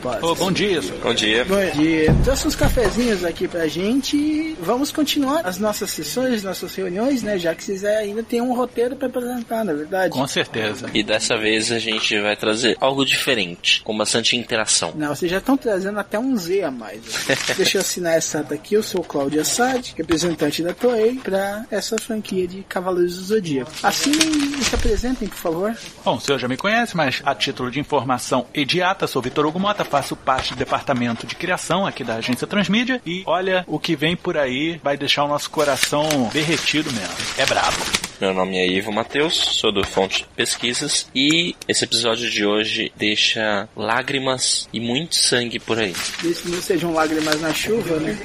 Rapaz. 0.00 0.22
Ô, 0.22 0.34
bom 0.34 0.50
dia, 0.50 0.80
senhor. 0.80 0.98
Bom 1.00 1.14
dia. 1.14 1.44
Bom 1.44 1.70
dia. 1.80 2.14
Trouxe 2.24 2.48
uns 2.48 2.56
cafezinhos 2.56 3.24
aqui 3.24 3.46
pra 3.46 3.68
gente 3.68 4.16
e 4.16 4.56
vamos 4.60 4.90
continuar 4.90 5.46
as 5.46 5.58
nossas 5.58 5.90
sessões, 5.90 6.42
nossas 6.42 6.74
reuniões, 6.74 7.22
né? 7.22 7.38
Já 7.38 7.54
que 7.54 7.62
vocês 7.62 7.84
ainda 7.84 8.22
têm 8.22 8.40
um 8.40 8.54
roteiro 8.54 8.96
pra 8.96 9.08
apresentar, 9.08 9.64
na 9.64 9.72
é 9.72 9.74
verdade. 9.74 10.12
Com 10.12 10.26
certeza. 10.26 10.90
E 10.94 11.02
dessa 11.02 11.36
vez 11.36 11.70
a 11.70 11.78
gente 11.78 12.18
vai 12.20 12.36
trazer 12.36 12.76
algo 12.80 13.04
diferente, 13.04 13.82
com 13.82 13.96
bastante 13.96 14.36
interação. 14.36 14.92
Não, 14.96 15.14
vocês 15.14 15.30
já 15.30 15.38
estão 15.38 15.56
trazendo 15.56 15.98
até 15.98 16.18
um 16.18 16.36
Z 16.36 16.62
a 16.62 16.70
mais. 16.70 17.00
Deixa 17.56 17.78
eu 17.78 17.82
assinar 17.82 18.16
essa 18.16 18.40
ata 18.40 18.54
aqui. 18.54 18.74
Eu 18.74 18.82
sou 18.82 19.02
o 19.02 19.04
Cláudio 19.04 19.40
Assad, 19.40 19.92
representante 19.96 20.62
da 20.62 20.72
Toei, 20.72 21.16
pra 21.16 21.64
essa 21.70 21.96
franquia 21.98 22.46
de 22.48 22.62
Cavaleiros 22.62 23.16
do 23.16 23.24
Zodíaco. 23.24 23.70
Assinem 23.82 24.30
e 24.58 24.64
se 24.64 24.74
apresentem, 24.74 25.28
por 25.28 25.36
favor. 25.36 25.76
Bom, 26.04 26.16
o 26.16 26.20
senhor 26.20 26.38
já 26.38 26.48
me 26.48 26.56
conhece, 26.56 26.96
mas 26.96 27.20
a 27.24 27.34
título 27.34 27.70
de 27.70 27.80
informação 27.80 28.46
imediata, 28.54 29.06
sou 29.06 29.20
Vitor 29.20 29.44
Hugo 29.46 29.58
Mota, 29.58 29.84
faço 29.90 30.14
parte 30.14 30.54
do 30.54 30.56
departamento 30.56 31.26
de 31.26 31.34
criação 31.34 31.84
aqui 31.84 32.04
da 32.04 32.14
agência 32.14 32.46
Transmídia 32.46 33.02
e 33.04 33.24
olha, 33.26 33.64
o 33.66 33.78
que 33.78 33.96
vem 33.96 34.16
por 34.16 34.36
aí 34.36 34.80
vai 34.82 34.96
deixar 34.96 35.24
o 35.24 35.28
nosso 35.28 35.50
coração 35.50 36.30
derretido 36.32 36.90
mesmo. 36.92 37.14
É 37.36 37.44
brabo. 37.44 37.76
Meu 38.20 38.34
nome 38.34 38.58
é 38.58 38.68
Ivo 38.68 38.92
Matheus, 38.92 39.34
sou 39.34 39.72
do 39.72 39.82
Fonte 39.82 40.26
Pesquisas 40.36 41.08
e 41.14 41.56
esse 41.66 41.84
episódio 41.84 42.30
de 42.30 42.44
hoje 42.44 42.92
deixa 42.94 43.66
lágrimas 43.74 44.68
e 44.72 44.78
muito 44.78 45.16
sangue 45.16 45.58
por 45.58 45.78
aí. 45.78 45.94
Desde 46.22 46.42
que 46.42 46.48
não 46.50 46.60
sejam 46.60 46.92
lágrimas 46.92 47.40
na 47.40 47.52
chuva, 47.54 47.96
né? 47.96 48.18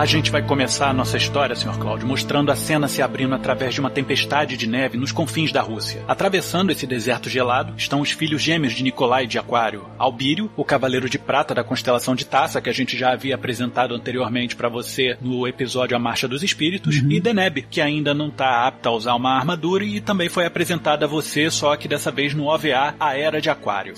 A 0.00 0.06
gente 0.06 0.30
vai 0.30 0.40
começar 0.40 0.88
a 0.88 0.94
nossa 0.94 1.18
história, 1.18 1.54
Sr. 1.54 1.78
Cláudio, 1.78 2.08
mostrando 2.08 2.50
a 2.50 2.56
cena 2.56 2.88
se 2.88 3.02
abrindo 3.02 3.34
através 3.34 3.74
de 3.74 3.80
uma 3.80 3.90
tempestade 3.90 4.56
de 4.56 4.66
neve 4.66 4.96
nos 4.96 5.12
confins 5.12 5.52
da 5.52 5.60
Rússia. 5.60 6.02
Atravessando 6.08 6.72
esse 6.72 6.86
deserto 6.86 7.28
gelado 7.28 7.74
estão 7.76 8.00
os 8.00 8.10
filhos 8.10 8.40
gêmeos 8.40 8.72
de 8.72 8.82
Nicolai 8.82 9.26
de 9.26 9.38
Aquário, 9.38 9.84
Albírio, 9.98 10.50
o 10.56 10.64
cavaleiro 10.64 11.06
de 11.06 11.18
prata 11.18 11.54
da 11.54 11.62
constelação 11.62 12.14
de 12.14 12.24
Taça, 12.24 12.62
que 12.62 12.70
a 12.70 12.72
gente 12.72 12.96
já 12.96 13.12
havia 13.12 13.34
apresentado 13.34 13.94
anteriormente 13.94 14.56
para 14.56 14.70
você 14.70 15.18
no 15.20 15.46
episódio 15.46 15.94
A 15.94 16.00
Marcha 16.00 16.26
dos 16.26 16.42
Espíritos, 16.42 16.96
e 16.96 17.20
Deneb, 17.20 17.66
que 17.70 17.82
ainda 17.82 18.14
não 18.14 18.28
está 18.28 18.66
apta 18.66 18.88
a 18.88 18.92
usar 18.92 19.14
uma 19.14 19.36
armadura 19.36 19.84
e 19.84 20.00
também 20.00 20.30
foi 20.30 20.46
apresentada 20.46 21.04
a 21.04 21.08
você, 21.08 21.50
só 21.50 21.76
que 21.76 21.86
dessa 21.86 22.10
vez 22.10 22.32
no 22.32 22.46
OVA 22.46 22.94
A 22.98 23.18
Era 23.18 23.38
de 23.38 23.50
Aquário. 23.50 23.92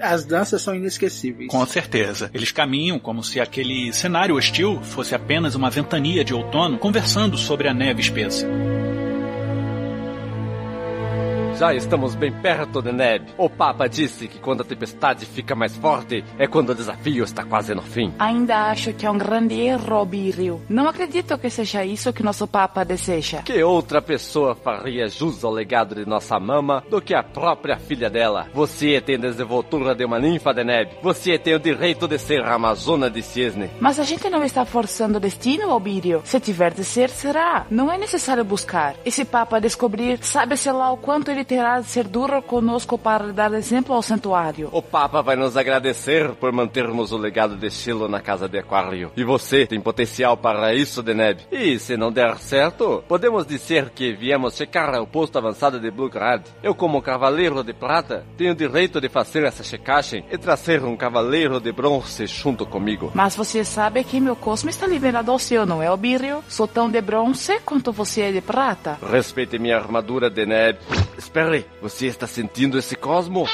As 0.00 0.24
danças 0.24 0.62
são 0.62 0.74
inesquecíveis. 0.74 1.50
Com 1.50 1.66
certeza. 1.66 2.30
Eles 2.32 2.50
caminham 2.50 2.98
como 2.98 3.22
se 3.22 3.38
aquele 3.38 3.92
cenário 3.92 4.34
hostil 4.34 4.80
fosse 4.82 5.17
apenas 5.18 5.54
uma 5.54 5.68
ventania 5.68 6.24
de 6.24 6.32
outono, 6.32 6.78
conversando 6.78 7.36
sobre 7.36 7.68
a 7.68 7.74
neve 7.74 8.00
espessa. 8.00 8.46
Já 11.58 11.74
estamos 11.74 12.14
bem 12.14 12.30
perto 12.30 12.80
de 12.80 12.92
Neb. 12.92 13.30
O 13.36 13.50
Papa 13.50 13.88
disse 13.88 14.28
que 14.28 14.38
quando 14.38 14.60
a 14.60 14.64
tempestade 14.64 15.26
fica 15.26 15.56
mais 15.56 15.74
forte 15.74 16.24
é 16.38 16.46
quando 16.46 16.70
o 16.70 16.74
desafio 16.74 17.24
está 17.24 17.44
quase 17.44 17.74
no 17.74 17.82
fim. 17.82 18.14
Ainda 18.16 18.70
acho 18.70 18.92
que 18.92 19.04
é 19.04 19.10
um 19.10 19.18
grande 19.18 19.60
erro, 19.60 19.96
Albírio. 19.96 20.62
Não 20.68 20.88
acredito 20.88 21.36
que 21.36 21.50
seja 21.50 21.84
isso 21.84 22.12
que 22.12 22.22
nosso 22.22 22.46
Papa 22.46 22.84
deseja. 22.84 23.42
Que 23.42 23.60
outra 23.60 24.00
pessoa 24.00 24.54
faria 24.54 25.08
jus 25.08 25.42
ao 25.42 25.50
legado 25.50 25.96
de 25.96 26.06
nossa 26.06 26.38
mama 26.38 26.84
do 26.88 27.02
que 27.02 27.12
a 27.12 27.24
própria 27.24 27.76
filha 27.76 28.08
dela? 28.08 28.46
Você 28.54 29.00
tem 29.00 29.16
a 29.16 29.18
desenvoltura 29.18 29.96
de 29.96 30.04
uma 30.04 30.20
ninfa 30.20 30.54
de 30.54 30.62
Neb. 30.62 30.90
Você 31.02 31.36
tem 31.40 31.56
o 31.56 31.58
direito 31.58 32.06
de 32.06 32.18
ser 32.20 32.44
a 32.44 32.54
Amazona 32.54 33.10
de 33.10 33.20
Cisne. 33.20 33.68
Mas 33.80 33.98
a 33.98 34.04
gente 34.04 34.30
não 34.30 34.44
está 34.44 34.64
forçando 34.64 35.16
o 35.16 35.20
destino, 35.20 35.72
Albírio. 35.72 36.22
Se 36.24 36.38
tiver 36.38 36.72
de 36.72 36.84
ser, 36.84 37.10
será. 37.10 37.66
Não 37.68 37.90
é 37.90 37.98
necessário 37.98 38.44
buscar. 38.44 38.94
Esse 39.04 39.24
Papa 39.24 39.60
descobrir, 39.60 40.20
sabe-se 40.22 40.70
lá 40.70 40.92
o 40.92 40.96
quanto 40.96 41.32
ele 41.32 41.47
terá 41.48 41.80
de 41.80 41.86
ser 41.86 42.06
duro 42.06 42.42
conosco 42.42 42.98
para 42.98 43.32
dar 43.32 43.54
exemplo 43.54 43.94
ao 43.94 44.02
santuário. 44.02 44.68
O 44.70 44.82
Papa 44.82 45.22
vai 45.22 45.34
nos 45.34 45.56
agradecer 45.56 46.32
por 46.32 46.52
mantermos 46.52 47.10
o 47.10 47.16
legado 47.16 47.56
de 47.56 47.66
estilo 47.66 48.06
na 48.06 48.20
casa 48.20 48.46
de 48.46 48.58
Aquário. 48.58 49.10
E 49.16 49.24
você 49.24 49.66
tem 49.66 49.80
potencial 49.80 50.36
para 50.36 50.74
isso, 50.74 51.02
Deneb. 51.02 51.40
E 51.50 51.78
se 51.78 51.96
não 51.96 52.12
der 52.12 52.36
certo, 52.36 53.02
podemos 53.08 53.46
dizer 53.46 53.88
que 53.90 54.12
viemos 54.12 54.56
checar 54.56 55.00
o 55.00 55.06
posto 55.06 55.38
avançado 55.38 55.80
de 55.80 55.90
Bluegrad. 55.90 56.42
Eu, 56.62 56.74
como 56.74 57.00
cavaleiro 57.00 57.64
de 57.64 57.72
prata, 57.72 58.26
tenho 58.36 58.54
direito 58.54 59.00
de 59.00 59.08
fazer 59.08 59.44
essa 59.44 59.64
checagem 59.64 60.24
e 60.30 60.36
trazer 60.36 60.84
um 60.84 60.96
cavaleiro 60.96 61.58
de 61.58 61.72
bronze 61.72 62.26
junto 62.26 62.66
comigo. 62.66 63.10
Mas 63.14 63.34
você 63.34 63.64
sabe 63.64 64.04
que 64.04 64.20
meu 64.20 64.36
cosmo 64.36 64.68
está 64.68 64.86
liberado 64.86 65.30
ao 65.30 65.38
seu, 65.38 65.64
não 65.64 65.82
é, 65.82 65.86
Albírio? 65.86 66.44
Sou 66.46 66.68
tão 66.68 66.90
de 66.90 67.00
bronze 67.00 67.58
quanto 67.60 67.90
você 67.90 68.20
é 68.20 68.32
de 68.32 68.42
prata. 68.42 68.98
Respeite 69.10 69.58
minha 69.58 69.78
armadura, 69.78 70.28
Deneb. 70.28 70.78
Espere, 71.38 71.64
você 71.80 72.06
está 72.06 72.26
sentindo 72.26 72.76
esse 72.76 72.96
cosmo? 72.96 73.46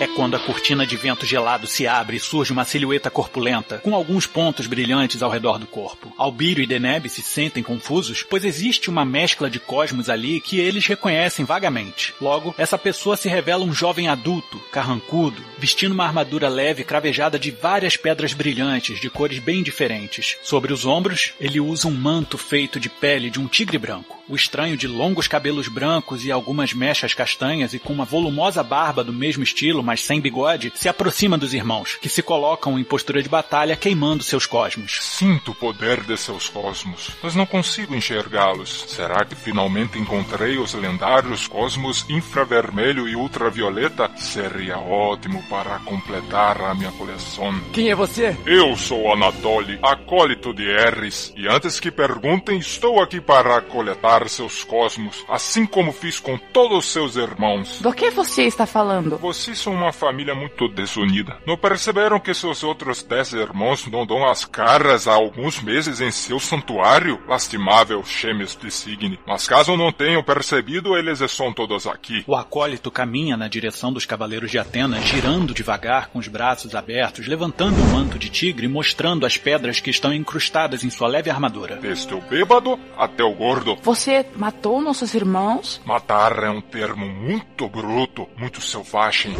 É 0.00 0.06
quando 0.06 0.34
a 0.34 0.38
cortina 0.38 0.86
de 0.86 0.96
vento 0.96 1.26
gelado 1.26 1.66
se 1.66 1.86
abre 1.86 2.16
e 2.16 2.20
surge 2.20 2.54
uma 2.54 2.64
silhueta 2.64 3.10
corpulenta, 3.10 3.76
com 3.80 3.94
alguns 3.94 4.26
pontos 4.26 4.66
brilhantes 4.66 5.22
ao 5.22 5.30
redor 5.30 5.58
do 5.58 5.66
corpo. 5.66 6.10
Albírio 6.16 6.64
e 6.64 6.66
Deneb 6.66 7.06
se 7.10 7.20
sentem 7.20 7.62
confusos, 7.62 8.22
pois 8.22 8.42
existe 8.46 8.88
uma 8.88 9.04
mescla 9.04 9.50
de 9.50 9.60
cosmos 9.60 10.08
ali 10.08 10.40
que 10.40 10.58
eles 10.58 10.86
reconhecem 10.86 11.44
vagamente. 11.44 12.14
Logo, 12.18 12.54
essa 12.56 12.78
pessoa 12.78 13.14
se 13.14 13.28
revela 13.28 13.62
um 13.62 13.74
jovem 13.74 14.08
adulto, 14.08 14.58
carrancudo, 14.72 15.44
vestindo 15.58 15.92
uma 15.92 16.06
armadura 16.06 16.48
leve 16.48 16.82
cravejada 16.82 17.38
de 17.38 17.50
várias 17.50 17.94
pedras 17.94 18.32
brilhantes, 18.32 18.98
de 19.02 19.10
cores 19.10 19.38
bem 19.38 19.62
diferentes. 19.62 20.38
Sobre 20.42 20.72
os 20.72 20.86
ombros, 20.86 21.34
ele 21.38 21.60
usa 21.60 21.86
um 21.86 21.94
manto 21.94 22.38
feito 22.38 22.80
de 22.80 22.88
pele 22.88 23.28
de 23.28 23.38
um 23.38 23.46
tigre 23.46 23.76
branco. 23.76 24.18
O 24.26 24.36
estranho 24.36 24.76
de 24.76 24.86
longos 24.86 25.26
cabelos 25.26 25.66
brancos 25.66 26.24
e 26.24 26.30
algumas 26.30 26.72
mechas 26.72 27.12
castanhas 27.12 27.74
e 27.74 27.80
com 27.80 27.92
uma 27.92 28.04
volumosa 28.04 28.62
barba 28.62 29.02
do 29.02 29.12
mesmo 29.12 29.42
estilo, 29.42 29.89
mas 29.90 30.04
sem 30.04 30.20
bigode, 30.20 30.72
se 30.76 30.88
aproxima 30.88 31.36
dos 31.36 31.52
irmãos, 31.52 31.98
que 32.00 32.08
se 32.08 32.22
colocam 32.22 32.78
em 32.78 32.84
postura 32.84 33.20
de 33.20 33.28
batalha 33.28 33.74
queimando 33.74 34.22
seus 34.22 34.46
cosmos. 34.46 35.00
Sinto 35.02 35.50
o 35.50 35.54
poder 35.54 36.04
de 36.04 36.16
seus 36.16 36.48
cosmos, 36.48 37.10
mas 37.20 37.34
não 37.34 37.44
consigo 37.44 37.92
enxergá-los. 37.92 38.84
Será 38.86 39.24
que 39.24 39.34
finalmente 39.34 39.98
encontrei 39.98 40.58
os 40.58 40.74
lendários 40.74 41.48
cosmos 41.48 42.08
infravermelho 42.08 43.08
e 43.08 43.16
ultravioleta? 43.16 44.08
Seria 44.16 44.78
ótimo 44.78 45.42
para 45.50 45.80
completar 45.80 46.62
a 46.62 46.72
minha 46.72 46.92
coleção. 46.92 47.52
Quem 47.72 47.90
é 47.90 47.94
você? 47.96 48.36
Eu 48.46 48.76
sou 48.76 49.12
Anatoly, 49.12 49.80
acólito 49.82 50.54
de 50.54 50.70
Eris, 50.70 51.32
e 51.36 51.48
antes 51.48 51.80
que 51.80 51.90
perguntem, 51.90 52.60
estou 52.60 53.02
aqui 53.02 53.20
para 53.20 53.60
coletar 53.60 54.28
seus 54.28 54.62
cosmos, 54.62 55.24
assim 55.28 55.66
como 55.66 55.92
fiz 55.92 56.20
com 56.20 56.38
todos 56.38 56.92
seus 56.92 57.16
irmãos. 57.16 57.80
Do 57.80 57.92
que 57.92 58.08
você 58.10 58.44
está 58.44 58.66
falando? 58.66 59.18
Vocês 59.18 59.58
são 59.58 59.79
uma 59.80 59.92
família 59.92 60.34
muito 60.34 60.68
desunida. 60.68 61.36
Não 61.46 61.56
perceberam 61.56 62.20
que 62.20 62.34
seus 62.34 62.62
outros 62.62 63.02
dez 63.02 63.32
irmãos 63.32 63.86
não 63.86 64.06
dão 64.06 64.28
as 64.28 64.44
caras 64.44 65.08
há 65.08 65.14
alguns 65.14 65.62
meses 65.62 66.00
em 66.00 66.10
seu 66.10 66.38
santuário? 66.38 67.20
Lastimável, 67.26 68.04
Chemes 68.04 68.56
de 68.56 68.70
Signe. 68.70 69.18
Mas 69.26 69.46
caso 69.46 69.76
não 69.76 69.92
tenham 69.92 70.22
percebido, 70.22 70.96
eles 70.96 71.20
estão 71.20 71.52
todos 71.52 71.86
aqui. 71.86 72.24
O 72.26 72.34
acólito 72.34 72.90
caminha 72.90 73.36
na 73.36 73.48
direção 73.48 73.92
dos 73.92 74.06
cavaleiros 74.06 74.50
de 74.50 74.58
Atenas, 74.58 75.04
girando 75.04 75.54
devagar 75.54 76.08
com 76.08 76.18
os 76.18 76.28
braços 76.28 76.74
abertos, 76.74 77.26
levantando 77.26 77.80
o 77.80 77.86
manto 77.92 78.18
de 78.18 78.28
tigre 78.28 78.66
e 78.66 78.68
mostrando 78.68 79.26
as 79.26 79.36
pedras 79.36 79.80
que 79.80 79.90
estão 79.90 80.12
incrustadas 80.12 80.84
em 80.84 80.90
sua 80.90 81.08
leve 81.08 81.30
armadura. 81.30 81.76
Desde 81.76 82.14
o 82.14 82.20
bêbado 82.20 82.78
até 82.96 83.22
o 83.22 83.34
gordo. 83.34 83.76
Você 83.82 84.26
matou 84.36 84.80
nossos 84.80 85.14
irmãos? 85.14 85.80
Matar 85.84 86.42
é 86.42 86.50
um 86.50 86.60
termo 86.60 87.06
muito 87.06 87.68
bruto, 87.68 88.28
muito 88.36 88.60
selvagem. 88.60 89.34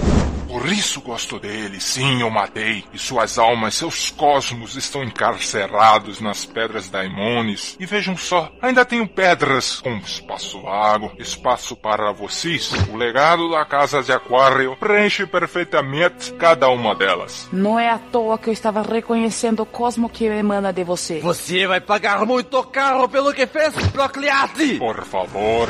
Por 0.51 0.67
isso 0.67 1.01
gosto 1.01 1.39
dele. 1.39 1.81
Sim, 1.81 2.23
eu 2.23 2.29
matei. 2.29 2.85
E 2.93 2.99
suas 2.99 3.39
almas, 3.39 3.77
seus 3.77 4.11
cosmos 4.11 4.75
estão 4.75 5.05
encarcerados 5.05 6.21
nas 6.21 6.45
pedras 6.45 6.89
daimones. 6.91 7.77
E 7.79 7.87
vejam 7.87 8.17
só, 8.17 8.51
ainda 8.61 8.85
tenho 8.85 9.07
pedras 9.07 9.81
com 9.81 9.97
espaço 9.99 10.61
vago, 10.61 11.13
espaço 11.21 11.77
para 11.77 12.11
vocês. 12.11 12.73
O 12.93 12.97
legado 12.97 13.49
da 13.49 13.65
casa 13.65 14.03
de 14.03 14.13
Aquário 14.13 14.77
preenche 14.77 15.25
perfeitamente 15.25 16.33
cada 16.33 16.69
uma 16.69 16.97
delas. 16.97 17.49
Não 17.53 17.79
é 17.79 17.89
à 17.89 17.99
toa 17.99 18.37
que 18.37 18.49
eu 18.49 18.53
estava 18.53 18.83
reconhecendo 18.83 19.61
o 19.61 19.67
cosmo 19.67 20.11
que 20.11 20.25
emana 20.25 20.73
de 20.73 20.83
você. 20.83 21.21
Você 21.21 21.65
vai 21.65 21.81
pagar 21.81 22.27
muito 22.27 22.61
caro 22.65 23.09
pelo 23.09 23.33
que 23.33 23.47
fez, 23.47 23.73
Procliate! 23.93 24.79
Por 24.79 25.05
favor, 25.05 25.69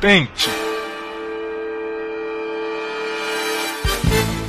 tente. 0.00 0.48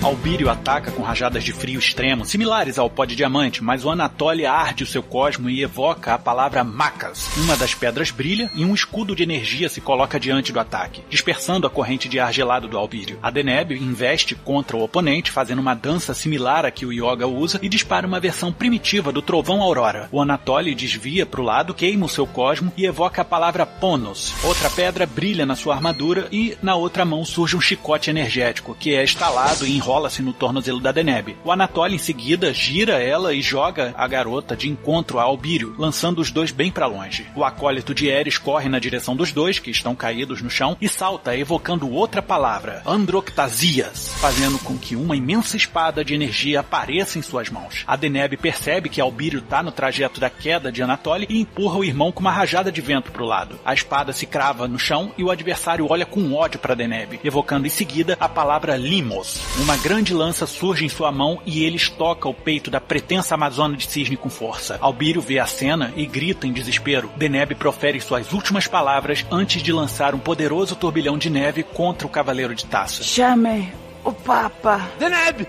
Albírio 0.04 0.50
ataca 0.50 0.92
com 0.92 1.02
rajadas 1.02 1.46
de 1.46 1.54
frio 1.54 1.80
extremo, 1.80 2.26
similares 2.26 2.78
ao 2.78 2.90
pó 2.90 3.06
de 3.06 3.16
diamante, 3.16 3.64
mas 3.64 3.86
o 3.86 3.90
Anatoly 3.90 4.46
arde 4.46 4.84
o 4.84 4.88
seu 4.88 5.02
cosmo 5.02 5.50
e 5.50 5.64
evoca 5.64 6.14
a 6.14 6.20
palavra 6.20 6.62
Macas. 6.62 7.30
Uma 7.38 7.56
das 7.56 7.74
pedras 7.74 8.12
brilha 8.12 8.52
e 8.54 8.66
um 8.66 8.74
escudo 8.74 9.16
de 9.16 9.24
energia 9.24 9.70
se 9.70 9.80
coloca 9.80 10.20
diante 10.20 10.52
do 10.52 10.60
ataque, 10.60 11.02
dispersando 11.10 11.66
a 11.66 11.70
corrente 11.70 12.10
de 12.10 12.20
ar 12.20 12.34
gelado 12.34 12.68
do 12.68 12.78
Albírio. 12.78 13.18
A 13.24 13.32
Deneb 13.32 13.72
investe 13.72 14.36
contra 14.36 14.76
o 14.76 14.84
oponente, 14.84 15.32
fazendo 15.32 15.60
uma 15.60 15.74
dança 15.74 16.14
similar 16.14 16.66
à 16.66 16.72
que 16.72 16.86
o 16.86 16.92
Yoga 16.92 17.26
usa 17.26 17.58
e 17.62 17.70
dispara 17.70 18.06
uma 18.06 18.20
versão 18.20 18.52
primitiva 18.52 19.10
do 19.10 19.22
Trovão 19.22 19.62
Aurora. 19.62 20.10
O 20.12 20.22
Anatoly 20.22 20.76
desvia 20.76 21.26
para 21.26 21.40
o 21.40 21.46
lado, 21.46 21.74
queima 21.74 22.06
o 22.06 22.10
seu 22.10 22.28
cosmo 22.28 22.74
e 22.76 22.86
evoca 22.86 23.22
a 23.22 23.26
palavra 23.26 23.66
Ponos. 23.66 24.34
Outra 24.44 24.70
pedra 24.70 25.06
brilha 25.06 25.46
na 25.46 25.56
sua 25.56 25.76
armadura 25.76 26.28
e 26.30 26.58
na 26.62 26.76
outra 26.76 27.06
mão 27.06 27.24
surge 27.24 27.56
um 27.56 27.62
chicote 27.62 28.10
energético, 28.10 28.76
que 28.78 28.94
é 28.94 29.02
instalado 29.02 29.66
e 29.66 29.74
enrola 29.74 29.93
enrola-se 29.94 30.24
no 30.24 30.34
tornozelo 30.34 30.80
da 30.80 30.92
Deneb. 30.92 31.38
O 31.46 31.52
Anatoly 31.52 31.96
em 31.96 32.00
seguida 32.00 32.52
gira 32.52 32.94
ela 32.94 33.32
e 33.32 33.44
joga 33.44 33.94
a 33.96 34.08
garota 34.08 34.56
de 34.56 34.68
encontro 34.68 35.20
a 35.20 35.24
Albírio, 35.24 35.76
lançando 35.78 36.20
os 36.20 36.32
dois 36.32 36.52
bem 36.52 36.72
para 36.72 36.88
longe. 36.88 37.28
O 37.36 37.44
acólito 37.44 37.94
de 37.94 38.08
Eris 38.08 38.40
corre 38.40 38.68
na 38.68 38.80
direção 38.80 39.16
dos 39.16 39.32
dois, 39.32 39.60
que 39.60 39.70
estão 39.70 39.96
caídos 39.96 40.42
no 40.42 40.50
chão, 40.50 40.76
e 40.82 40.90
salta, 40.90 41.38
evocando 41.38 41.92
outra 41.92 42.24
palavra, 42.24 42.82
Androctasias, 42.88 44.12
fazendo 44.20 44.58
com 44.58 44.76
que 44.78 44.96
uma 44.96 45.16
imensa 45.16 45.56
espada 45.56 46.04
de 46.04 46.16
energia 46.16 46.62
apareça 46.62 47.20
em 47.20 47.22
suas 47.22 47.52
mãos. 47.52 47.84
A 47.86 47.96
Deneb 47.96 48.36
percebe 48.38 48.90
que 48.90 49.00
Albírio 49.00 49.40
está 49.40 49.62
no 49.62 49.72
trajeto 49.72 50.20
da 50.20 50.30
queda 50.30 50.72
de 50.72 50.82
Anatoly 50.82 51.28
e 51.30 51.40
empurra 51.40 51.78
o 51.78 51.84
irmão 51.84 52.12
com 52.12 52.22
uma 52.22 52.32
rajada 52.32 52.72
de 52.72 52.82
vento 52.82 53.12
para 53.12 53.24
o 53.24 53.28
lado. 53.28 53.60
A 53.64 53.76
espada 53.76 54.12
se 54.12 54.26
crava 54.26 54.68
no 54.68 54.80
chão 54.80 55.12
e 55.20 55.24
o 55.24 55.30
adversário 55.30 55.86
olha 55.88 56.06
com 56.06 56.34
ódio 56.34 56.60
para 56.60 56.74
Deneb, 56.74 57.20
evocando 57.24 57.68
em 57.68 57.70
seguida 57.70 58.18
a 58.20 58.28
palavra 58.28 58.76
Limos, 58.76 59.40
uma 59.60 59.78
grande 59.84 60.14
lança 60.14 60.48
surge 60.48 60.86
em 60.86 60.90
sua 60.90 61.12
mão 61.12 61.42
e 61.46 61.66
ele 61.66 61.76
estoca 61.76 62.30
o 62.30 62.34
peito 62.34 62.72
da 62.72 62.80
pretensa 62.80 63.36
amazona 63.36 63.76
de 63.76 63.86
cisne 63.86 64.16
com 64.16 64.30
força. 64.30 64.78
Albírio 64.80 65.22
vê 65.22 65.40
a 65.40 65.46
cena 65.46 65.92
e 65.98 66.06
grita 66.06 66.48
em 66.48 66.54
desespero. 66.54 67.12
Deneb 67.18 67.54
profere 67.56 68.00
suas 68.00 68.32
últimas 68.32 68.66
palavras 68.66 69.26
antes 69.30 69.62
de 69.62 69.74
lançar 69.74 70.16
um 70.16 70.20
poderoso 70.20 70.78
turbilhão 70.78 71.18
de 71.18 71.30
neve 71.30 71.64
contra 71.64 72.08
o 72.08 72.10
Cavaleiro 72.10 72.56
de 72.56 72.66
Taça. 72.66 73.04
Chame 73.04 73.74
o 74.06 74.14
Papa. 74.14 74.90
Deneb! 74.98 75.46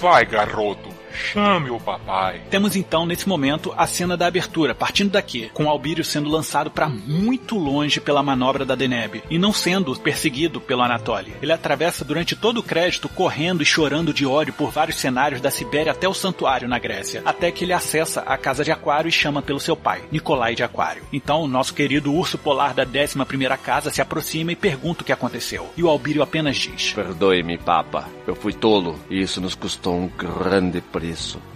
Vai, 0.00 0.24
garoto. 0.24 0.93
Chame 1.14 1.70
o 1.70 1.80
papai. 1.80 2.42
Temos 2.50 2.76
então, 2.76 3.06
nesse 3.06 3.28
momento, 3.28 3.72
a 3.76 3.86
cena 3.86 4.16
da 4.16 4.26
abertura, 4.26 4.74
partindo 4.74 5.12
daqui, 5.12 5.50
com 5.54 5.68
Albírio 5.68 6.04
sendo 6.04 6.28
lançado 6.28 6.70
para 6.70 6.88
muito 6.88 7.56
longe 7.56 8.00
pela 8.00 8.22
manobra 8.22 8.64
da 8.64 8.74
Deneb 8.74 9.22
e 9.30 9.38
não 9.38 9.52
sendo 9.52 9.94
perseguido 9.98 10.60
pelo 10.60 10.82
Anatoly. 10.82 11.34
Ele 11.40 11.52
atravessa 11.52 12.04
durante 12.04 12.34
todo 12.34 12.58
o 12.58 12.62
crédito 12.62 13.08
correndo 13.08 13.62
e 13.62 13.66
chorando 13.66 14.12
de 14.12 14.26
ódio 14.26 14.52
por 14.52 14.70
vários 14.70 14.98
cenários 14.98 15.40
da 15.40 15.50
Sibéria 15.50 15.92
até 15.92 16.08
o 16.08 16.14
santuário 16.14 16.68
na 16.68 16.78
Grécia, 16.78 17.22
até 17.24 17.50
que 17.50 17.64
ele 17.64 17.72
acessa 17.72 18.20
a 18.22 18.36
casa 18.36 18.64
de 18.64 18.72
Aquário 18.72 19.08
e 19.08 19.12
chama 19.12 19.42
pelo 19.42 19.60
seu 19.60 19.76
pai, 19.76 20.02
Nicolai 20.10 20.54
de 20.54 20.62
Aquário. 20.62 21.04
Então, 21.12 21.42
o 21.42 21.48
nosso 21.48 21.74
querido 21.74 22.12
urso 22.12 22.36
polar 22.36 22.74
da 22.74 22.84
11 22.84 23.24
primeira 23.24 23.56
casa 23.56 23.90
se 23.90 24.02
aproxima 24.02 24.52
e 24.52 24.56
pergunta 24.56 25.02
o 25.02 25.04
que 25.04 25.12
aconteceu. 25.12 25.68
E 25.76 25.82
o 25.82 25.88
Albírio 25.88 26.22
apenas 26.22 26.56
diz: 26.56 26.92
Perdoe-me, 26.92 27.58
Papa. 27.58 28.08
Eu 28.26 28.34
fui 28.34 28.52
tolo 28.52 28.98
e 29.10 29.20
isso 29.20 29.40
nos 29.40 29.54
custou 29.54 29.94
um 29.96 30.08
grande 30.08 30.80
preço. 30.80 31.03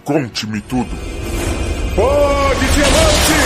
Conte-me 0.03 0.61
tudo. 0.61 0.95
Pode 1.95 2.65
diamante! 2.75 3.38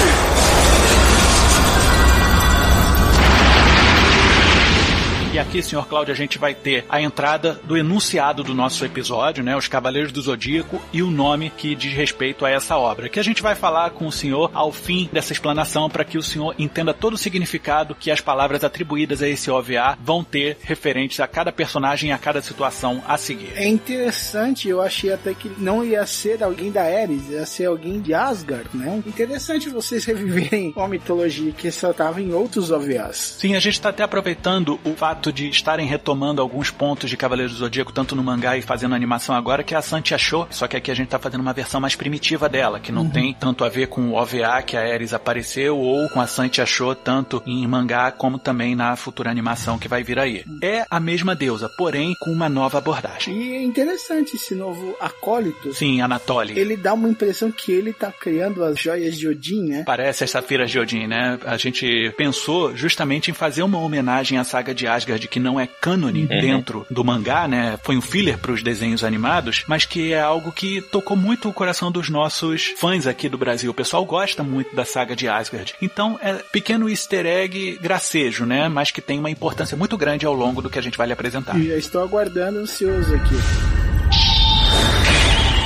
E 5.34 5.40
aqui, 5.40 5.64
senhor 5.64 5.88
Cláudio, 5.88 6.14
a 6.14 6.16
gente 6.16 6.38
vai 6.38 6.54
ter 6.54 6.86
a 6.88 7.02
entrada 7.02 7.60
do 7.64 7.76
enunciado 7.76 8.44
do 8.44 8.54
nosso 8.54 8.86
episódio, 8.86 9.44
né? 9.44 9.58
Os 9.58 9.68
Cavaleiros 9.68 10.12
do 10.12 10.22
Zodíaco 10.22 10.80
e 10.94 11.02
o 11.02 11.10
nome 11.10 11.50
que 11.58 11.74
diz 11.74 11.92
respeito 11.92 12.46
a 12.46 12.52
essa 12.52 12.78
obra. 12.78 13.10
Que 13.10 13.20
a 13.20 13.24
gente 13.24 13.42
vai 13.42 13.56
falar 13.56 13.90
com 13.90 14.06
o 14.06 14.12
senhor 14.12 14.52
ao 14.54 14.72
fim 14.72 15.10
dessa 15.12 15.34
explanação 15.34 15.90
para 15.90 16.06
que 16.06 16.20
o 16.20 16.22
senhor 16.22 16.54
entenda 16.60 16.94
todo 16.94 17.16
o 17.16 17.18
significado 17.18 17.96
que 17.96 18.12
as 18.12 18.22
palavras 18.22 18.64
atribuídas 18.64 19.24
a 19.24 19.28
esse 19.28 19.50
OVA 19.50 19.98
vão 20.00 20.24
ter 20.24 20.56
referentes 20.62 21.20
a 21.20 21.26
cada 21.26 21.52
personagem 21.52 22.12
e 22.12 22.14
a 22.14 22.18
cada 22.20 22.40
situação 22.40 23.02
a 23.08 23.18
seguir. 23.18 23.54
É 23.56 23.68
interessante, 23.68 24.70
eu 24.70 24.84
achei 24.84 25.12
até 25.12 25.34
que 25.34 25.50
não 25.58 25.84
ia 25.84 26.06
ser 26.06 26.44
alguém 26.44 26.72
da 26.72 26.84
Ares, 26.84 27.28
ia 27.32 27.44
ser 27.48 27.66
alguém 27.66 28.00
de 28.00 28.14
Asgard, 28.14 28.70
né? 28.72 29.02
Interessante 29.04 29.68
vocês 29.68 30.06
reviverem 30.06 30.74
uma 30.76 30.88
mitologia 30.88 31.52
que 31.52 31.72
só 31.72 31.90
estava 31.90 32.22
em 32.22 32.32
outros 32.34 32.70
OVAs. 32.70 33.38
Sim, 33.40 33.56
a 33.56 33.60
gente 33.60 33.74
está 33.74 33.90
até 33.90 34.04
aproveitando 34.04 34.80
o 34.86 34.94
fato 34.94 35.23
de 35.32 35.48
estarem 35.50 35.88
retomando 35.88 36.42
alguns 36.42 36.70
pontos 36.72 37.10
de 37.10 37.18
Cavaleiros 37.18 37.54
do 37.54 37.60
Zodíaco, 37.60 37.92
tanto 37.94 38.16
no 38.16 38.24
mangá 38.24 38.58
e 38.58 38.62
fazendo 38.62 38.96
animação 38.96 39.36
agora, 39.36 39.64
que 39.64 39.76
a 39.76 39.82
Santi 39.82 40.14
achou, 40.14 40.48
só 40.50 40.68
que 40.68 40.76
aqui 40.78 40.92
a 40.92 40.96
gente 40.96 41.08
tá 41.10 41.20
fazendo 41.20 41.42
uma 41.42 41.54
versão 41.54 41.80
mais 41.80 41.96
primitiva 41.96 42.50
dela, 42.50 42.80
que 42.80 42.92
não 42.92 43.04
Uhum. 43.04 43.10
tem 43.10 43.34
tanto 43.34 43.64
a 43.64 43.70
ver 43.70 43.88
com 43.88 44.02
o 44.10 44.14
OVA 44.14 44.62
que 44.66 44.76
a 44.78 44.82
Ares 44.82 45.14
apareceu, 45.14 45.78
ou 45.78 46.10
com 46.10 46.20
a 46.20 46.28
Santi 46.28 46.62
achou 46.62 46.96
tanto 46.96 47.42
em 47.46 47.66
mangá, 47.68 48.12
como 48.12 48.38
também 48.40 48.76
na 48.76 48.96
futura 48.96 49.30
animação 49.30 49.78
que 49.78 49.88
vai 49.88 50.04
vir 50.04 50.18
aí. 50.20 50.44
É 50.62 50.86
a 50.90 51.00
mesma 51.00 51.36
deusa, 51.36 51.70
porém 51.78 52.14
com 52.20 52.32
uma 52.32 52.50
nova 52.50 52.78
abordagem. 52.78 53.36
E 53.36 53.56
é 53.56 53.64
interessante 53.64 54.36
esse 54.36 54.56
novo 54.56 54.96
acólito. 55.00 55.74
Sim, 55.74 56.02
Anatoly. 56.02 56.58
Ele 56.58 56.76
dá 56.78 56.94
uma 56.94 57.10
impressão 57.10 57.52
que 57.52 57.72
ele 57.72 57.94
tá 57.94 58.12
criando 58.12 58.64
as 58.64 58.80
joias 58.80 59.18
de 59.18 59.28
Odin, 59.28 59.64
né? 59.64 59.84
Parece 59.86 60.24
as 60.24 60.32
Safiras 60.32 60.70
de 60.72 60.80
Odin, 60.80 61.08
né? 61.08 61.38
A 61.46 61.58
gente 61.58 62.14
pensou 62.18 62.76
justamente 62.76 63.30
em 63.32 63.34
fazer 63.34 63.64
uma 63.64 63.78
homenagem 63.80 64.38
à 64.38 64.44
saga 64.44 64.74
de 64.74 64.88
Asgard, 64.88 65.13
que 65.20 65.40
não 65.40 65.60
é 65.60 65.68
cânone 65.68 66.26
dentro 66.26 66.86
do 66.90 67.04
mangá, 67.04 67.48
né? 67.48 67.78
Foi 67.84 67.98
um 67.98 68.02
filler 68.02 68.38
para 68.38 68.52
os 68.52 68.64
desenhos 68.64 69.04
animados, 69.04 69.64
mas 69.68 69.86
que 69.86 70.14
é 70.14 70.22
algo 70.22 70.52
que 70.52 70.82
tocou 70.82 71.16
muito 71.16 71.50
o 71.50 71.54
coração 71.54 71.92
dos 71.92 72.10
nossos 72.10 72.74
fãs 72.78 73.08
aqui 73.08 73.30
do 73.30 73.38
Brasil. 73.38 73.72
O 73.72 73.74
pessoal 73.74 74.06
gosta 74.06 74.44
muito 74.44 74.76
da 74.76 74.86
saga 74.86 75.16
de 75.16 75.28
Asgard. 75.28 75.74
Então, 75.82 76.20
é 76.22 76.34
pequeno 76.52 76.90
easter 76.90 77.26
egg 77.26 77.78
gracejo, 77.82 78.46
né? 78.46 78.70
Mas 78.70 78.92
que 78.92 79.02
tem 79.02 79.20
uma 79.20 79.30
importância 79.30 79.78
muito 79.78 79.98
grande 79.98 80.26
ao 80.26 80.34
longo 80.34 80.62
do 80.62 80.70
que 80.70 80.80
a 80.80 80.82
gente 80.82 80.98
vai 80.98 81.08
lhe 81.08 81.14
apresentar. 81.14 81.58
E 81.58 81.68
já 81.68 81.78
estou 81.78 82.02
aguardando 82.04 82.60
ansioso 82.60 83.14
aqui. 83.16 83.36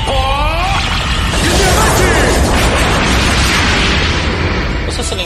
Você 0.07 0.66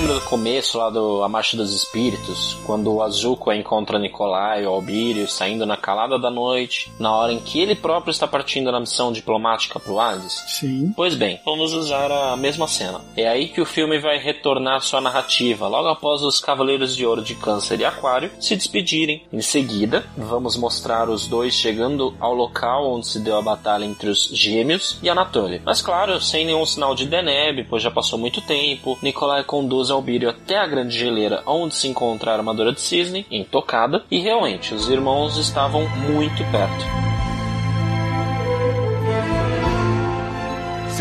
lembra 0.01 0.15
do 0.15 0.21
começo 0.21 0.79
lá 0.79 0.89
do 0.89 1.21
A 1.23 1.29
Marcha 1.29 1.55
dos 1.55 1.71
Espíritos? 1.75 2.57
Quando 2.65 2.91
o 2.91 3.03
Azuko 3.03 3.53
encontra 3.53 3.99
Nicolai 3.99 4.63
e 4.63 4.65
o 4.65 4.71
Albírio 4.71 5.27
saindo 5.27 5.63
na 5.63 5.77
calada 5.77 6.17
da 6.17 6.31
noite, 6.31 6.91
na 6.97 7.15
hora 7.15 7.31
em 7.31 7.39
que 7.39 7.59
ele 7.59 7.75
próprio 7.75 8.09
está 8.09 8.27
partindo 8.27 8.71
na 8.71 8.79
missão 8.79 9.11
diplomática 9.11 9.79
pro 9.79 9.93
Oasis? 9.93 10.43
Sim. 10.47 10.91
Pois 10.95 11.13
bem, 11.13 11.39
vamos 11.45 11.73
usar 11.73 12.11
a 12.11 12.35
mesma 12.35 12.67
cena. 12.67 13.01
É 13.15 13.27
aí 13.27 13.49
que 13.49 13.61
o 13.61 13.65
filme 13.65 13.99
vai 13.99 14.17
retornar 14.17 14.81
sua 14.81 14.99
narrativa, 14.99 15.67
logo 15.67 15.89
após 15.89 16.23
os 16.23 16.39
Cavaleiros 16.39 16.95
de 16.95 17.05
Ouro 17.05 17.21
de 17.21 17.35
Câncer 17.35 17.79
e 17.79 17.85
Aquário 17.85 18.31
se 18.39 18.55
despedirem. 18.55 19.23
Em 19.31 19.41
seguida, 19.41 20.03
vamos 20.17 20.57
mostrar 20.57 21.09
os 21.09 21.27
dois 21.27 21.53
chegando 21.53 22.15
ao 22.19 22.33
local 22.33 22.91
onde 22.91 23.07
se 23.07 23.19
deu 23.19 23.37
a 23.37 23.41
batalha 23.41 23.85
entre 23.85 24.09
os 24.09 24.29
Gêmeos 24.33 24.97
e 25.03 25.09
Anatoly. 25.09 25.61
Mas 25.63 25.79
claro, 25.79 26.19
sem 26.19 26.43
nenhum 26.43 26.65
sinal 26.65 26.95
de 26.95 27.05
Deneb, 27.05 27.67
pois 27.69 27.83
já 27.83 27.91
passou 27.91 28.17
muito 28.17 28.41
tempo. 28.41 28.97
Nicolai 29.03 29.43
conduz 29.43 29.90
Albírio 29.91 30.29
até 30.29 30.57
a 30.57 30.67
grande 30.67 30.97
geleira 30.97 31.43
onde 31.45 31.75
se 31.75 31.87
encontra 31.87 32.31
a 32.31 32.35
armadura 32.35 32.71
de 32.71 32.81
cisne, 32.81 33.25
intocada, 33.29 34.03
e 34.09 34.19
realmente 34.19 34.73
os 34.73 34.89
irmãos 34.89 35.37
estavam 35.37 35.87
muito 35.89 36.43
perto. 36.51 37.30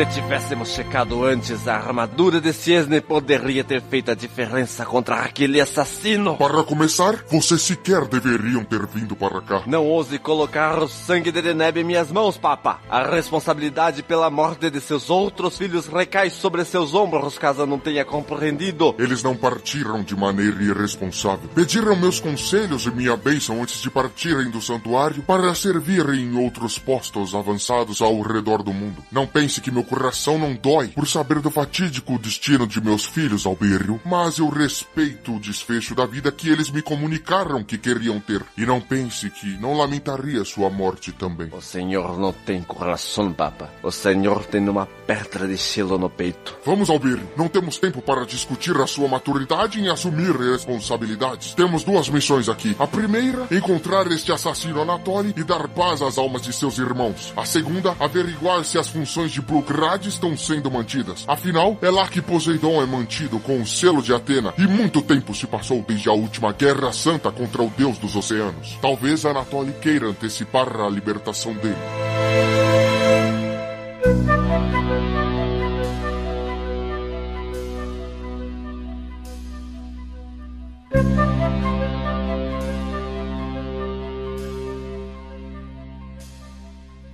Se 0.01 0.07
tivéssemos 0.07 0.71
checado 0.71 1.27
antes, 1.27 1.69
a 1.69 1.75
armadura 1.75 2.41
de 2.41 2.55
cisne 2.55 3.03
poderia 3.03 3.63
ter 3.63 3.83
feito 3.83 4.11
a 4.11 4.15
diferença 4.15 4.87
contra 4.87 5.17
aquele 5.17 5.61
assassino. 5.61 6.39
Para 6.39 6.63
começar, 6.63 7.23
vocês 7.29 7.61
sequer 7.61 8.07
deveriam 8.07 8.65
ter 8.65 8.87
vindo 8.87 9.15
para 9.15 9.43
cá. 9.43 9.63
Não 9.67 9.87
ouse 9.87 10.19
colocar 10.19 10.79
o 10.79 10.89
sangue 10.89 11.31
de 11.31 11.43
Deneb 11.43 11.77
em 11.81 11.85
minhas 11.85 12.11
mãos, 12.11 12.39
papa. 12.39 12.81
A 12.89 13.11
responsabilidade 13.11 14.03
pela 14.03 14.31
morte 14.31 14.71
de 14.71 14.81
seus 14.81 15.11
outros 15.11 15.59
filhos 15.59 15.87
recai 15.87 16.31
sobre 16.31 16.65
seus 16.65 16.95
ombros, 16.95 17.37
caso 17.37 17.67
não 17.67 17.79
tenha 17.79 18.03
compreendido. 18.03 18.95
Eles 18.99 19.23
não 19.23 19.37
partiram 19.37 20.03
de 20.03 20.17
maneira 20.17 20.63
irresponsável. 20.63 21.51
Pediram 21.55 21.95
meus 21.95 22.19
conselhos 22.19 22.87
e 22.87 22.91
minha 22.91 23.19
bênção 23.19 23.63
antes 23.63 23.83
de 23.83 23.91
partirem 23.91 24.49
do 24.49 24.63
santuário 24.63 25.23
para 25.25 25.55
servirem 25.55 26.23
em 26.23 26.43
outros 26.43 26.79
postos 26.79 27.35
avançados 27.35 28.01
ao 28.01 28.19
redor 28.23 28.63
do 28.63 28.73
mundo. 28.73 29.05
Não 29.13 29.27
pense 29.27 29.61
que 29.61 29.71
meu 29.71 29.90
coração 29.91 30.39
não 30.39 30.55
dói 30.55 30.87
por 30.89 31.05
saber 31.09 31.41
do 31.41 31.51
fatídico 31.51 32.17
destino 32.17 32.65
de 32.65 32.81
meus 32.81 33.05
filhos, 33.05 33.45
Albírio, 33.45 34.01
mas 34.05 34.39
eu 34.39 34.49
respeito 34.49 35.35
o 35.35 35.41
desfecho 35.41 35.97
da 35.97 36.07
vida 36.07 36.31
que 36.31 36.49
eles 36.49 36.71
me 36.71 36.81
comunicaram 36.81 37.65
que 37.65 37.77
queriam 37.77 38.21
ter. 38.21 38.41
E 38.57 38.65
não 38.65 38.81
pense 38.81 39.29
que 39.31 39.59
não 39.59 39.77
lamentaria 39.77 40.45
sua 40.45 40.71
morte 40.71 41.11
também. 41.11 41.49
O 41.53 41.61
senhor 41.61 42.17
não 42.21 42.33
tem 42.33 42.63
coração, 42.63 43.33
papa. 43.33 43.69
O 43.83 43.91
senhor 43.91 44.45
tem 44.45 44.69
uma 44.69 44.87
pedra 44.87 45.49
de 45.49 45.57
gelo 45.57 45.99
no 45.99 46.09
peito. 46.09 46.57
Vamos, 46.65 46.89
Albírio. 46.89 47.29
Não 47.37 47.49
temos 47.49 47.79
tempo 47.79 48.01
para 48.01 48.25
discutir 48.25 48.77
a 48.77 48.87
sua 48.87 49.09
maturidade 49.09 49.81
em 49.81 49.89
assumir 49.89 50.37
responsabilidades. 50.37 51.53
Temos 51.55 51.83
duas 51.83 52.09
missões 52.09 52.49
aqui. 52.49 52.77
A 52.79 52.87
primeira, 52.87 53.49
encontrar 53.51 54.07
este 54.13 54.31
assassino 54.31 54.83
Anatoly 54.83 55.35
e 55.37 55.43
dar 55.43 55.67
paz 55.67 56.01
às 56.01 56.17
almas 56.17 56.43
de 56.43 56.53
seus 56.53 56.79
irmãos. 56.79 57.33
A 57.37 57.45
segunda, 57.45 57.97
averiguar 57.99 58.65
se 58.65 58.79
as 58.79 58.87
funções 58.87 59.33
de 59.33 59.43
Blutgrad 59.71 60.07
estão 60.07 60.37
sendo 60.37 60.71
mantidas. 60.71 61.25
Afinal, 61.29 61.79
é 61.81 61.91
lá 61.91 62.09
que 62.09 62.21
Poseidon 62.21 62.83
é 62.83 62.87
mantido 62.87 63.39
com 63.39 63.61
o 63.61 63.67
selo 63.67 64.03
de 64.03 64.13
Atena 64.13 64.53
e 64.59 64.67
muito 64.67 65.01
tempo 65.01 65.33
se 65.33 65.47
passou 65.47 65.85
desde 65.87 66.09
a 66.09 66.13
última 66.13 66.53
Guerra 66.53 66.93
Santa 66.93 67.31
contra 67.31 67.63
o 67.63 67.71
Deus 67.71 67.97
dos 67.99 68.17
Oceanos. 68.17 68.77
Talvez 68.83 69.25
Anatoly 69.25 69.73
queira 69.81 70.09
antecipar 70.09 70.81
a 70.81 70.89
libertação 70.89 71.55
dele. 71.55 71.77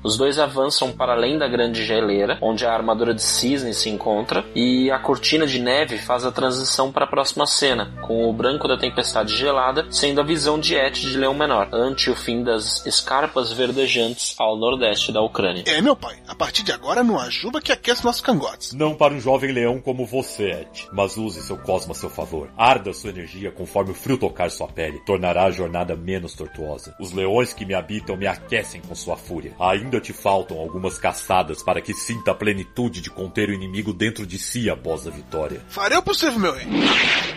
Os 0.06 0.16
dois 0.16 0.38
avançam 0.38 0.92
para 0.92 1.14
além 1.14 1.36
da 1.36 1.48
grande 1.48 1.84
geleira, 1.84 2.38
onde 2.40 2.64
a 2.64 2.72
armadura 2.72 3.12
de 3.12 3.24
cisne 3.24 3.74
se 3.74 3.90
encontra, 3.90 4.44
e 4.54 4.88
a 4.88 5.00
cortina 5.00 5.44
de 5.48 5.58
neve 5.58 5.98
faz 5.98 6.24
a 6.24 6.30
transição 6.30 6.92
para 6.92 7.06
a 7.06 7.08
próxima 7.08 7.44
cena, 7.44 7.92
com 8.06 8.30
o 8.30 8.32
branco 8.32 8.68
da 8.68 8.78
tempestade 8.78 9.36
gelada 9.36 9.84
sendo 9.90 10.20
a 10.20 10.24
visão 10.24 10.60
de 10.60 10.76
Et 10.76 10.92
de 10.92 11.18
Leão 11.18 11.34
Menor, 11.34 11.70
ante 11.72 12.08
o 12.08 12.14
fim 12.14 12.44
das 12.44 12.86
escarpas 12.86 13.52
verdejantes 13.52 14.36
ao 14.38 14.56
nordeste 14.56 15.10
da 15.10 15.20
Ucrânia. 15.20 15.64
É, 15.66 15.82
meu 15.82 15.96
pai, 15.96 16.16
a 16.28 16.36
partir 16.36 16.62
de 16.62 16.70
agora 16.70 17.02
não 17.02 17.18
há 17.18 17.28
juba 17.28 17.60
que 17.60 17.72
aquece 17.72 18.04
nossos 18.04 18.22
cangotes. 18.22 18.74
Não 18.74 18.94
para 18.94 19.12
um 19.12 19.18
jovem 19.18 19.50
leão 19.50 19.80
como 19.80 20.06
você, 20.06 20.52
Ed, 20.52 20.86
mas 20.92 21.16
use 21.16 21.42
seu 21.42 21.58
cosmo 21.58 21.90
a 21.90 21.96
seu 21.96 22.08
favor. 22.08 22.48
Arda 22.56 22.92
sua 22.92 23.10
energia 23.10 23.50
conforme 23.50 23.90
o 23.90 23.94
frio 23.94 24.16
tocar 24.16 24.52
sua 24.52 24.68
pele, 24.68 25.00
tornará 25.04 25.46
a 25.46 25.50
jornada 25.50 25.96
menos 25.96 26.34
tortuosa. 26.34 26.94
Os 27.00 27.10
leões 27.10 27.52
que 27.52 27.64
me 27.64 27.74
habitam 27.74 28.16
me 28.16 28.28
aquecem 28.28 28.80
com 28.80 28.94
sua 28.94 29.16
fúria. 29.16 29.52
Ainda 29.58 29.95
te 30.00 30.12
faltam 30.12 30.58
algumas 30.58 30.98
caçadas 30.98 31.62
para 31.62 31.80
que 31.80 31.94
sinta 31.94 32.30
a 32.30 32.34
plenitude 32.34 33.00
de 33.00 33.10
conter 33.10 33.48
o 33.48 33.54
inimigo 33.54 33.92
dentro 33.92 34.26
de 34.26 34.38
si 34.38 34.68
após 34.70 35.06
a 35.06 35.10
vitória. 35.10 35.62
Farei 35.68 35.98
o 35.98 36.02
possível, 36.02 36.38
meu 36.38 36.54
rei. 36.54 36.66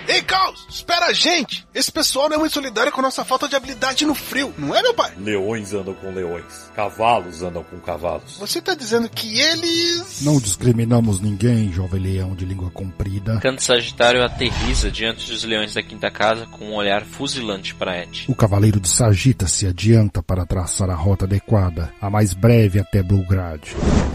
Ei, 0.08 0.22
Caos, 0.22 0.66
espera 0.70 1.08
a 1.08 1.14
gente! 1.14 1.68
Esse 1.74 1.92
pessoal 1.92 2.30
não 2.30 2.36
é 2.36 2.40
muito 2.40 2.54
solidário 2.54 2.92
com 2.92 3.00
a 3.00 3.04
nossa 3.04 3.24
falta 3.24 3.48
de 3.48 3.56
habilidade 3.56 4.06
no 4.06 4.16
frio, 4.16 4.54
não 4.58 4.76
é, 4.76 4.82
meu 4.82 4.94
pai? 4.94 5.14
Leões 5.18 5.74
andam 5.74 5.94
com 5.94 6.12
leões, 6.12 6.70
cavalos 6.76 7.44
andam 7.44 7.64
com 7.64 7.80
cavalos. 7.80 8.38
Você 8.40 8.62
tá 8.62 8.74
dizendo 8.74 9.08
que 9.08 9.40
eles. 9.40 10.22
Não 10.22 10.40
discriminamos 10.40 11.20
ninguém, 11.20 11.72
jovem 11.72 12.02
leão 12.02 12.36
de 12.36 12.46
língua 12.46 12.70
comprida. 12.72 13.40
Canto 13.40 13.62
Sagitário 13.62 14.24
aterriza 14.24 14.92
diante 14.92 15.30
dos 15.32 15.44
leões 15.44 15.74
da 15.74 15.84
quinta 15.84 16.10
casa 16.10 16.46
com 16.48 16.66
um 16.66 16.76
olhar 16.76 17.04
fuzilante 17.06 17.76
para 17.76 17.98
Et. 17.98 18.26
O 18.28 18.36
cavaleiro 18.36 18.80
de 18.80 18.90
Sagita 18.90 19.48
se 19.48 19.68
adianta 19.68 20.22
para 20.24 20.46
traçar 20.46 20.90
a 20.90 20.96
rota 20.96 21.26
adequada, 21.26 21.94
a 22.02 22.10
mais 22.10 22.34
breve 22.34 22.49
até 22.50 23.04
Belgrad. 23.04 23.62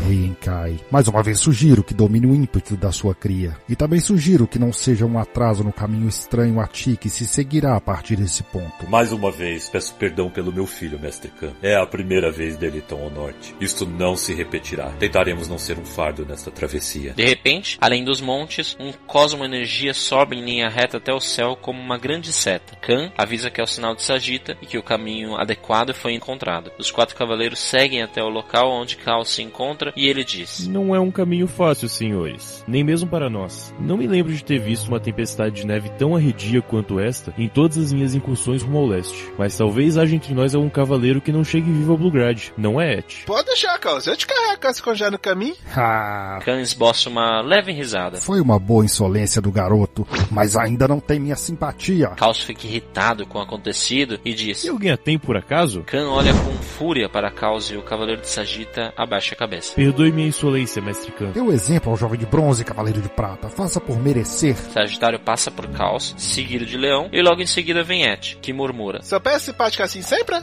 Rei 0.06 0.26
Enkai. 0.26 0.80
Mais 0.90 1.06
uma 1.06 1.22
vez 1.22 1.38
sugiro 1.38 1.84
que 1.84 1.94
domine 1.94 2.26
o 2.26 2.34
ímpeto 2.34 2.76
da 2.76 2.90
sua 2.90 3.14
cria. 3.14 3.56
E 3.68 3.76
também 3.76 4.00
sugiro 4.00 4.46
que 4.46 4.58
não 4.58 4.72
seja 4.72 5.06
um 5.06 5.18
atraso 5.18 5.62
no 5.62 5.72
caminho 5.72 6.08
estranho 6.08 6.60
a 6.60 6.66
ti 6.66 6.96
que 7.00 7.08
se 7.08 7.26
seguirá 7.26 7.76
a 7.76 7.80
partir 7.80 8.16
desse 8.16 8.42
ponto. 8.42 8.90
Mais 8.90 9.12
uma 9.12 9.30
vez, 9.30 9.68
peço 9.68 9.94
perdão 9.94 10.28
pelo 10.28 10.52
meu 10.52 10.66
filho, 10.66 10.98
Mestre 10.98 11.30
Khan. 11.30 11.52
É 11.62 11.76
a 11.76 11.86
primeira 11.86 12.30
vez 12.30 12.56
dele 12.56 12.82
tão 12.82 13.02
ao 13.04 13.10
norte. 13.10 13.54
Isto 13.60 13.86
não 13.86 14.16
se 14.16 14.34
repetirá. 14.34 14.90
Tentaremos 14.98 15.48
não 15.48 15.56
ser 15.56 15.78
um 15.78 15.84
fardo 15.84 16.26
nesta 16.26 16.50
travessia. 16.50 17.14
De 17.14 17.24
repente, 17.24 17.78
além 17.80 18.04
dos 18.04 18.20
montes, 18.20 18.76
um 18.80 18.92
cosmo 19.06 19.44
energia 19.44 19.94
sobe 19.94 20.36
em 20.36 20.44
linha 20.44 20.68
reta 20.68 20.96
até 20.96 21.12
o 21.12 21.20
céu 21.20 21.56
como 21.56 21.80
uma 21.80 21.96
grande 21.96 22.32
seta. 22.32 22.76
Khan 22.82 23.12
avisa 23.16 23.48
que 23.48 23.60
é 23.60 23.64
o 23.64 23.66
sinal 23.66 23.94
de 23.94 24.02
Sagita 24.02 24.58
e 24.60 24.66
que 24.66 24.78
o 24.78 24.82
caminho 24.82 25.36
adequado 25.36 25.94
foi 25.94 26.14
encontrado. 26.14 26.72
Os 26.78 26.90
quatro 26.90 27.14
cavaleiros 27.14 27.60
seguem 27.60 28.02
até 28.02 28.23
o 28.26 28.30
local 28.30 28.70
onde 28.70 28.96
Cal 28.96 29.24
se 29.24 29.42
encontra 29.42 29.92
e 29.96 30.06
ele 30.06 30.24
diz: 30.24 30.66
Não 30.66 30.94
é 30.94 31.00
um 31.00 31.10
caminho 31.10 31.46
fácil, 31.46 31.88
senhores. 31.88 32.64
Nem 32.66 32.82
mesmo 32.84 33.08
para 33.08 33.28
nós. 33.30 33.74
Não 33.78 33.96
me 33.96 34.06
lembro 34.06 34.32
de 34.32 34.44
ter 34.44 34.58
visto 34.58 34.88
uma 34.88 35.00
tempestade 35.00 35.56
de 35.56 35.66
neve 35.66 35.88
tão 35.90 36.14
arredia 36.16 36.60
quanto 36.62 36.98
esta 36.98 37.32
em 37.38 37.48
todas 37.48 37.76
as 37.78 37.92
minhas 37.92 38.14
incursões 38.14 38.62
rumo 38.62 38.78
ao 38.78 38.86
leste. 38.86 39.28
Mas 39.38 39.56
talvez 39.56 39.96
haja 39.98 40.14
entre 40.14 40.34
nós 40.34 40.54
algum 40.54 40.68
cavaleiro 40.70 41.20
que 41.20 41.32
não 41.32 41.44
chegue 41.44 41.70
vivo 41.70 41.94
a 41.94 41.96
Bluegrad. 41.96 42.48
Não 42.56 42.80
é, 42.80 42.94
Et? 42.98 43.24
Pode 43.26 43.46
deixar, 43.46 43.78
Caos. 43.78 44.06
Eu 44.06 44.16
te 44.16 44.26
carrego 44.26 44.60
caso 44.60 44.82
congelar 44.82 45.10
no 45.12 45.18
caminho. 45.18 45.54
Ah, 45.76 46.38
Khan 46.44 46.60
esboça 46.60 47.08
uma 47.10 47.40
leve 47.42 47.72
risada. 47.72 48.16
foi 48.18 48.40
uma 48.40 48.58
boa 48.58 48.84
insolência 48.84 49.42
do 49.42 49.50
garoto, 49.50 50.06
mas 50.30 50.56
ainda 50.56 50.86
não 50.88 51.00
tem 51.00 51.18
minha 51.18 51.36
simpatia. 51.36 52.08
Caos 52.10 52.40
fica 52.40 52.66
irritado 52.66 53.26
com 53.26 53.38
o 53.38 53.42
acontecido 53.42 54.18
e 54.24 54.32
diz: 54.32 54.58
Se 54.58 54.68
alguém 54.68 54.92
a 54.92 54.96
tem 54.96 55.18
por 55.18 55.36
acaso, 55.36 55.82
Khan 55.82 56.08
olha 56.08 56.32
com 56.32 56.52
fúria 56.62 57.08
para 57.08 57.30
Caos 57.30 57.70
e 57.70 57.76
o 57.76 57.82
cavaleiro 57.82 58.13
de 58.16 58.28
Sagita 58.28 58.92
abaixa 58.96 59.34
a 59.34 59.38
cabeça. 59.38 59.74
perdoe 59.74 60.12
minha 60.12 60.28
insolência, 60.28 60.80
mestre 60.82 61.12
Khan. 61.12 61.30
Dê 61.32 61.40
o 61.40 61.52
exemplo 61.52 61.90
ao 61.90 61.96
jovem 61.96 62.18
de 62.18 62.26
bronze, 62.26 62.64
cavaleiro 62.64 63.00
de 63.00 63.08
prata. 63.08 63.48
Faça 63.48 63.80
por 63.80 63.98
merecer. 63.98 64.56
Sagitário 64.56 65.18
passa 65.18 65.50
por 65.50 65.68
Caos, 65.68 66.14
seguido 66.16 66.66
de 66.66 66.76
Leão, 66.76 67.08
e 67.12 67.22
logo 67.22 67.40
em 67.40 67.46
seguida 67.46 67.82
vem 67.82 68.04
Et, 68.04 68.36
que 68.40 68.52
murmura. 68.52 69.02
Seu 69.02 69.20
pé 69.20 69.34
é 69.34 69.38
simpático 69.38 69.82
assim 69.82 70.02
sempre? 70.02 70.36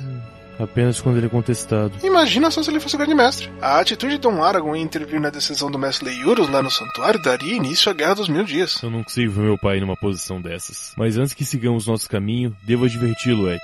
Apenas 0.61 1.01
quando 1.01 1.17
ele 1.17 1.25
é 1.25 1.29
contestado. 1.29 1.93
Imagina 2.03 2.51
só 2.51 2.61
se 2.61 2.69
ele 2.69 2.79
fosse 2.79 2.95
o 2.95 2.97
grande 2.97 3.15
mestre. 3.15 3.49
A 3.61 3.79
atitude 3.79 4.13
de 4.13 4.19
Dom 4.19 4.43
Aragorn 4.43 4.79
em 4.79 4.83
intervir 4.83 5.19
na 5.19 5.29
decisão 5.29 5.71
do 5.71 5.79
mestre 5.79 6.05
Leiurus 6.05 6.49
lá 6.49 6.61
no 6.61 6.69
santuário 6.69 7.21
daria 7.21 7.55
início 7.55 7.89
à 7.89 7.93
Guerra 7.93 8.15
dos 8.15 8.29
Mil 8.29 8.43
Dias. 8.43 8.81
Eu 8.83 8.91
não 8.91 9.03
consigo 9.03 9.31
ver 9.31 9.41
meu 9.41 9.57
pai 9.57 9.79
numa 9.79 9.95
posição 9.95 10.41
dessas. 10.41 10.93
Mas 10.95 11.17
antes 11.17 11.33
que 11.33 11.45
sigamos 11.45 11.87
nosso 11.87 12.07
caminho, 12.07 12.55
devo 12.63 12.85
adverti-lo, 12.85 13.49
Et. 13.49 13.61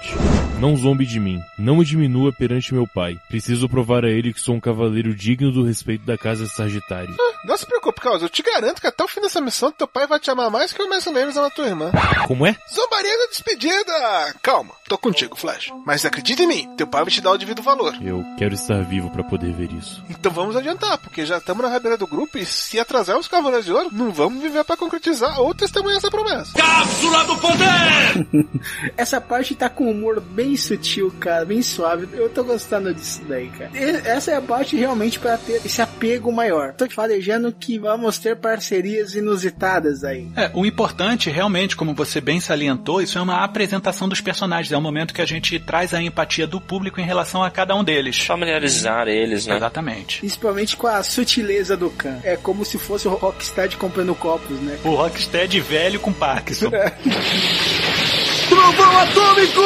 Não 0.60 0.76
zombe 0.76 1.06
de 1.06 1.20
mim. 1.20 1.40
Não 1.58 1.78
me 1.78 1.86
diminua 1.86 2.34
perante 2.34 2.74
meu 2.74 2.88
pai. 2.88 3.18
Preciso 3.30 3.70
provar 3.70 4.04
a 4.04 4.10
ele 4.10 4.34
que 4.34 4.42
sou 4.42 4.56
um 4.56 4.60
cavaleiro 4.60 5.14
digno 5.14 5.52
do 5.52 5.64
respeito 5.64 6.06
da 6.06 6.18
casa 6.18 6.48
Sagitário. 6.48 7.16
Não 7.46 7.56
se 7.56 7.66
preocupe, 7.66 8.02
Caos. 8.02 8.22
Eu 8.22 8.30
te 8.30 8.42
garanto 8.42 8.82
que 8.82 8.88
até 8.88 9.04
o 9.04 9.08
fim 9.08 9.22
dessa 9.22 9.40
missão 9.40 9.72
teu 9.72 9.88
pai 9.88 10.08
vai 10.08 10.20
te 10.20 10.32
amar 10.32 10.50
mais 10.50 10.74
que 10.74 10.82
o 10.82 10.90
mestre 10.90 11.14
Leiurus 11.14 11.38
ama 11.38 11.52
tua 11.52 11.68
irmã. 11.68 11.92
Como 12.28 12.46
é? 12.46 12.56
Zombaria 12.74 13.18
da 13.20 13.28
despedida! 13.28 14.36
Calma, 14.42 14.74
tô 14.88 14.98
contigo, 14.98 15.36
Flash. 15.36 15.72
Mas 15.86 16.04
acredita 16.06 16.44
em 16.44 16.48
mim, 16.48 16.76
teu 16.76 16.87
pai 16.88 17.04
vai 17.04 17.12
te 17.12 17.22
dar 17.22 17.32
o 17.32 17.38
devido 17.38 17.62
valor. 17.62 17.96
Eu 18.02 18.24
quero 18.38 18.54
estar 18.54 18.84
vivo 18.84 19.10
para 19.10 19.24
poder 19.24 19.54
ver 19.54 19.72
isso. 19.72 20.04
Então 20.10 20.32
vamos 20.32 20.56
adiantar, 20.56 20.98
porque 20.98 21.26
já 21.26 21.38
estamos 21.38 21.64
na 21.64 21.70
rabeira 21.70 21.98
do 21.98 22.08
grupo 22.08 22.38
e 22.38 22.46
se 22.46 22.80
atrasar 22.80 23.18
os 23.18 23.28
Cavaleiros 23.28 23.66
de 23.66 23.74
Ouro, 23.74 23.90
não 23.92 24.12
vamos 24.12 24.42
viver 24.42 24.64
pra 24.64 24.78
concretizar 24.78 25.40
ou 25.40 25.54
testemunhar 25.54 25.98
essa 25.98 26.10
promessa. 26.10 26.54
Essa 28.98 29.22
parte 29.22 29.56
tá 29.56 29.70
com 29.70 29.90
humor 29.90 30.20
bem 30.20 30.56
sutil, 30.56 31.14
cara, 31.20 31.46
bem 31.46 31.62
suave. 31.62 32.08
Eu 32.14 32.30
tô 32.30 32.44
gostando 32.44 32.94
disso 32.94 33.22
daí, 33.28 33.50
cara. 33.50 33.72
E 33.74 34.08
essa 34.08 34.32
é 34.32 34.36
a 34.36 34.42
parte 34.42 34.76
realmente 34.76 35.20
para 35.20 35.38
ter 35.38 35.62
esse 35.66 35.82
apego 35.82 36.32
maior. 36.32 36.74
Tô 36.74 36.88
te 36.88 36.96
farejando 36.96 37.52
que 37.52 37.78
vamos 37.78 38.18
ter 38.18 38.36
parcerias 38.38 39.16
inusitadas 39.16 40.04
aí. 40.04 40.28
É, 40.36 40.52
o 40.54 40.66
importante, 40.66 41.30
realmente, 41.30 41.76
como 41.76 41.94
você 41.94 42.22
bem 42.22 42.40
salientou, 42.40 43.02
isso 43.02 43.18
é 43.18 43.22
uma 43.22 43.44
apresentação 43.44 44.08
dos 44.08 44.22
personagens. 44.22 44.72
É 44.72 44.78
um 44.78 44.82
momento 44.82 45.14
que 45.14 45.22
a 45.22 45.26
gente 45.26 45.60
traz 45.60 45.94
a 45.94 46.02
empatia 46.02 46.48
do 46.48 46.60
público 46.60 46.77
em 46.86 47.06
relação 47.06 47.44
a 47.44 47.50
cada 47.50 47.76
um 47.76 47.84
deles. 47.84 48.20
Familiarizar 48.26 49.08
eles, 49.08 49.46
né? 49.46 49.56
Exatamente. 49.56 50.20
Principalmente 50.20 50.78
com 50.78 50.88
a 50.88 51.02
sutileza 51.04 51.76
do 51.76 51.90
Khan. 51.90 52.20
É 52.24 52.38
como 52.38 52.64
se 52.64 52.78
fosse 52.78 53.08
o 53.08 53.12
Rocksteady 53.12 53.78
comprando 53.78 54.14
copos, 54.16 54.60
né? 54.60 54.78
O 54.84 54.96
Rocksteady 54.96 55.60
velho 55.60 56.00
com 56.00 56.14
Parkinson. 56.14 56.70
Trovão 58.50 58.98
atômico! 59.00 59.62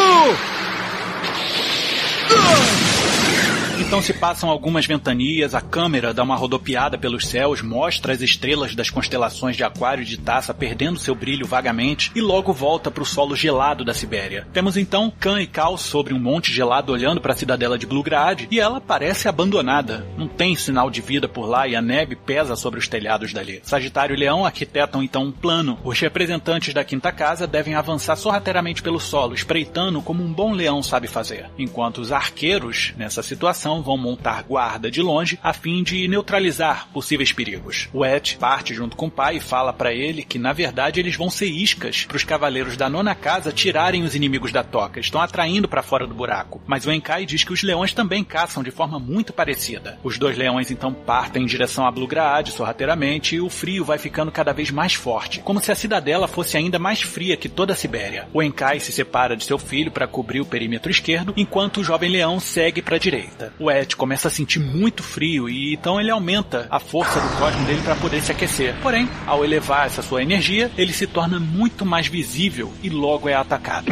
Então 3.92 4.02
se 4.02 4.14
passam 4.14 4.50
algumas 4.50 4.86
ventanias, 4.86 5.54
a 5.54 5.60
câmera 5.60 6.14
dá 6.14 6.24
uma 6.24 6.38
rodopiada 6.38 6.98
pelos 6.98 7.28
céus, 7.28 7.62
mostra 7.62 8.14
as 8.14 8.22
estrelas 8.22 8.74
das 8.74 8.90
constelações 8.90 9.58
de 9.58 9.66
Aquário 9.66 10.04
e 10.04 10.06
de 10.06 10.18
Taça 10.18 10.54
perdendo 10.54 10.98
seu 10.98 11.14
brilho 11.14 11.46
vagamente 11.46 12.10
e 12.16 12.22
logo 12.22 12.54
volta 12.54 12.90
para 12.90 13.04
o 13.04 13.06
solo 13.06 13.36
gelado 13.36 13.84
da 13.84 13.94
Sibéria. 13.94 14.48
Temos 14.54 14.78
então 14.78 15.12
Khan 15.20 15.42
e 15.42 15.46
Cal 15.46 15.78
sobre 15.78 16.14
um 16.14 16.20
monte 16.20 16.54
gelado 16.54 16.94
olhando 16.94 17.20
para 17.20 17.34
a 17.34 17.36
cidadela 17.36 17.78
de 17.78 17.86
Blugrad 17.86 18.48
e 18.50 18.62
ela 18.62 18.80
parece 18.80 19.28
abandonada. 19.28 20.08
Não 20.18 20.26
tem 20.26 20.56
sinal 20.56 20.90
de 20.90 21.02
vida 21.02 21.28
por 21.28 21.46
lá 21.46 21.68
e 21.68 21.76
a 21.76 21.82
neve 21.82 22.16
pesa 22.16 22.56
sobre 22.56 22.80
os 22.80 22.88
telhados 22.88 23.34
dali. 23.34 23.60
Sagitário 23.62 24.16
e 24.16 24.18
Leão 24.18 24.46
arquitetam 24.46 25.04
então 25.04 25.24
um 25.24 25.32
plano. 25.34 25.78
Os 25.84 26.00
representantes 26.00 26.74
da 26.74 26.86
quinta 26.86 27.12
casa 27.12 27.46
devem 27.46 27.76
avançar 27.76 28.16
sorrateiramente 28.16 28.82
pelo 28.82 29.02
solo, 29.02 29.34
espreitando 29.34 30.02
como 30.02 30.24
um 30.24 30.32
bom 30.32 30.54
leão 30.54 30.82
sabe 30.82 31.10
fazer, 31.10 31.50
enquanto 31.60 31.98
os 31.98 32.14
arqueiros, 32.14 32.94
nessa 32.96 33.22
situação, 33.22 33.81
vão 33.82 33.98
montar 33.98 34.44
guarda 34.44 34.90
de 34.92 35.02
longe 35.02 35.40
a 35.42 35.54
fim 35.54 35.84
de 35.84 36.08
neutralizar 36.08 36.88
possíveis 36.94 37.32
perigos. 37.32 37.90
O 37.94 38.06
Ed 38.06 38.38
parte 38.40 38.74
junto 38.74 38.96
com 38.96 39.08
o 39.08 39.12
pai 39.12 39.38
e 39.38 39.42
fala 39.42 39.74
para 39.74 39.94
ele 39.94 40.24
que 40.24 40.40
na 40.40 40.54
verdade 40.54 41.00
eles 41.00 41.16
vão 41.16 41.30
ser 41.30 41.48
iscas 41.48 42.06
para 42.06 42.18
os 42.18 42.24
cavaleiros 42.24 42.78
da 42.78 42.90
nona 42.90 43.16
casa 43.16 43.52
tirarem 43.52 44.04
os 44.04 44.16
inimigos 44.16 44.52
da 44.52 44.64
toca, 44.64 45.00
estão 45.00 45.22
atraindo 45.22 45.68
para 45.68 45.84
fora 45.84 46.08
do 46.08 46.14
buraco. 46.14 46.62
Mas 46.66 46.86
o 46.86 46.92
Enkai 46.92 47.26
diz 47.26 47.44
que 47.44 47.54
os 47.54 47.64
leões 47.64 47.94
também 47.94 48.24
caçam 48.24 48.64
de 48.64 48.72
forma 48.72 49.00
muito 49.00 49.34
parecida. 49.34 49.98
Os 50.04 50.18
dois 50.18 50.38
leões 50.38 50.72
então 50.72 50.94
partem 50.94 51.44
em 51.44 51.46
direção 51.46 51.86
a 51.86 51.92
Blugraad 51.92 52.52
sorrateiramente 52.52 53.36
e 53.36 53.42
o 53.42 53.50
frio 53.50 53.86
vai 53.86 53.98
ficando 53.98 54.32
cada 54.32 54.54
vez 54.54 54.72
mais 54.72 54.94
forte, 54.94 55.40
como 55.40 55.60
se 55.60 55.72
a 55.72 55.76
cidadela 55.76 56.28
fosse 56.28 56.58
ainda 56.58 56.78
mais 56.78 57.02
fria 57.02 57.38
que 57.38 57.50
toda 57.50 57.74
a 57.74 57.76
Sibéria. 57.76 58.28
O 58.34 58.44
Enkai 58.44 58.80
se 58.80 58.92
separa 58.92 59.36
de 59.36 59.46
seu 59.46 59.58
filho 59.58 59.92
para 59.92 60.08
cobrir 60.08 60.42
o 60.42 60.46
perímetro 60.46 60.92
esquerdo, 60.92 61.34
enquanto 61.38 61.78
o 61.78 61.84
jovem 61.84 62.10
leão 62.10 62.40
segue 62.40 62.82
para 62.82 62.98
a 62.98 63.00
direita. 63.00 63.54
O 63.58 63.71
Ed 63.80 63.96
começa 63.96 64.28
a 64.28 64.32
sentir 64.32 64.60
muito 64.60 65.04
frio 65.04 65.50
e 65.50 65.74
então 65.74 66.00
ele 66.00 66.12
aumenta 66.12 66.68
a 66.70 66.80
força 66.80 67.20
do 67.20 67.38
cosmo 67.38 67.66
dele 67.66 67.82
para 67.82 67.96
poder 67.96 68.22
se 68.22 68.32
aquecer. 68.32 68.76
Porém, 68.82 69.10
ao 69.26 69.44
elevar 69.44 69.86
essa 69.86 70.02
sua 70.02 70.22
energia, 70.22 70.72
ele 70.78 70.94
se 70.94 71.08
torna 71.08 71.40
muito 71.40 71.86
mais 71.86 72.08
visível 72.08 72.72
e 72.84 72.90
logo 72.90 73.30
é 73.30 73.34
atacado. 73.34 73.92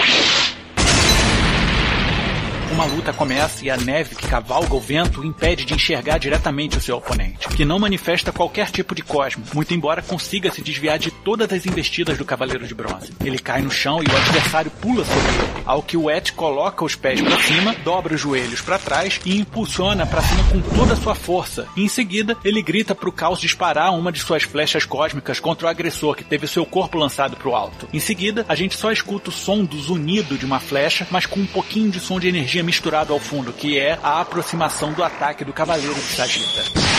Uma 2.72 2.86
luta 2.86 3.12
começa 3.12 3.66
e 3.66 3.70
a 3.70 3.76
neve 3.76 4.16
que 4.16 4.28
cavalga 4.28 4.76
o 4.76 4.80
vento 4.80 5.26
impede 5.26 5.66
de 5.66 5.74
enxergar 5.74 6.20
diretamente 6.20 6.78
o 6.78 6.82
seu 6.82 6.98
oponente, 6.98 7.48
que 7.50 7.66
não 7.66 7.80
manifesta 7.80 8.32
qualquer 8.32 8.70
tipo 8.70 8.94
de 8.94 9.02
cosmo, 9.02 9.44
muito 9.54 9.74
embora 9.74 10.04
consiga 10.04 10.52
se 10.52 10.62
desviar 10.62 11.00
de 11.00 11.10
todas 11.10 11.52
as 11.52 11.66
investidas 11.66 12.18
do 12.18 12.24
Cavaleiro 12.24 12.68
de 12.68 12.76
Bronze. 12.76 13.12
Ele 13.26 13.40
cai 13.40 13.62
no 13.62 13.72
chão 13.72 14.02
e 14.04 14.06
o 14.06 14.16
adversário 14.16 14.72
pula 14.80 15.04
sobre 15.04 15.28
ele, 15.28 15.64
ao 15.66 15.82
que 15.82 15.98
o 15.98 16.12
Et 16.12 16.32
coloca 16.34 16.86
os 16.86 16.96
pés 16.96 17.20
para 17.20 17.40
cima, 17.42 17.76
dobra 17.84 18.14
os 18.14 18.22
joelhos 18.22 18.62
para 18.62 18.78
trás 18.78 19.20
e 19.26 19.38
impulsiona 19.38 20.06
para 20.06 20.22
cima 20.22 20.44
com 20.44 20.62
toda 20.62 20.94
a 20.94 20.98
sua 20.98 21.16
força. 21.16 21.68
E 21.76 21.84
em 21.84 21.90
seguida, 21.90 22.38
ele 22.46 22.62
grita 22.62 22.94
para 22.94 23.10
o 23.10 23.12
Caos 23.12 23.42
disparar 23.42 23.94
uma 23.98 24.12
de 24.12 24.20
suas 24.20 24.44
flechas 24.44 24.86
cósmicas 24.86 25.40
contra 25.40 25.66
o 25.66 25.70
agressor 25.70 26.16
que 26.16 26.24
teve 26.24 26.46
seu 26.46 26.66
corpo 26.66 26.98
lançado 26.98 27.36
para 27.36 27.50
o 27.50 27.56
alto. 27.56 27.90
Em 27.92 28.00
seguida, 28.00 28.46
a 28.48 28.54
gente 28.54 28.78
só 28.78 28.92
escuta 28.92 29.30
o 29.30 29.34
som 29.34 29.64
do 29.66 29.80
zunido 29.80 30.38
de 30.38 30.46
uma 30.46 30.60
flecha, 30.60 31.08
mas 31.10 31.26
com 31.26 31.40
um 31.40 31.48
pouquinho 31.48 31.90
de 31.90 32.00
som 32.00 32.20
de 32.20 32.28
energia 32.28 32.59
misturado 32.64 33.14
ao 33.14 33.20
fundo, 33.20 33.54
que 33.54 33.78
é 33.78 34.00
a 34.04 34.22
aproximação 34.22 34.94
do 34.94 35.04
ataque 35.04 35.44
do 35.44 35.54
Cavaleiro 35.54 35.96
de 35.96 36.02
Sagita. 36.02 36.90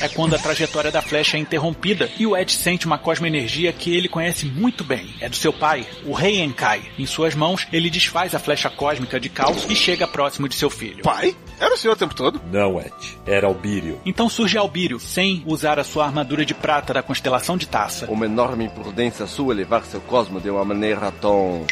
É 0.00 0.08
quando 0.08 0.34
a 0.34 0.38
trajetória 0.38 0.92
da 0.92 1.02
flecha 1.02 1.36
é 1.36 1.40
interrompida 1.40 2.08
e 2.16 2.24
o 2.24 2.36
Ed 2.36 2.52
sente 2.52 2.86
uma 2.86 2.98
cosmoenergia 2.98 3.72
que 3.72 3.96
ele 3.96 4.08
conhece 4.08 4.46
muito 4.46 4.84
bem. 4.84 5.12
É 5.20 5.28
do 5.28 5.34
seu 5.34 5.52
pai, 5.52 5.84
o 6.04 6.12
Rei 6.12 6.40
Enkai. 6.40 6.82
Em 6.96 7.04
suas 7.04 7.34
mãos, 7.34 7.66
ele 7.72 7.90
desfaz 7.90 8.32
a 8.32 8.38
flecha 8.38 8.70
cósmica 8.70 9.18
de 9.18 9.28
caos 9.28 9.66
e 9.68 9.74
chega 9.74 10.06
próximo 10.06 10.48
de 10.48 10.54
seu 10.54 10.70
filho. 10.70 11.02
Pai? 11.02 11.34
Era 11.58 11.74
o 11.74 11.76
senhor 11.76 11.94
o 11.94 11.96
tempo 11.96 12.14
todo? 12.14 12.40
Não, 12.52 12.80
Ed. 12.80 12.92
Era 13.26 13.48
Albírio. 13.48 14.00
Então 14.06 14.28
surge 14.28 14.56
Albírio, 14.56 15.00
sem 15.00 15.42
usar 15.44 15.80
a 15.80 15.84
sua 15.84 16.06
armadura 16.06 16.44
de 16.44 16.54
prata 16.54 16.94
da 16.94 17.02
constelação 17.02 17.56
de 17.56 17.66
Taça. 17.66 18.06
Uma 18.08 18.26
enorme 18.26 18.66
imprudência 18.66 19.26
sua 19.26 19.52
levar 19.52 19.82
seu 19.82 20.00
cosmo 20.00 20.40
de 20.40 20.48
uma 20.48 20.64
maneira 20.64 21.10
tão 21.10 21.66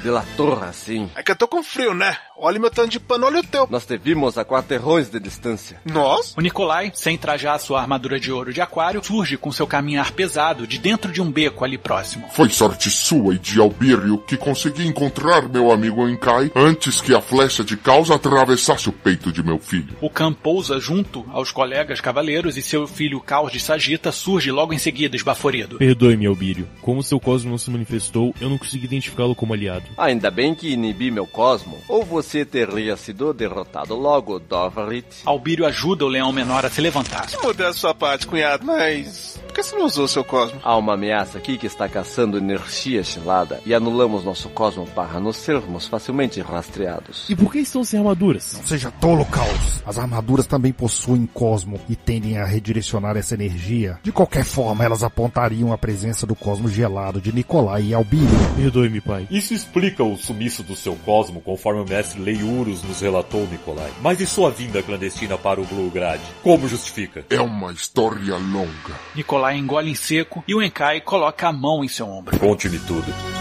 delatora 0.00 0.66
assim. 0.66 1.10
É 1.14 1.22
que 1.22 1.30
eu 1.30 1.36
tô 1.36 1.46
com 1.46 1.62
frio, 1.62 1.94
né? 1.94 2.16
Olha 2.42 2.58
meu 2.58 2.70
tanto 2.70 2.88
de 2.88 2.98
pano, 2.98 3.26
olha 3.26 3.40
o 3.40 3.44
teu. 3.44 3.68
Nós 3.70 3.84
te 3.84 3.98
vimos 3.98 4.38
a 4.38 4.44
quarteirões 4.46 5.10
de 5.10 5.20
distância. 5.20 5.78
Nós? 5.84 6.34
O 6.38 6.40
Nikolai, 6.40 6.90
sem 6.94 7.18
trajar 7.18 7.58
sua 7.58 7.82
armadura 7.82 8.18
de 8.18 8.32
ouro 8.32 8.50
de 8.50 8.62
aquário, 8.62 9.04
surge 9.04 9.36
com 9.36 9.52
seu 9.52 9.66
caminhar 9.66 10.12
pesado 10.12 10.66
de 10.66 10.78
dentro 10.78 11.12
de 11.12 11.20
um 11.20 11.30
beco 11.30 11.66
ali 11.66 11.76
próximo. 11.76 12.26
Foi 12.32 12.48
sorte 12.48 12.88
sua 12.88 13.34
e 13.34 13.38
de 13.38 13.60
Albírio 13.60 14.16
que 14.26 14.38
consegui 14.38 14.86
encontrar 14.86 15.50
meu 15.50 15.70
amigo 15.70 16.08
Enkai 16.08 16.50
antes 16.56 17.02
que 17.02 17.14
a 17.14 17.20
flecha 17.20 17.62
de 17.62 17.76
caos 17.76 18.10
atravessasse 18.10 18.88
o 18.88 18.92
peito 18.92 19.30
de 19.30 19.42
meu 19.42 19.58
filho. 19.58 19.94
O 20.00 20.08
Khan 20.08 20.32
pousa 20.32 20.80
junto 20.80 21.26
aos 21.30 21.52
colegas 21.52 22.00
cavaleiros 22.00 22.56
e 22.56 22.62
seu 22.62 22.86
filho 22.86 23.20
Caos 23.20 23.52
de 23.52 23.60
Sagita 23.60 24.10
surge 24.10 24.50
logo 24.50 24.72
em 24.72 24.78
seguida, 24.78 25.14
esbaforido. 25.14 25.76
Perdoe-me, 25.76 26.24
Albírio. 26.24 26.66
Como 26.80 27.02
seu 27.02 27.20
cosmo 27.20 27.50
não 27.50 27.58
se 27.58 27.70
manifestou, 27.70 28.34
eu 28.40 28.48
não 28.48 28.56
consegui 28.56 28.86
identificá-lo 28.86 29.34
como 29.34 29.52
aliado. 29.52 29.84
Ainda 29.98 30.30
bem 30.30 30.54
que 30.54 30.72
inibi 30.72 31.10
meu 31.10 31.26
cosmo, 31.26 31.76
ou 31.86 32.02
você 32.02 32.29
teria 32.44 32.96
sido 32.96 33.32
derrotado 33.34 33.94
logo, 33.94 34.38
Dovrit. 34.38 35.06
Albírio 35.24 35.66
ajuda 35.66 36.04
o 36.04 36.08
leão 36.08 36.32
menor 36.32 36.64
a 36.64 36.70
se 36.70 36.80
levantar. 36.80 37.26
Mudei 37.42 37.66
a 37.66 37.72
sua 37.72 37.94
parte, 37.94 38.26
cunhado, 38.26 38.64
mas... 38.64 39.38
Por 39.46 39.54
que 39.54 39.62
você 39.64 39.76
não 39.76 39.86
usou 39.86 40.06
seu 40.06 40.22
cosmo? 40.22 40.60
Há 40.62 40.76
uma 40.76 40.94
ameaça 40.94 41.38
aqui 41.38 41.58
que 41.58 41.66
está 41.66 41.88
caçando 41.88 42.38
energia 42.38 43.02
gelada 43.02 43.60
e 43.66 43.74
anulamos 43.74 44.24
nosso 44.24 44.48
cosmo 44.50 44.86
para 44.86 45.18
não 45.18 45.32
sermos 45.32 45.88
facilmente 45.88 46.40
rastreados. 46.40 47.28
E 47.28 47.34
por 47.34 47.50
que 47.50 47.58
estão 47.58 47.82
sem 47.82 47.98
armaduras? 47.98 48.54
Não 48.56 48.66
seja 48.66 48.92
tolo, 48.92 49.24
Caos. 49.26 49.82
As 49.84 49.98
armaduras 49.98 50.46
também 50.46 50.72
possuem 50.72 51.26
cosmo 51.26 51.80
e 51.88 51.96
tendem 51.96 52.38
a 52.38 52.44
redirecionar 52.44 53.16
essa 53.16 53.34
energia. 53.34 53.98
De 54.04 54.12
qualquer 54.12 54.44
forma, 54.44 54.84
elas 54.84 55.02
apontariam 55.02 55.72
a 55.72 55.78
presença 55.78 56.24
do 56.26 56.36
cosmo 56.36 56.68
gelado 56.68 57.20
de 57.20 57.32
Nicolai 57.32 57.82
e 57.82 57.94
Albírio. 57.94 58.28
Perdoe-me, 58.56 59.00
pai. 59.00 59.26
Isso 59.30 59.52
explica 59.52 60.04
o 60.04 60.16
sumiço 60.16 60.62
do 60.62 60.76
seu 60.76 60.94
cosmo, 60.94 61.40
conforme 61.40 61.80
o 61.80 61.84
mestre 61.84 62.19
Leiurus 62.20 62.82
nos 62.82 63.00
relatou, 63.00 63.46
Nikolai. 63.46 63.90
Mas 64.00 64.20
e 64.20 64.26
sua 64.26 64.50
vinda 64.50 64.82
clandestina 64.82 65.36
para 65.36 65.60
o 65.60 65.64
Bluegrad? 65.64 66.20
Como 66.42 66.68
justifica? 66.68 67.24
É 67.28 67.40
uma 67.40 67.72
história 67.72 68.36
longa. 68.36 68.98
Nikolai 69.14 69.56
engole 69.56 69.90
em 69.90 69.94
seco 69.94 70.44
e 70.46 70.54
o 70.54 70.62
Enkai 70.62 71.00
coloca 71.00 71.48
a 71.48 71.52
mão 71.52 71.84
em 71.84 71.88
seu 71.88 72.08
ombro. 72.08 72.38
Conte-me 72.38 72.78
tudo. 72.80 73.39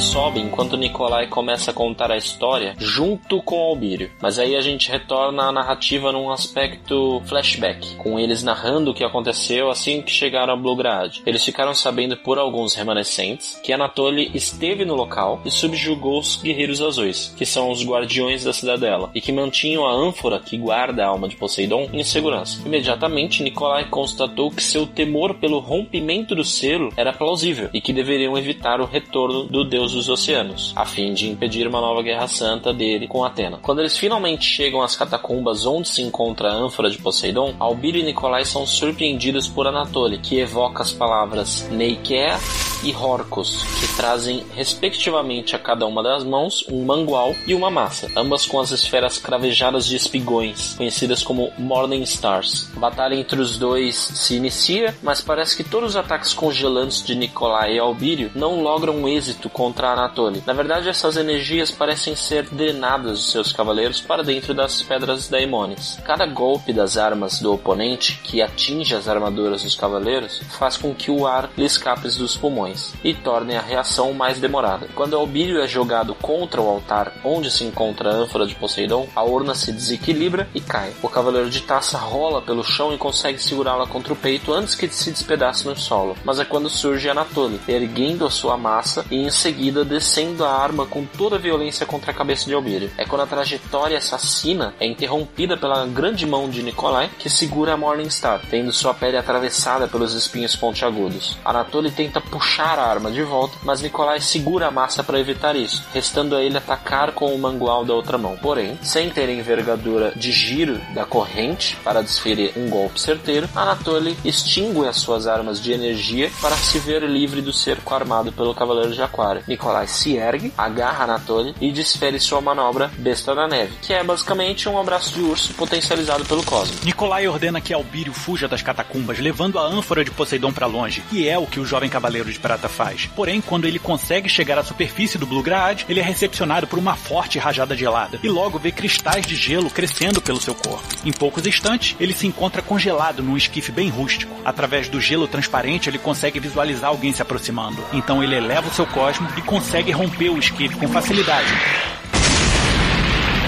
Sobe 0.00 0.40
enquanto 0.40 0.78
Nikolai 0.78 1.26
começa 1.26 1.70
a 1.70 1.74
contar 1.74 2.10
a 2.10 2.16
história 2.16 2.74
junto 2.78 3.42
com 3.42 3.60
Albírio. 3.60 4.10
Mas 4.20 4.38
aí 4.38 4.56
a 4.56 4.60
gente 4.60 4.90
retorna 4.90 5.44
à 5.44 5.52
narrativa 5.52 6.10
num 6.10 6.30
aspecto 6.30 7.20
flashback, 7.26 7.96
com 7.96 8.18
eles 8.18 8.42
narrando 8.42 8.90
o 8.90 8.94
que 8.94 9.04
aconteceu 9.04 9.70
assim 9.70 10.00
que 10.00 10.10
chegaram 10.10 10.54
a 10.54 10.56
Bluegrad. 10.56 11.18
Eles 11.26 11.44
ficaram 11.44 11.74
sabendo 11.74 12.16
por 12.16 12.38
alguns 12.38 12.74
remanescentes 12.74 13.60
que 13.62 13.72
Anatoly 13.72 14.30
esteve 14.34 14.86
no 14.86 14.94
local 14.94 15.42
e 15.44 15.50
subjugou 15.50 16.18
os 16.18 16.40
guerreiros 16.42 16.80
azuis, 16.80 17.34
que 17.36 17.44
são 17.44 17.70
os 17.70 17.84
guardiões 17.84 18.44
da 18.44 18.54
cidadela, 18.54 19.10
e 19.14 19.20
que 19.20 19.32
mantinham 19.32 19.86
a 19.86 19.92
ânfora 19.92 20.40
que 20.40 20.56
guarda 20.56 21.04
a 21.04 21.08
alma 21.08 21.28
de 21.28 21.36
Poseidon 21.36 21.90
em 21.92 22.02
segurança. 22.02 22.62
Imediatamente, 22.64 23.42
Nikolai 23.42 23.84
constatou 23.90 24.50
que 24.50 24.62
seu 24.62 24.86
temor 24.86 25.34
pelo 25.34 25.58
rompimento 25.58 26.34
do 26.34 26.44
selo 26.44 26.90
era 26.96 27.12
plausível 27.12 27.68
e 27.74 27.80
que 27.82 27.92
deveriam 27.92 28.38
evitar 28.38 28.80
o 28.80 28.86
retorno 28.86 29.44
do 29.44 29.62
deus 29.62 29.89
dos 29.92 30.08
oceanos, 30.08 30.72
a 30.76 30.84
fim 30.84 31.12
de 31.12 31.28
impedir 31.28 31.66
uma 31.66 31.80
nova 31.80 32.02
guerra 32.02 32.26
santa 32.26 32.72
dele 32.72 33.06
com 33.06 33.24
Atena. 33.24 33.58
Quando 33.62 33.80
eles 33.80 33.96
finalmente 33.96 34.44
chegam 34.44 34.82
às 34.82 34.96
catacumbas 34.96 35.66
onde 35.66 35.88
se 35.88 36.02
encontra 36.02 36.50
a 36.50 36.54
ânfora 36.54 36.90
de 36.90 36.98
Poseidon, 36.98 37.54
Albírio 37.58 38.00
e 38.00 38.04
Nicolai 38.04 38.44
são 38.44 38.66
surpreendidos 38.66 39.48
por 39.48 39.66
Anatoly, 39.66 40.18
que 40.18 40.38
evoca 40.38 40.82
as 40.82 40.92
palavras 40.92 41.68
Neikea 41.70 42.38
e 42.82 42.94
Horcos, 42.94 43.62
que 43.78 43.96
trazem 43.96 44.44
respectivamente 44.54 45.54
a 45.54 45.58
cada 45.58 45.86
uma 45.86 46.02
das 46.02 46.24
mãos 46.24 46.64
um 46.70 46.84
mangual 46.84 47.34
e 47.46 47.54
uma 47.54 47.70
massa, 47.70 48.10
ambas 48.16 48.46
com 48.46 48.58
as 48.58 48.70
esferas 48.70 49.18
cravejadas 49.18 49.86
de 49.86 49.96
espigões, 49.96 50.74
conhecidas 50.74 51.22
como 51.22 51.52
Morning 51.58 52.02
Stars. 52.02 52.70
A 52.76 52.80
batalha 52.80 53.14
entre 53.14 53.40
os 53.40 53.58
dois 53.58 53.96
se 53.96 54.36
inicia, 54.36 54.94
mas 55.02 55.20
parece 55.20 55.56
que 55.56 55.64
todos 55.64 55.90
os 55.90 55.96
ataques 55.96 56.32
congelantes 56.32 57.04
de 57.04 57.14
Nicolai 57.14 57.74
e 57.74 57.78
Albírio 57.78 58.30
não 58.34 58.62
logram 58.62 59.06
êxito 59.08 59.50
contra 59.50 59.79
contra 59.80 59.92
Anatoly. 59.92 60.42
Na 60.46 60.52
verdade, 60.52 60.88
essas 60.88 61.16
energias 61.16 61.70
parecem 61.70 62.14
ser 62.14 62.44
drenadas 62.50 63.12
dos 63.12 63.32
seus 63.32 63.52
cavaleiros 63.52 64.00
para 64.00 64.22
dentro 64.22 64.52
das 64.52 64.82
pedras 64.82 65.28
daimones. 65.28 65.98
Cada 66.04 66.26
golpe 66.26 66.72
das 66.72 66.98
armas 66.98 67.40
do 67.40 67.54
oponente 67.54 68.20
que 68.22 68.42
atinge 68.42 68.94
as 68.94 69.08
armaduras 69.08 69.62
dos 69.62 69.74
cavaleiros 69.74 70.42
faz 70.58 70.76
com 70.76 70.94
que 70.94 71.10
o 71.10 71.26
ar 71.26 71.48
lhe 71.56 71.64
escape 71.64 72.08
dos 72.10 72.36
pulmões 72.36 72.92
e 73.02 73.14
torne 73.14 73.56
a 73.56 73.60
reação 73.60 74.12
mais 74.12 74.38
demorada. 74.38 74.88
Quando 74.94 75.16
Albírio 75.16 75.62
é 75.62 75.66
jogado 75.66 76.14
contra 76.14 76.60
o 76.60 76.68
altar 76.68 77.12
onde 77.24 77.50
se 77.50 77.64
encontra 77.64 78.10
a 78.10 78.16
ânfora 78.16 78.46
de 78.46 78.54
Poseidon, 78.54 79.08
a 79.14 79.22
urna 79.22 79.54
se 79.54 79.72
desequilibra 79.72 80.48
e 80.54 80.60
cai. 80.60 80.92
O 81.02 81.08
cavaleiro 81.08 81.48
de 81.48 81.62
taça 81.62 81.96
rola 81.96 82.42
pelo 82.42 82.64
chão 82.64 82.92
e 82.92 82.98
consegue 82.98 83.38
segurá-la 83.38 83.86
contra 83.86 84.12
o 84.12 84.16
peito 84.16 84.52
antes 84.52 84.74
que 84.74 84.88
se 84.88 85.10
despedace 85.10 85.66
no 85.66 85.76
solo. 85.76 86.16
Mas 86.24 86.38
é 86.38 86.44
quando 86.44 86.68
surge 86.68 87.08
Anatoly, 87.08 87.60
erguendo 87.68 88.26
a 88.26 88.30
sua 88.30 88.56
massa 88.56 89.06
e 89.10 89.16
em 89.16 89.30
seguida 89.30 89.69
descendo 89.70 90.44
a 90.44 90.52
arma 90.52 90.86
com 90.86 91.04
toda 91.04 91.36
a 91.36 91.38
violência 91.38 91.86
contra 91.86 92.10
a 92.10 92.14
cabeça 92.14 92.46
de 92.46 92.54
Albírio. 92.54 92.90
É 92.96 93.04
quando 93.04 93.22
a 93.22 93.26
trajetória 93.26 93.98
assassina 93.98 94.74
é 94.80 94.86
interrompida 94.86 95.56
pela 95.56 95.86
grande 95.86 96.26
mão 96.26 96.48
de 96.48 96.62
Nikolai 96.62 97.10
que 97.18 97.30
segura 97.30 97.74
a 97.74 97.76
Morningstar, 97.76 98.42
tendo 98.50 98.72
sua 98.72 98.94
pele 98.94 99.16
atravessada 99.16 99.88
pelos 99.88 100.14
espinhos 100.14 100.56
pontiagudos. 100.56 101.38
Anatoly 101.44 101.90
tenta 101.90 102.20
puxar 102.20 102.78
a 102.78 102.86
arma 102.86 103.10
de 103.10 103.22
volta, 103.22 103.56
mas 103.62 103.80
Nikolai 103.80 104.20
segura 104.20 104.66
a 104.66 104.70
massa 104.70 105.02
para 105.02 105.20
evitar 105.20 105.56
isso, 105.56 105.82
restando 105.92 106.36
a 106.36 106.42
ele 106.42 106.58
atacar 106.58 107.12
com 107.12 107.34
o 107.34 107.38
mangual 107.38 107.84
da 107.84 107.94
outra 107.94 108.18
mão. 108.18 108.36
Porém, 108.36 108.78
sem 108.82 109.10
ter 109.10 109.28
envergadura 109.28 110.12
de 110.16 110.32
giro 110.32 110.80
da 110.94 111.04
corrente 111.04 111.76
para 111.84 112.02
desferir 112.02 112.52
um 112.56 112.68
golpe 112.68 113.00
certeiro, 113.00 113.48
Anatoly 113.54 114.16
extingue 114.24 114.86
as 114.86 114.96
suas 114.96 115.26
armas 115.26 115.60
de 115.60 115.72
energia 115.72 116.30
para 116.40 116.56
se 116.56 116.78
ver 116.78 117.02
livre 117.02 117.40
do 117.40 117.52
cerco 117.52 117.94
armado 117.94 118.32
pelo 118.32 118.54
Cavaleiro 118.54 118.92
de 118.92 119.02
Aquário. 119.02 119.42
Nikolai 119.50 119.88
se 119.88 120.16
ergue, 120.16 120.52
agarra 120.56 121.02
Anatoly 121.02 121.56
e 121.60 121.72
desfere 121.72 122.20
sua 122.20 122.40
manobra 122.40 122.88
Besta 122.96 123.34
da 123.34 123.48
Neve, 123.48 123.72
que 123.82 123.92
é 123.92 124.02
basicamente 124.04 124.68
um 124.68 124.78
abraço 124.78 125.12
de 125.12 125.20
urso 125.22 125.52
potencializado 125.54 126.24
pelo 126.24 126.44
Cosmo. 126.44 126.76
Nikolai 126.84 127.26
ordena 127.26 127.60
que 127.60 127.74
Albírio 127.74 128.12
fuja 128.12 128.46
das 128.46 128.62
catacumbas, 128.62 129.18
levando 129.18 129.58
a 129.58 129.62
ânfora 129.62 130.04
de 130.04 130.10
Poseidon 130.12 130.52
para 130.52 130.66
longe, 130.66 131.00
que 131.10 131.28
é 131.28 131.36
o 131.36 131.48
que 131.48 131.58
o 131.58 131.66
jovem 131.66 131.90
Cavaleiro 131.90 132.30
de 132.30 132.38
Prata 132.38 132.68
faz. 132.68 133.06
Porém, 133.16 133.40
quando 133.40 133.66
ele 133.66 133.80
consegue 133.80 134.28
chegar 134.28 134.56
à 134.56 134.62
superfície 134.62 135.18
do 135.18 135.26
Blue 135.26 135.42
Grad, 135.42 135.82
ele 135.88 135.98
é 135.98 136.02
recepcionado 136.02 136.68
por 136.68 136.78
uma 136.78 136.94
forte 136.94 137.36
rajada 137.36 137.76
gelada 137.76 138.20
e 138.22 138.28
logo 138.28 138.56
vê 138.56 138.70
cristais 138.70 139.26
de 139.26 139.34
gelo 139.34 139.68
crescendo 139.68 140.22
pelo 140.22 140.40
seu 140.40 140.54
corpo. 140.54 140.86
Em 141.04 141.10
poucos 141.10 141.44
instantes, 141.44 141.96
ele 141.98 142.12
se 142.12 142.26
encontra 142.26 142.62
congelado 142.62 143.20
num 143.20 143.36
esquife 143.36 143.72
bem 143.72 143.88
rústico. 143.88 144.32
Através 144.44 144.88
do 144.88 145.00
gelo 145.00 145.26
transparente, 145.26 145.90
ele 145.90 145.98
consegue 145.98 146.38
visualizar 146.38 146.90
alguém 146.90 147.12
se 147.12 147.20
aproximando. 147.20 147.84
Então 147.92 148.22
ele 148.22 148.36
eleva 148.36 148.68
o 148.68 148.72
seu 148.72 148.86
cosmo 148.86 149.26
e 149.40 149.42
consegue 149.42 149.90
romper 149.90 150.28
o 150.28 150.38
esquife 150.38 150.76
com 150.76 150.86
facilidade 150.88 151.48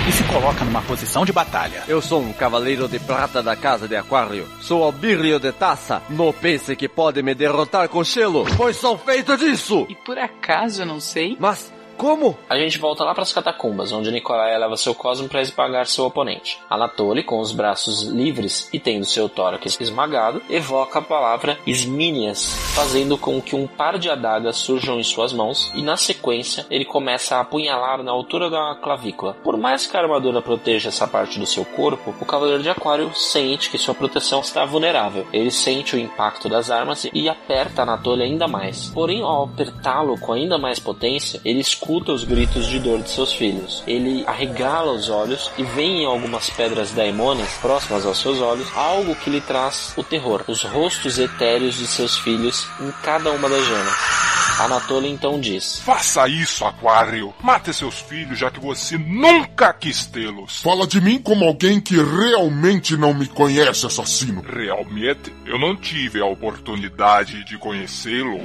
e 0.08 0.10
se 0.10 0.24
coloca 0.24 0.64
numa 0.64 0.82
posição 0.82 1.24
de 1.24 1.32
batalha. 1.32 1.84
Eu 1.86 2.02
sou 2.02 2.20
um 2.20 2.32
cavaleiro 2.32 2.88
de 2.88 2.98
prata 2.98 3.40
da 3.40 3.54
casa 3.54 3.86
de 3.86 3.94
Aquário. 3.94 4.48
Sou 4.60 4.82
Albírio 4.82 5.38
de 5.38 5.52
Taça. 5.52 6.02
Não 6.10 6.32
pense 6.32 6.74
que 6.74 6.88
pode 6.88 7.22
me 7.22 7.34
derrotar 7.36 7.88
com 7.88 8.02
gelo, 8.02 8.44
pois 8.56 8.76
sou 8.76 8.98
feito 8.98 9.36
disso. 9.36 9.86
E 9.88 9.94
por 9.94 10.18
acaso 10.18 10.82
eu 10.82 10.86
não 10.86 10.98
sei? 10.98 11.36
Mas 11.38 11.72
como? 12.02 12.36
A 12.50 12.58
gente 12.58 12.78
volta 12.78 13.04
lá 13.04 13.14
para 13.14 13.22
as 13.22 13.32
catacumbas, 13.32 13.92
onde 13.92 14.10
Nikolai 14.10 14.58
leva 14.58 14.76
seu 14.76 14.92
cosmo 14.92 15.28
para 15.28 15.40
esmagar 15.40 15.86
seu 15.86 16.04
oponente. 16.04 16.58
Anatoly, 16.68 17.22
com 17.22 17.38
os 17.38 17.52
braços 17.52 18.02
livres 18.02 18.68
e 18.72 18.80
tendo 18.80 19.04
seu 19.04 19.28
tórax 19.28 19.80
esmagado, 19.80 20.42
evoca 20.50 20.98
a 20.98 21.02
palavra 21.02 21.56
Isminias, 21.64 22.56
fazendo 22.74 23.16
com 23.16 23.40
que 23.40 23.54
um 23.54 23.68
par 23.68 24.00
de 24.00 24.10
adagas 24.10 24.56
surjam 24.56 24.98
em 24.98 25.04
suas 25.04 25.32
mãos 25.32 25.70
e, 25.76 25.80
na 25.80 25.96
sequência, 25.96 26.66
ele 26.68 26.84
começa 26.84 27.36
a 27.36 27.40
apunhalar 27.42 28.02
na 28.02 28.10
altura 28.10 28.50
da 28.50 28.74
clavícula. 28.82 29.36
Por 29.44 29.56
mais 29.56 29.86
que 29.86 29.96
a 29.96 30.00
armadura 30.00 30.42
proteja 30.42 30.88
essa 30.88 31.06
parte 31.06 31.38
do 31.38 31.46
seu 31.46 31.64
corpo, 31.64 32.12
o 32.20 32.26
Cavaleiro 32.26 32.64
de 32.64 32.68
Aquário 32.68 33.14
sente 33.14 33.70
que 33.70 33.78
sua 33.78 33.94
proteção 33.94 34.40
está 34.40 34.64
vulnerável. 34.64 35.24
Ele 35.32 35.52
sente 35.52 35.94
o 35.94 36.00
impacto 36.00 36.48
das 36.48 36.68
armas 36.68 37.06
e 37.14 37.28
aperta 37.28 37.82
Anatoly 37.82 38.24
ainda 38.24 38.48
mais. 38.48 38.88
Porém, 38.88 39.22
ao 39.22 39.44
apertá-lo 39.44 40.18
com 40.18 40.32
ainda 40.32 40.58
mais 40.58 40.80
potência, 40.80 41.40
ele 41.44 41.60
escuta 41.60 41.91
escuta 41.92 42.12
os 42.12 42.24
gritos 42.24 42.66
de 42.68 42.78
dor 42.78 43.02
de 43.02 43.10
seus 43.10 43.34
filhos. 43.34 43.84
Ele 43.86 44.24
arregala 44.26 44.92
os 44.92 45.10
olhos 45.10 45.50
e 45.58 45.62
vê 45.62 45.82
em 45.82 46.06
algumas 46.06 46.48
pedras 46.48 46.90
daimones 46.92 47.52
próximas 47.60 48.06
aos 48.06 48.18
seus 48.18 48.40
olhos 48.40 48.66
algo 48.74 49.14
que 49.14 49.28
lhe 49.28 49.42
traz 49.42 49.92
o 49.94 50.02
terror, 50.02 50.42
os 50.48 50.62
rostos 50.62 51.18
etéreos 51.18 51.74
de 51.74 51.86
seus 51.86 52.16
filhos 52.16 52.66
em 52.80 52.90
cada 53.02 53.30
uma 53.30 53.46
das 53.46 53.62
gemas. 53.66 54.22
Anatoly 54.58 55.08
então 55.08 55.40
diz: 55.40 55.80
Faça 55.80 56.28
isso, 56.28 56.64
Aquário. 56.64 57.34
Mate 57.42 57.72
seus 57.72 58.00
filhos, 58.00 58.38
já 58.38 58.50
que 58.50 58.60
você 58.60 58.98
nunca 58.98 59.72
quis 59.72 60.06
tê-los. 60.06 60.60
Fala 60.62 60.86
de 60.86 61.00
mim 61.00 61.18
como 61.18 61.44
alguém 61.44 61.80
que 61.80 61.96
realmente 61.96 62.96
não 62.96 63.14
me 63.14 63.26
conhece, 63.26 63.86
assassino. 63.86 64.42
Realmente, 64.42 65.32
eu 65.46 65.58
não 65.58 65.76
tive 65.76 66.20
a 66.20 66.26
oportunidade 66.26 67.44
de 67.44 67.58
conhecê-lo. 67.58 68.40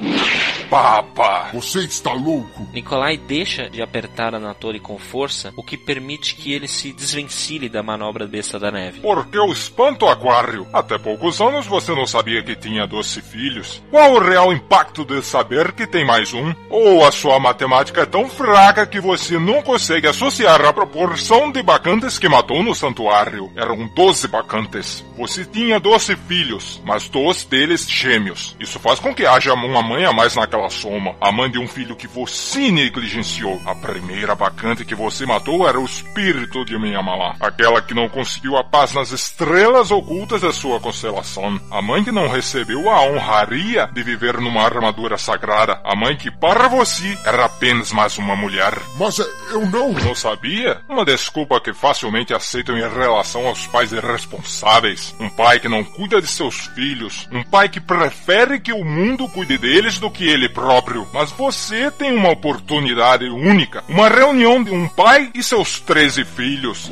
Papa! 0.70 1.50
Você 1.54 1.80
está 1.80 2.14
louco? 2.14 2.68
Nikolai 2.74 3.18
deixa 3.28 3.70
de 3.70 3.82
apertar 3.82 4.34
Anatoly 4.34 4.80
com 4.80 4.98
força, 4.98 5.54
o 5.58 5.62
que 5.62 5.78
permite 5.78 6.36
que 6.36 6.54
ele 6.54 6.68
se 6.68 6.94
desvencilhe 6.94 7.68
da 7.68 7.84
manobra 7.84 8.26
besta 8.26 8.58
da 8.58 8.72
neve. 8.72 9.02
Porque 9.02 9.38
eu 9.38 9.52
espanto, 9.52 10.08
Aquário. 10.08 10.66
Até 10.72 10.98
poucos 10.98 11.42
anos 11.42 11.68
você 11.68 11.94
não 11.94 12.08
sabia 12.08 12.42
que 12.42 12.56
tinha 12.56 12.88
doze 12.88 13.22
filhos. 13.22 13.84
Qual 13.92 14.14
o 14.14 14.20
real 14.20 14.54
impacto 14.54 15.04
de 15.04 15.22
saber 15.22 15.74
que 15.74 15.86
tem 15.86 16.06
mais 16.06 16.34
um? 16.34 16.54
Ou 16.70 17.06
a 17.06 17.12
sua 17.12 17.40
matemática 17.40 18.02
é 18.02 18.06
tão 18.06 18.30
fraca 18.30 18.88
que 18.88 19.02
você 19.02 19.38
não 19.38 19.62
consegue 19.62 20.08
associar 20.08 20.64
a 20.64 20.72
proporção 20.72 21.52
de 21.52 21.62
bacantes 21.62 22.18
que 22.18 22.30
matou 22.30 22.64
no 22.64 22.74
santuário? 22.74 23.52
Eram 23.56 23.88
doze 23.88 24.28
bacantes. 24.28 25.04
Você 25.18 25.44
tinha 25.44 25.80
doze 25.80 26.16
filhos, 26.16 26.82
mas 26.86 27.10
dois 27.10 27.44
deles 27.44 27.90
gêmeos. 27.90 28.56
Isso 28.60 28.80
faz 28.80 29.00
com 29.00 29.14
que 29.14 29.26
haja 29.26 29.54
uma 29.54 29.82
mãe 29.82 30.06
a 30.06 30.14
mais 30.14 30.36
naquela 30.36 30.70
soma. 30.70 31.16
A 31.20 31.32
mãe 31.32 31.52
de 31.52 31.60
um 31.60 31.68
filho 31.68 31.96
que 31.96 32.08
você 32.08 32.72
negligenciou. 32.72 33.17
A 33.66 33.74
primeira 33.74 34.36
bacante 34.36 34.86
que 34.86 34.94
você 34.94 35.26
matou 35.26 35.68
era 35.68 35.80
o 35.80 35.86
espírito 35.86 36.64
de 36.64 36.78
minha 36.78 37.02
mamá. 37.02 37.36
Aquela 37.40 37.82
que 37.82 37.94
não 37.94 38.08
conseguiu 38.08 38.56
a 38.58 38.64
paz 38.64 38.94
nas 38.94 39.12
estrelas 39.12 39.90
ocultas 39.90 40.42
da 40.42 40.54
sua 40.54 40.80
constelação. 40.80 41.60
A 41.72 41.82
mãe 41.82 42.04
que 42.04 42.12
não 42.12 42.28
recebeu 42.28 42.90
a 42.90 43.02
honraria 43.02 43.90
de 43.92 44.04
viver 44.04 44.40
numa 44.40 44.62
armadura 44.62 45.18
sagrada. 45.18 45.82
A 45.84 45.96
mãe 45.96 46.16
que 46.16 46.30
para 46.30 46.68
você 46.68 47.18
era 47.26 47.46
apenas 47.46 47.92
mais 47.92 48.18
uma 48.20 48.36
mulher. 48.36 48.74
Mas 49.00 49.18
eu 49.18 49.66
não. 49.66 49.94
Não 49.94 50.14
sabia? 50.14 50.82
Uma 50.88 51.04
desculpa 51.04 51.60
que 51.60 51.74
facilmente 51.74 52.34
aceitam 52.34 52.78
em 52.78 52.88
relação 52.88 53.48
aos 53.48 53.66
pais 53.66 53.92
irresponsáveis. 53.92 55.16
Um 55.20 55.30
pai 55.30 55.60
que 55.60 55.68
não 55.68 55.84
cuida 55.84 56.22
de 56.22 56.28
seus 56.28 56.68
filhos. 56.68 57.28
Um 57.32 57.44
pai 57.44 57.68
que 57.68 57.82
prefere 57.82 58.60
que 58.60 58.74
o 58.74 58.86
mundo 58.86 59.28
cuide 59.30 59.58
deles 59.58 59.98
do 59.98 60.12
que 60.12 60.28
ele 60.28 60.48
próprio. 60.48 61.08
Mas 61.12 61.32
você 61.32 61.90
tem 61.90 62.16
uma 62.16 62.30
oportunidade 62.30 63.07
única. 63.30 63.84
Uma 63.88 64.10
reunião 64.10 64.64
de 64.64 64.72
um 64.72 64.88
pai 64.88 65.30
e 65.34 65.42
seus 65.42 65.80
13 65.80 66.26
filhos. 66.26 66.92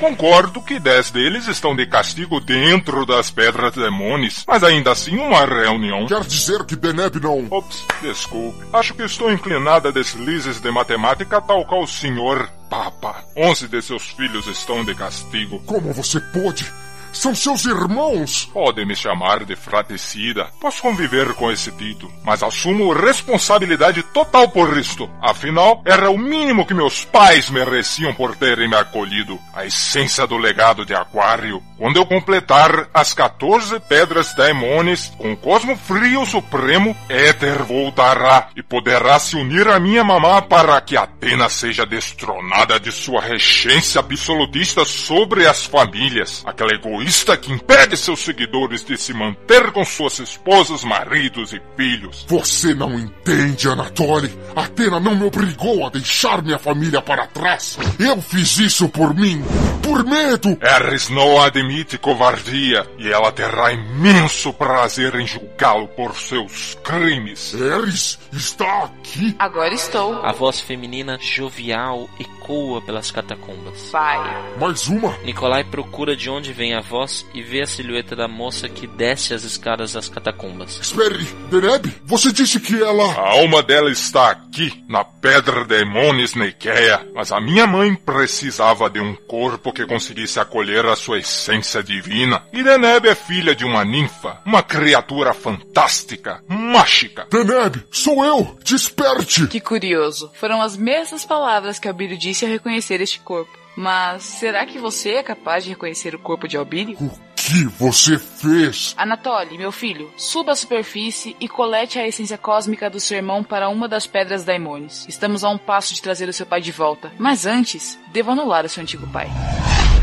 Concordo 0.00 0.60
que 0.60 0.78
10 0.78 1.10
deles 1.10 1.48
estão 1.48 1.74
de 1.74 1.86
castigo 1.86 2.40
dentro 2.40 3.06
das 3.06 3.30
pedras 3.30 3.74
demônios, 3.74 4.44
mas 4.46 4.62
ainda 4.62 4.92
assim 4.92 5.16
uma 5.16 5.44
reunião. 5.44 6.06
Quer 6.06 6.24
dizer 6.24 6.64
que 6.64 6.76
Deneb 6.76 7.16
não. 7.20 7.46
Ops, 7.50 7.84
desculpe. 8.02 8.64
Acho 8.72 8.94
que 8.94 9.02
estou 9.02 9.32
inclinada 9.32 9.88
a 9.88 9.92
deslizes 9.92 10.60
de 10.60 10.70
matemática 10.70 11.40
tal 11.40 11.64
qual 11.64 11.82
o 11.82 11.88
senhor 11.88 12.50
Papa. 12.68 13.24
11 13.36 13.68
de 13.68 13.80
seus 13.80 14.08
filhos 14.08 14.46
estão 14.46 14.84
de 14.84 14.94
castigo. 14.94 15.60
Como 15.60 15.92
você 15.92 16.20
pôde? 16.20 16.70
São 17.16 17.34
seus 17.34 17.64
irmãos! 17.64 18.44
Podem 18.52 18.84
me 18.84 18.94
chamar 18.94 19.42
de 19.44 19.56
fratricida. 19.56 20.50
Posso 20.60 20.82
conviver 20.82 21.32
com 21.32 21.50
esse 21.50 21.72
título, 21.72 22.12
mas 22.22 22.42
assumo 22.42 22.92
responsabilidade 22.92 24.02
total 24.02 24.50
por 24.50 24.76
isto. 24.76 25.08
Afinal, 25.22 25.82
era 25.86 26.10
o 26.10 26.18
mínimo 26.18 26.66
que 26.66 26.74
meus 26.74 27.06
pais 27.06 27.48
mereciam 27.48 28.12
por 28.12 28.36
terem 28.36 28.68
me 28.68 28.76
acolhido. 28.76 29.38
A 29.54 29.64
essência 29.64 30.26
do 30.26 30.36
legado 30.36 30.84
de 30.84 30.94
Aquário. 30.94 31.62
Quando 31.78 31.96
eu 31.96 32.06
completar 32.06 32.88
as 32.92 33.14
14 33.14 33.80
pedras 33.80 34.34
daimones 34.34 35.12
com 35.16 35.32
o 35.32 35.36
Cosmo 35.36 35.76
Frio 35.76 36.24
Supremo, 36.26 36.94
Éter 37.08 37.64
voltará 37.64 38.48
e 38.54 38.62
poderá 38.62 39.18
se 39.18 39.36
unir 39.36 39.68
à 39.68 39.80
minha 39.80 40.04
mamá 40.04 40.42
para 40.42 40.78
que 40.82 40.96
Atena 40.96 41.48
seja 41.48 41.86
destronada 41.86 42.78
de 42.78 42.92
sua 42.92 43.22
regência 43.22 44.00
absolutista 44.00 44.84
sobre 44.84 45.46
as 45.46 45.64
famílias. 45.64 46.42
Aquela 46.46 46.72
egoísta 46.72 47.05
egoísta 47.06 47.36
que 47.36 47.52
impede 47.52 47.96
seus 47.96 48.20
seguidores 48.20 48.84
de 48.84 48.98
se 48.98 49.14
manter 49.14 49.70
com 49.70 49.84
suas 49.84 50.18
esposas, 50.18 50.82
maridos 50.82 51.52
e 51.52 51.62
filhos. 51.76 52.26
Você 52.28 52.74
não 52.74 52.98
entende, 52.98 53.68
Anatoly. 53.68 54.36
Atena 54.56 54.98
não 54.98 55.14
me 55.14 55.24
obrigou 55.24 55.86
a 55.86 55.90
deixar 55.90 56.42
minha 56.42 56.58
família 56.58 57.00
para 57.00 57.26
trás. 57.28 57.78
Eu 57.98 58.20
fiz 58.20 58.58
isso 58.58 58.88
por 58.88 59.14
mim, 59.14 59.40
por 59.82 60.04
medo. 60.04 60.58
Ares 60.60 61.08
não 61.08 61.40
admite 61.40 61.96
covardia 61.96 62.84
e 62.98 63.08
ela 63.08 63.30
terá 63.30 63.72
imenso 63.72 64.52
prazer 64.52 65.14
em 65.14 65.26
julgá-lo 65.26 65.86
por 65.88 66.16
seus 66.16 66.76
crimes. 66.82 67.54
Ares 67.54 68.18
está 68.32 68.84
aqui. 68.84 69.36
Agora 69.38 69.72
estou. 69.72 70.24
A 70.24 70.32
voz 70.32 70.60
feminina 70.60 71.18
jovial 71.20 72.08
ecoa 72.46 72.80
pelas 72.80 73.10
catacumbas. 73.10 73.90
Pai. 73.90 74.18
Mais 74.58 74.86
uma. 74.86 75.16
Nikolai 75.24 75.64
procura 75.64 76.16
de 76.16 76.30
onde 76.30 76.52
vem 76.52 76.74
a 76.74 76.80
voz 76.80 77.26
e 77.34 77.42
vê 77.42 77.62
a 77.62 77.66
silhueta 77.66 78.14
da 78.14 78.28
moça 78.28 78.68
que 78.68 78.86
desce 78.86 79.34
as 79.34 79.42
escadas 79.42 79.92
das 79.92 80.08
catacumbas. 80.08 80.78
Espere, 80.80 81.24
Deneb, 81.50 81.92
você 82.04 82.32
disse 82.32 82.60
que 82.60 82.80
ela... 82.80 83.12
A 83.12 83.32
alma 83.32 83.62
dela 83.62 83.90
está 83.90 84.30
aqui, 84.30 84.84
na 84.88 85.04
Pedra 85.04 85.64
de 85.64 85.80
Emones 85.80 86.34
Neikeia, 86.34 87.06
mas 87.14 87.32
a 87.32 87.40
minha 87.40 87.66
mãe 87.66 87.94
precisava 87.94 88.88
de 88.88 89.00
um 89.00 89.14
corpo 89.14 89.72
que 89.72 89.84
conseguisse 89.84 90.38
acolher 90.38 90.86
a 90.86 90.94
sua 90.94 91.18
essência 91.18 91.82
divina. 91.82 92.44
E 92.52 92.62
Deneb 92.62 93.08
é 93.08 93.14
filha 93.14 93.54
de 93.54 93.64
uma 93.64 93.84
ninfa, 93.84 94.40
uma 94.44 94.62
criatura 94.62 95.34
fantástica, 95.34 96.42
mágica. 96.48 97.26
Deneb, 97.30 97.84
sou 97.90 98.24
eu! 98.24 98.56
Desperte! 98.62 99.46
Que 99.48 99.60
curioso. 99.60 100.30
Foram 100.34 100.62
as 100.62 100.76
mesmas 100.76 101.24
palavras 101.24 101.78
que 101.78 101.88
Albírio 101.88 102.16
disse 102.16 102.35
ao 102.44 102.50
reconhecer 102.50 103.00
este 103.00 103.20
corpo. 103.20 103.56
Mas 103.76 104.22
será 104.22 104.64
que 104.64 104.78
você 104.78 105.14
é 105.14 105.22
capaz 105.22 105.62
de 105.64 105.70
reconhecer 105.70 106.14
o 106.14 106.18
corpo 106.18 106.48
de 106.48 106.56
Albírio? 106.56 106.96
O 106.98 107.10
que 107.36 107.64
você 107.64 108.18
fez? 108.18 108.94
Anatoly, 108.96 109.58
meu 109.58 109.70
filho, 109.70 110.10
suba 110.16 110.52
à 110.52 110.56
superfície 110.56 111.36
e 111.38 111.46
colete 111.46 111.98
a 111.98 112.06
essência 112.06 112.38
cósmica 112.38 112.88
do 112.88 112.98
seu 112.98 113.18
irmão 113.18 113.44
para 113.44 113.68
uma 113.68 113.86
das 113.86 114.06
pedras 114.06 114.44
daimones. 114.44 115.06
Estamos 115.06 115.44
a 115.44 115.50
um 115.50 115.58
passo 115.58 115.94
de 115.94 116.00
trazer 116.02 116.28
o 116.28 116.32
seu 116.32 116.46
pai 116.46 116.60
de 116.60 116.72
volta. 116.72 117.12
Mas 117.18 117.44
antes, 117.44 117.98
devo 118.08 118.30
anular 118.30 118.64
o 118.64 118.68
seu 118.68 118.82
antigo 118.82 119.06
pai. 119.08 119.28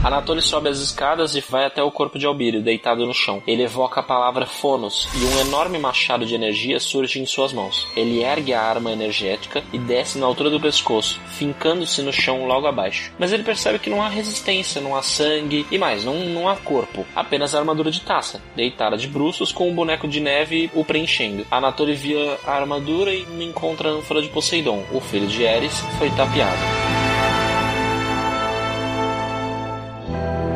Anatoly 0.04 0.42
sobe 0.42 0.68
as 0.68 0.80
escadas 0.80 1.34
e 1.34 1.39
vai 1.39 1.63
até 1.63 1.82
o 1.82 1.89
corpo 1.89 2.20
de 2.20 2.26
Albírio, 2.26 2.62
deitado 2.62 3.06
no 3.06 3.13
chão. 3.13 3.42
Ele 3.48 3.63
evoca 3.63 4.02
a 4.02 4.04
palavra 4.04 4.46
Fonos 4.46 5.08
e 5.16 5.24
um 5.24 5.39
enorme 5.39 5.80
machado 5.80 6.26
de 6.26 6.36
energia 6.36 6.78
surge 6.78 7.22
em 7.22 7.26
suas 7.26 7.54
mãos. 7.54 7.88
Ele 7.96 8.22
ergue 8.22 8.54
a 8.54 8.62
arma 8.62 8.92
energética 8.92 9.63
e 9.72 9.78
desce 9.78 10.18
na 10.18 10.26
altura 10.26 10.50
do 10.50 10.60
pescoço, 10.60 11.22
fincando-se 11.30 12.02
no 12.02 12.12
chão 12.12 12.46
logo 12.46 12.68
abaixo. 12.68 13.13
Mas 13.18 13.32
ele 13.32 13.44
percebe 13.44 13.80
que 13.80 13.89
não 13.89 14.02
há 14.02 14.10
resistência, 14.10 14.82
não 14.82 14.94
há 14.94 15.02
sangue 15.02 15.66
e 15.72 15.78
mais, 15.78 16.04
não, 16.04 16.16
não 16.26 16.50
há 16.50 16.58
corpo. 16.58 17.06
Apenas 17.16 17.56
a 17.56 17.60
armadura 17.60 17.89
de 17.89 18.02
taça, 18.02 18.42
deitada 18.58 18.98
de 18.98 19.08
bruços 19.08 19.54
com 19.54 19.70
um 19.70 19.74
boneco 19.74 20.06
de 20.06 20.20
neve 20.20 20.70
o 20.74 20.84
preenchendo. 20.84 21.48
Anatoly 21.50 21.96
via 21.96 22.38
a 22.46 22.52
armadura 22.52 23.13
e 23.13 23.26
encontra 23.42 23.88
a 23.88 23.94
ânfora 23.94 24.22
de 24.22 24.28
Poseidon. 24.28 24.84
O 24.92 25.00
filho 25.00 25.28
de 25.28 25.44
Eris 25.44 25.80
foi 25.98 26.10
tapeado. 26.10 27.12
thank 30.13 30.47
you 30.47 30.53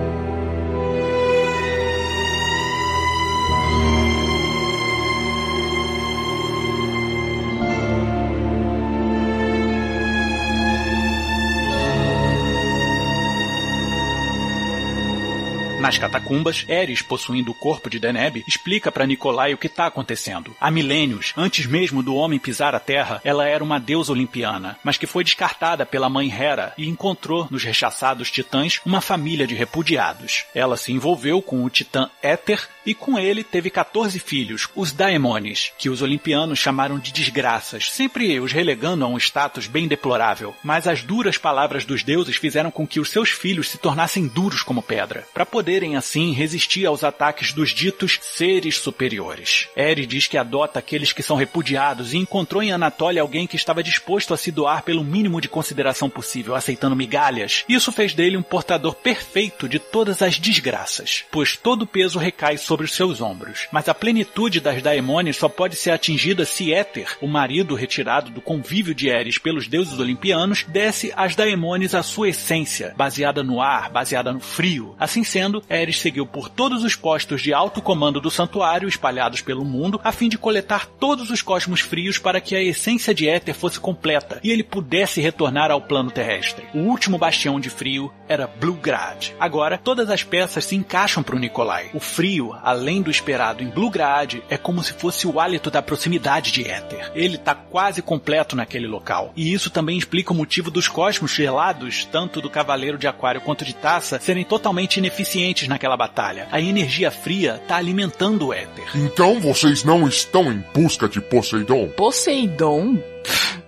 Nas 15.79 15.95
catacumbas, 15.95 16.65
Eris, 16.67 17.03
possuindo 17.03 17.51
o 17.51 17.53
corpo 17.53 17.87
de 17.87 17.99
Deneb, 17.99 18.43
explica 18.47 18.91
para 18.91 19.05
Nikolai 19.05 19.53
o 19.53 19.57
que 19.57 19.67
está 19.67 19.85
acontecendo. 19.85 20.55
Há 20.59 20.71
milênios, 20.71 21.33
antes 21.37 21.67
mesmo 21.67 22.01
do 22.01 22.15
homem 22.15 22.39
pisar 22.39 22.73
a 22.73 22.79
Terra, 22.79 23.21
ela 23.23 23.47
era 23.47 23.63
uma 23.63 23.79
deusa 23.79 24.11
olimpiana, 24.11 24.75
mas 24.83 24.97
que 24.97 25.05
foi 25.05 25.23
descartada 25.23 25.85
pela 25.85 26.09
mãe 26.09 26.31
Hera 26.31 26.73
e 26.79 26.87
encontrou 26.87 27.47
nos 27.51 27.63
rechaçados 27.63 28.31
titãs 28.31 28.81
uma 28.83 29.01
família 29.01 29.45
de 29.45 29.53
repudiados. 29.53 30.45
Ela 30.53 30.77
se 30.77 30.91
envolveu 30.91 31.43
com 31.43 31.63
o 31.63 31.69
titã 31.69 32.09
Éter 32.23 32.67
e 32.87 32.93
com 32.93 33.19
ele 33.19 33.43
teve 33.43 33.69
14 33.69 34.17
filhos, 34.17 34.69
os 34.73 34.93
Daemones, 34.93 35.73
que 35.77 35.89
os 35.89 36.01
olimpianos 36.01 36.57
chamaram 36.57 36.97
de 36.97 37.11
desgraças, 37.11 37.91
sempre 37.91 38.39
os 38.39 38.53
relegando 38.53 39.03
a 39.03 39.07
um 39.09 39.17
status 39.17 39.67
bem 39.67 39.89
deplorável. 39.89 40.55
Mas 40.63 40.87
as 40.87 41.03
duras 41.03 41.37
palavras 41.37 41.83
dos 41.83 42.01
deuses 42.01 42.37
fizeram 42.37 42.71
com 42.71 42.87
que 42.87 43.01
os 43.01 43.09
seus 43.09 43.29
filhos 43.29 43.67
se 43.67 43.77
tornassem 43.77 44.25
duros 44.25 44.63
como 44.63 44.81
pedra, 44.81 45.27
para 45.33 45.45
poderem 45.45 45.97
assim 45.97 46.31
resistir 46.31 46.85
aos 46.85 47.03
ataques 47.03 47.51
dos 47.51 47.71
ditos 47.71 48.19
seres 48.21 48.77
superiores. 48.77 49.67
Eri 49.75 50.05
diz 50.05 50.27
que 50.27 50.37
adota 50.37 50.79
aqueles 50.79 51.11
que 51.11 51.21
são 51.21 51.35
repudiados 51.35 52.13
e 52.13 52.17
encontrou 52.17 52.63
em 52.63 52.71
Anatólia 52.71 53.21
alguém 53.21 53.45
que 53.45 53.57
estava 53.57 53.83
disposto 53.83 54.33
a 54.33 54.37
se 54.37 54.49
doar 54.49 54.83
pelo 54.83 55.03
mínimo 55.03 55.41
de 55.41 55.49
consideração 55.49 56.09
possível, 56.09 56.55
aceitando 56.55 56.95
migalhas. 56.95 57.65
Isso 57.67 57.91
fez 57.91 58.13
dele 58.13 58.37
um 58.37 58.43
portador 58.43 58.95
perfeito 58.95 59.67
de 59.67 59.77
todas 59.77 60.21
as 60.21 60.39
desgraças, 60.39 61.25
pois 61.29 61.57
todo 61.57 61.81
o 61.81 61.87
peso 61.87 62.17
recai 62.17 62.57
sobre 62.57 62.76
os 62.85 62.93
seus 62.93 63.21
ombros. 63.21 63.67
Mas 63.71 63.87
a 63.89 63.93
plenitude 63.93 64.59
das 64.59 64.81
Daemones 64.81 65.37
só 65.37 65.49
pode 65.49 65.75
ser 65.75 65.91
atingida 65.91 66.45
se 66.45 66.73
Éter, 66.73 67.17
o 67.21 67.27
marido 67.27 67.75
retirado 67.75 68.31
do 68.31 68.41
convívio 68.41 68.93
de 68.93 69.09
Eris 69.09 69.37
pelos 69.37 69.67
deuses 69.67 69.99
olimpianos, 69.99 70.63
desse 70.63 71.13
às 71.15 71.35
Daemones 71.35 71.93
a 71.93 72.03
sua 72.03 72.29
essência, 72.29 72.93
baseada 72.97 73.43
no 73.43 73.61
ar, 73.61 73.89
baseada 73.89 74.31
no 74.31 74.39
frio. 74.39 74.95
Assim 74.99 75.23
sendo, 75.23 75.63
Eris 75.69 75.99
seguiu 75.99 76.25
por 76.25 76.49
todos 76.49 76.83
os 76.83 76.95
postos 76.95 77.41
de 77.41 77.53
alto 77.53 77.81
comando 77.81 78.19
do 78.19 78.31
santuário 78.31 78.87
espalhados 78.87 79.41
pelo 79.41 79.65
mundo, 79.65 79.99
a 80.03 80.11
fim 80.11 80.29
de 80.29 80.37
coletar 80.37 80.85
todos 80.85 81.29
os 81.29 81.41
cosmos 81.41 81.79
frios 81.79 82.17
para 82.17 82.41
que 82.41 82.55
a 82.55 82.61
essência 82.61 83.13
de 83.13 83.27
Éter 83.27 83.53
fosse 83.53 83.79
completa 83.79 84.39
e 84.43 84.51
ele 84.51 84.63
pudesse 84.63 85.21
retornar 85.21 85.71
ao 85.71 85.81
plano 85.81 86.11
terrestre. 86.11 86.65
O 86.73 86.79
último 86.79 87.17
bastião 87.17 87.59
de 87.59 87.69
frio 87.69 88.11
era 88.27 88.47
Bluegrad. 88.47 89.31
Agora, 89.39 89.77
todas 89.77 90.09
as 90.09 90.23
peças 90.23 90.65
se 90.65 90.75
encaixam 90.75 91.23
para 91.23 91.35
o 91.35 91.39
Nikolai. 91.39 91.89
O 91.93 91.99
frio, 91.99 92.53
além 92.67 93.01
do 93.01 93.09
esperado 93.09 93.63
em 93.63 93.69
Bluegrad, 93.69 94.41
é 94.49 94.57
como 94.57 94.83
se 94.83 94.91
fosse 94.91 95.25
o 95.25 95.39
hálito 95.39 95.71
da 95.71 95.81
proximidade 95.81 96.51
de 96.51 96.67
Éter. 96.67 97.09
Ele 97.15 97.37
está 97.37 97.55
quase 97.55 98.01
completo 98.01 98.57
naquele 98.57 98.87
local. 98.87 99.31
E 99.37 99.53
isso 99.53 99.69
também 99.69 99.97
explica 99.97 100.33
o 100.33 100.35
motivo 100.35 100.69
dos 100.69 100.89
cosmos 100.89 101.31
gelados, 101.31 102.03
tanto 102.11 102.41
do 102.41 102.49
Cavaleiro 102.49 102.97
de 102.97 103.07
Aquário 103.07 103.39
quanto 103.39 103.63
de 103.63 103.73
Taça, 103.73 104.19
serem 104.19 104.43
totalmente 104.43 104.97
ineficientes 104.97 105.69
naquela 105.69 105.95
batalha. 105.95 106.49
A 106.51 106.59
energia 106.59 107.09
fria 107.09 107.57
está 107.61 107.77
alimentando 107.77 108.47
o 108.47 108.53
Éter. 108.53 108.83
Então 108.93 109.39
vocês 109.39 109.85
não 109.85 110.05
estão 110.05 110.51
em 110.51 110.61
busca 110.73 111.07
de 111.07 111.21
Poseidon? 111.21 111.87
Poseidon? 111.95 112.97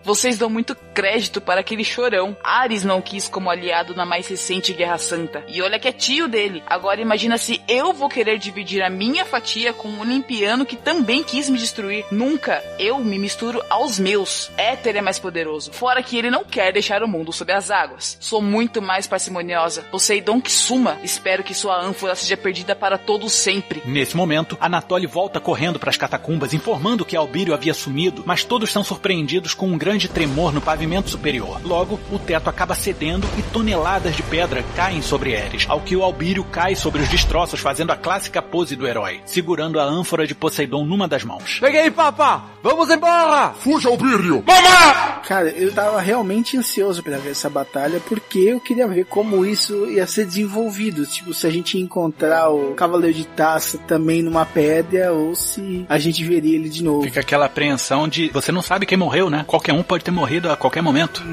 Vocês 0.04 0.38
dão 0.38 0.50
muito 0.50 0.76
crédito 0.93 1.39
para 1.39 1.62
aquele 1.62 1.84
chorão. 1.84 2.36
Ares 2.43 2.84
não 2.84 3.02
quis 3.02 3.28
como 3.28 3.50
aliado 3.50 3.95
na 3.95 4.06
mais 4.06 4.28
recente 4.28 4.74
Guerra 4.74 4.98
Santa. 4.98 5.43
E 5.48 5.62
olha 5.62 5.78
que 5.78 5.88
é 5.88 5.91
tio 5.91 6.28
dele. 6.28 6.63
Agora 6.65 7.02
imagina 7.02 7.38
se 7.38 7.62
eu 7.67 7.93
vou 7.93 8.10
querer 8.10 8.39
dividir 8.39 8.82
a 8.82 8.89
minha 8.89 9.24
fatia 9.24 9.72
com 9.72 9.88
um 9.88 10.02
olimpiano 10.02 10.65
que 10.65 10.76
também 10.76 11.24
quis 11.24 11.50
me 11.50 11.58
destruir. 11.58 12.06
Nunca. 12.12 12.63
Eu 12.80 13.00
me 13.00 13.19
misturo 13.19 13.62
aos 13.69 14.00
meus. 14.00 14.50
Éter 14.58 14.95
é 14.95 15.02
mais 15.02 15.19
poderoso. 15.19 15.72
Fora 15.72 16.02
que 16.02 16.17
ele 16.17 16.32
não 16.32 16.43
quer 16.43 16.74
deixar 16.74 17.04
o 17.04 17.08
mundo 17.08 17.32
sob 17.32 17.52
as 17.52 17.69
águas. 17.69 18.17
Sou 18.19 18.41
muito 18.41 18.82
mais 18.82 19.06
parcimoniosa. 19.06 19.84
Poseidon 19.91 20.41
que 20.41 20.52
suma. 20.52 20.98
Espero 21.04 21.43
que 21.43 21.54
sua 21.54 21.80
ânfora 21.80 22.15
seja 22.15 22.36
perdida 22.36 22.76
para 22.76 22.98
todos 22.98 23.34
sempre. 23.34 23.84
Nesse 23.86 24.17
momento, 24.17 24.58
Anatoly 24.60 25.06
volta 25.06 25.39
correndo 25.39 25.80
para 25.80 25.89
as 25.89 25.98
catacumbas, 25.98 26.54
informando 26.54 27.06
que 27.06 27.15
Albírio 27.15 27.54
havia 27.54 27.74
sumido, 27.74 28.24
mas 28.26 28.43
todos 28.43 28.72
são 28.72 28.84
surpreendidos 28.84 29.48
com 29.53 29.67
um 29.67 29.77
grande 29.77 30.07
tremor 30.07 30.53
no 30.53 30.62
pavimento 30.62 31.09
superior. 31.09 31.62
Logo, 31.63 31.99
o 32.12 32.19
teto 32.19 32.49
acaba 32.49 32.75
cedendo 32.75 33.27
e 33.38 33.41
toneladas 33.41 34.15
de 34.15 34.23
pedra 34.23 34.63
caem 34.75 35.01
sobre 35.01 35.33
Eris, 35.33 35.65
ao 35.67 35.81
que 35.81 35.95
o 35.95 36.03
Albírio 36.03 36.43
cai 36.43 36.75
sobre 36.75 37.01
os 37.01 37.09
destroços, 37.09 37.59
fazendo 37.59 37.91
a 37.91 37.97
clássica 37.97 38.41
pose 38.41 38.75
do 38.75 38.88
herói, 38.88 39.21
segurando 39.25 39.79
a 39.79 39.83
ânfora 39.83 40.25
de 40.25 40.35
Poseidon 40.35 40.85
numa 40.85 41.07
das 41.07 41.23
mãos. 41.23 41.59
Peguei, 41.59 41.89
papá! 41.91 42.45
Vamos 42.62 42.89
embora! 42.89 43.53
Fuja, 43.53 43.89
Albírio! 43.89 44.43
Mamá! 44.45 45.21
Cara, 45.27 45.49
eu 45.49 45.71
tava 45.73 46.01
realmente 46.01 46.57
ansioso 46.57 47.03
para 47.03 47.17
ver 47.17 47.31
essa 47.31 47.49
batalha, 47.49 47.99
porque 48.07 48.39
eu 48.39 48.59
queria 48.59 48.88
ver 48.88 49.05
como 49.05 49.45
isso 49.45 49.89
ia 49.89 50.07
ser 50.07 50.25
desenvolvido. 50.25 51.05
Tipo, 51.05 51.33
se 51.33 51.45
a 51.47 51.49
gente 51.49 51.77
ia 51.77 51.83
encontrar 51.83 52.49
o 52.49 52.73
Cavaleiro 52.73 53.17
de 53.17 53.25
Taça 53.25 53.77
também 53.79 54.21
numa 54.21 54.45
pedra, 54.45 55.13
ou 55.13 55.35
se 55.35 55.85
a 55.88 55.97
gente 55.97 56.23
veria 56.23 56.55
ele 56.55 56.69
de 56.69 56.83
novo. 56.83 57.03
Fica 57.03 57.19
aquela 57.19 57.45
apreensão 57.45 58.07
de 58.07 58.29
você 58.29 58.51
não 58.51 58.62
sabe 58.62 58.85
quem 58.85 58.97
morreu, 58.97 59.29
né? 59.30 59.44
Qualquer 59.48 59.74
um 59.74 59.84
pode 59.84 60.04
ter 60.04 60.12
morrido 60.12 60.52
a 60.52 60.58
qualquer 60.58 60.82
momento. 60.82 61.24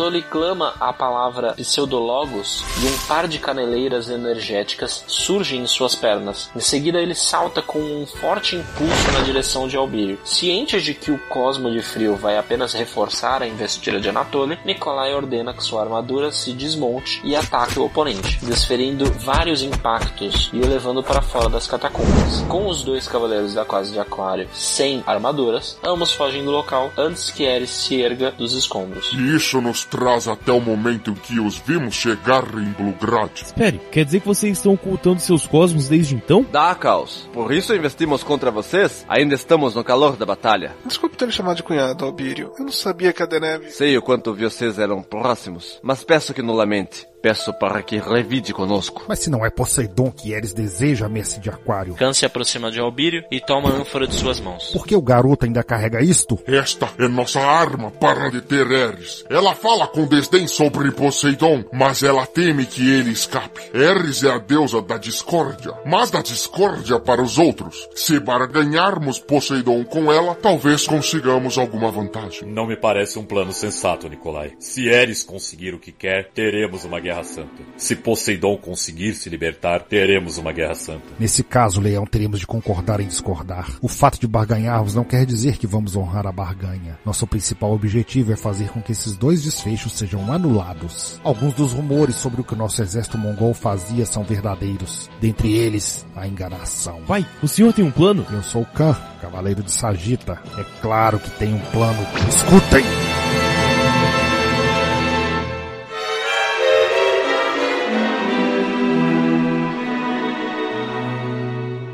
Anatoly 0.00 0.22
clama 0.22 0.72
a 0.80 0.94
palavra 0.94 1.52
pseudologos 1.52 2.64
e 2.82 2.86
um 2.86 3.06
par 3.06 3.28
de 3.28 3.38
caneleiras 3.38 4.08
energéticas 4.08 5.04
surgem 5.06 5.60
em 5.60 5.66
suas 5.66 5.94
pernas. 5.94 6.50
Em 6.56 6.60
seguida, 6.60 6.98
ele 6.98 7.14
salta 7.14 7.60
com 7.60 7.78
um 7.78 8.06
forte 8.06 8.56
impulso 8.56 9.12
na 9.12 9.20
direção 9.20 9.68
de 9.68 9.76
Albírio. 9.76 10.18
Ciente 10.24 10.80
de 10.80 10.94
que 10.94 11.10
o 11.10 11.18
Cosmo 11.28 11.70
de 11.70 11.82
Frio 11.82 12.16
vai 12.16 12.38
apenas 12.38 12.72
reforçar 12.72 13.42
a 13.42 13.46
investida 13.46 14.00
de 14.00 14.08
Anatoly, 14.08 14.58
Nikolai 14.64 15.12
ordena 15.12 15.52
que 15.52 15.62
sua 15.62 15.82
armadura 15.82 16.32
se 16.32 16.52
desmonte 16.54 17.20
e 17.22 17.36
ataque 17.36 17.78
o 17.78 17.84
oponente, 17.84 18.38
desferindo 18.42 19.04
vários 19.04 19.62
impactos 19.62 20.48
e 20.50 20.60
o 20.60 20.66
levando 20.66 21.02
para 21.02 21.20
fora 21.20 21.50
das 21.50 21.66
catacumbas. 21.66 22.40
Com 22.48 22.66
os 22.68 22.82
dois 22.82 23.06
cavaleiros 23.06 23.52
da 23.52 23.66
Casa 23.66 23.92
de 23.92 23.98
Aquário 23.98 24.48
sem 24.54 25.04
armaduras, 25.06 25.78
ambos 25.84 26.14
fogem 26.14 26.42
do 26.42 26.50
local 26.50 26.90
antes 26.96 27.30
que 27.30 27.46
Ares 27.46 27.68
se 27.68 28.00
erga 28.00 28.30
dos 28.30 28.54
escombros. 28.54 29.12
Isso 29.12 29.60
nos 29.60 29.89
traz 29.90 30.28
até 30.28 30.52
o 30.52 30.60
momento 30.60 31.10
em 31.10 31.14
que 31.14 31.40
os 31.40 31.58
vimos 31.58 31.94
chegar 31.94 32.44
em 32.54 32.72
Blugrad. 32.72 33.30
Espere, 33.42 33.80
quer 33.90 34.04
dizer 34.04 34.20
que 34.20 34.26
vocês 34.26 34.56
estão 34.56 34.74
ocultando 34.74 35.20
seus 35.20 35.46
cosmos 35.46 35.88
desde 35.88 36.14
então? 36.14 36.46
Dá, 36.50 36.74
Caos. 36.74 37.28
Por 37.32 37.52
isso 37.52 37.74
investimos 37.74 38.22
contra 38.22 38.50
vocês? 38.50 39.04
Ainda 39.08 39.34
estamos 39.34 39.74
no 39.74 39.82
calor 39.82 40.16
da 40.16 40.24
batalha. 40.24 40.76
Desculpe 40.86 41.16
ter 41.16 41.30
chamado 41.32 41.56
de 41.56 41.62
cunhado, 41.62 42.04
Albírio. 42.04 42.52
Eu 42.58 42.64
não 42.64 42.72
sabia 42.72 43.12
que 43.12 43.22
a 43.22 43.26
Deneve... 43.26 43.70
Sei 43.70 43.96
o 43.98 44.02
quanto 44.02 44.34
vocês 44.34 44.78
eram 44.78 45.02
próximos, 45.02 45.80
mas 45.82 46.04
peço 46.04 46.32
que 46.32 46.42
não 46.42 46.54
lamente. 46.54 47.09
Peço 47.22 47.52
para 47.54 47.82
que 47.82 47.98
revide 47.98 48.52
conosco. 48.52 49.04
Mas 49.06 49.18
se 49.18 49.30
não 49.30 49.44
é 49.44 49.50
Poseidon 49.50 50.10
que 50.10 50.32
Eres 50.32 50.54
deseja, 50.54 51.08
mestre 51.08 51.40
de 51.40 51.50
Aquário, 51.50 51.94
Khan 51.94 52.12
se 52.14 52.24
aproxima 52.24 52.70
de 52.70 52.80
Albírio 52.80 53.24
e 53.30 53.40
toma 53.40 53.68
a 53.68 53.72
ânfora 53.72 54.06
de 54.06 54.14
suas 54.14 54.40
mãos. 54.40 54.70
por 54.72 54.86
que 54.86 54.96
o 54.96 55.02
garoto 55.02 55.44
ainda 55.44 55.62
carrega 55.62 56.00
isto? 56.02 56.38
Esta 56.46 56.88
é 56.98 57.08
nossa 57.08 57.40
arma 57.40 57.90
para 57.90 58.30
deter 58.30 58.70
Eris. 58.70 59.24
Ela 59.28 59.54
fala 59.54 59.86
com 59.86 60.06
desdém 60.06 60.46
sobre 60.46 60.90
Poseidon, 60.92 61.64
mas 61.72 62.02
ela 62.02 62.26
teme 62.26 62.64
que 62.64 62.90
ele 62.90 63.10
escape. 63.10 63.60
Eris 63.74 64.22
é 64.22 64.30
a 64.30 64.38
deusa 64.38 64.80
da 64.80 64.96
discórdia, 64.96 65.74
mas 65.84 66.10
da 66.10 66.22
discórdia 66.22 66.98
para 66.98 67.22
os 67.22 67.38
outros. 67.38 67.88
Se 67.94 68.18
barganharmos 68.18 69.18
Poseidon 69.18 69.84
com 69.84 70.12
ela, 70.12 70.34
talvez 70.34 70.86
consigamos 70.86 71.58
alguma 71.58 71.90
vantagem. 71.90 72.48
Não 72.48 72.66
me 72.66 72.76
parece 72.76 73.18
um 73.18 73.24
plano 73.24 73.52
sensato, 73.52 74.08
Nikolai. 74.08 74.52
Se 74.58 74.88
Eris 74.88 75.22
conseguir 75.22 75.74
o 75.74 75.78
que 75.78 75.92
quer, 75.92 76.30
teremos 76.32 76.84
uma 76.84 76.98
guerra 77.00 77.09
santa. 77.24 77.62
Se 77.76 77.96
Poseidon 77.96 78.56
conseguir 78.56 79.14
se 79.14 79.28
libertar, 79.28 79.80
teremos 79.80 80.38
uma 80.38 80.52
guerra 80.52 80.74
santa. 80.74 81.02
Nesse 81.18 81.42
caso, 81.42 81.80
Leão, 81.80 82.06
teremos 82.06 82.40
de 82.40 82.46
concordar 82.46 83.00
em 83.00 83.06
discordar. 83.06 83.68
O 83.82 83.88
fato 83.88 84.20
de 84.20 84.26
barganharmos 84.26 84.94
não 84.94 85.04
quer 85.04 85.26
dizer 85.26 85.56
que 85.56 85.66
vamos 85.66 85.96
honrar 85.96 86.26
a 86.26 86.32
barganha. 86.32 86.98
Nosso 87.04 87.26
principal 87.26 87.72
objetivo 87.72 88.32
é 88.32 88.36
fazer 88.36 88.68
com 88.70 88.80
que 88.80 88.92
esses 88.92 89.16
dois 89.16 89.42
desfechos 89.42 89.92
sejam 89.92 90.32
anulados. 90.32 91.20
Alguns 91.24 91.54
dos 91.54 91.72
rumores 91.72 92.16
sobre 92.16 92.40
o 92.40 92.44
que 92.44 92.54
o 92.54 92.56
nosso 92.56 92.82
exército 92.82 93.18
mongol 93.18 93.54
fazia 93.54 94.06
são 94.06 94.22
verdadeiros. 94.22 95.10
Dentre 95.20 95.52
eles, 95.52 96.06
a 96.14 96.26
enganação. 96.26 97.02
Pai, 97.06 97.26
o 97.42 97.48
senhor 97.48 97.72
tem 97.72 97.84
um 97.84 97.90
plano? 97.90 98.24
Eu 98.30 98.42
sou 98.42 98.64
Khan, 98.64 98.96
cavaleiro 99.20 99.62
de 99.62 99.70
Sagita. 99.70 100.40
É 100.58 100.64
claro 100.80 101.18
que 101.18 101.30
tem 101.30 101.54
um 101.54 101.60
plano. 101.70 102.00
Escutem! 102.28 103.19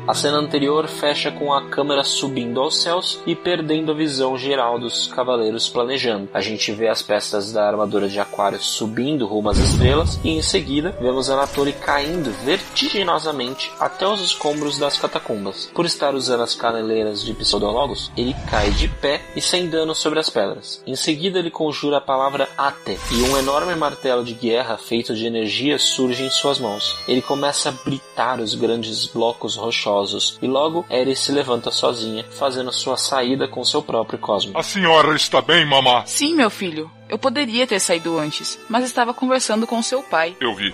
A 0.07 0.13
cena 0.13 0.37
anterior 0.37 0.87
fecha 0.87 1.29
com 1.29 1.53
a 1.53 1.67
câmera 1.67 2.01
subindo 2.01 2.61
aos 2.61 2.81
céus 2.81 3.19
e 3.27 3.35
perdendo 3.35 3.91
a 3.91 3.93
visão 3.95 4.37
geral 4.37 4.79
dos 4.79 5.07
cavaleiros 5.07 5.67
planejando. 5.67 6.29
A 6.33 6.39
gente 6.39 6.71
vê 6.71 6.87
as 6.87 7.01
peças 7.01 7.51
da 7.51 7.67
armadura 7.67 8.07
de 8.07 8.17
Aquário 8.17 8.57
subindo 8.57 9.27
rumo 9.27 9.49
às 9.49 9.57
estrelas 9.57 10.17
e 10.23 10.29
em 10.29 10.41
seguida 10.41 10.95
vemos 11.01 11.29
Anatoly 11.29 11.73
caindo 11.73 12.31
vertiginosamente 12.45 13.69
até 13.81 14.07
os 14.07 14.21
escombros 14.21 14.79
das 14.79 14.97
catacumbas. 14.97 15.69
Por 15.73 15.85
estar 15.85 16.15
usando 16.15 16.43
as 16.43 16.55
caneleiras 16.55 17.21
de 17.21 17.33
Pseudologos, 17.33 18.09
ele 18.15 18.33
cai 18.49 18.71
de 18.71 18.87
pé 18.87 19.21
e 19.35 19.41
sem 19.41 19.69
dano 19.69 19.93
sobre 19.93 20.19
as 20.19 20.29
pedras. 20.29 20.81
Em 20.87 20.95
seguida 20.95 21.39
ele 21.39 21.51
conjura 21.51 21.97
a 21.97 22.01
palavra 22.01 22.47
Ate 22.57 22.97
e 23.11 23.23
um 23.23 23.37
enorme 23.37 23.75
martelo 23.75 24.23
de 24.23 24.33
guerra 24.33 24.77
feito 24.77 25.13
de 25.13 25.25
energia 25.25 25.77
surge 25.77 26.23
em 26.23 26.29
suas 26.29 26.59
mãos. 26.59 26.95
Ele 27.09 27.21
começa 27.21 27.67
a 27.67 27.73
britar 27.73 28.39
os 28.39 28.55
grandes 28.55 29.05
blocos 29.05 29.57
rochosos 29.57 29.96
e 30.41 30.47
logo 30.47 30.85
Eris 30.89 31.19
se 31.19 31.31
levanta 31.31 31.71
sozinha, 31.71 32.25
fazendo 32.31 32.71
sua 32.71 32.97
saída 32.97 33.47
com 33.47 33.63
seu 33.63 33.81
próprio 33.81 34.19
cosmo. 34.19 34.57
A 34.57 34.63
senhora 34.63 35.15
está 35.15 35.41
bem, 35.41 35.65
mamá? 35.65 36.05
Sim, 36.05 36.35
meu 36.35 36.49
filho. 36.49 36.89
Eu 37.09 37.17
poderia 37.17 37.65
ter 37.65 37.79
saído 37.79 38.17
antes, 38.17 38.59
mas 38.69 38.83
estava 38.83 39.13
conversando 39.13 39.65
com 39.65 39.81
seu 39.81 40.03
pai. 40.03 40.35
Eu 40.39 40.53
vi. 40.53 40.73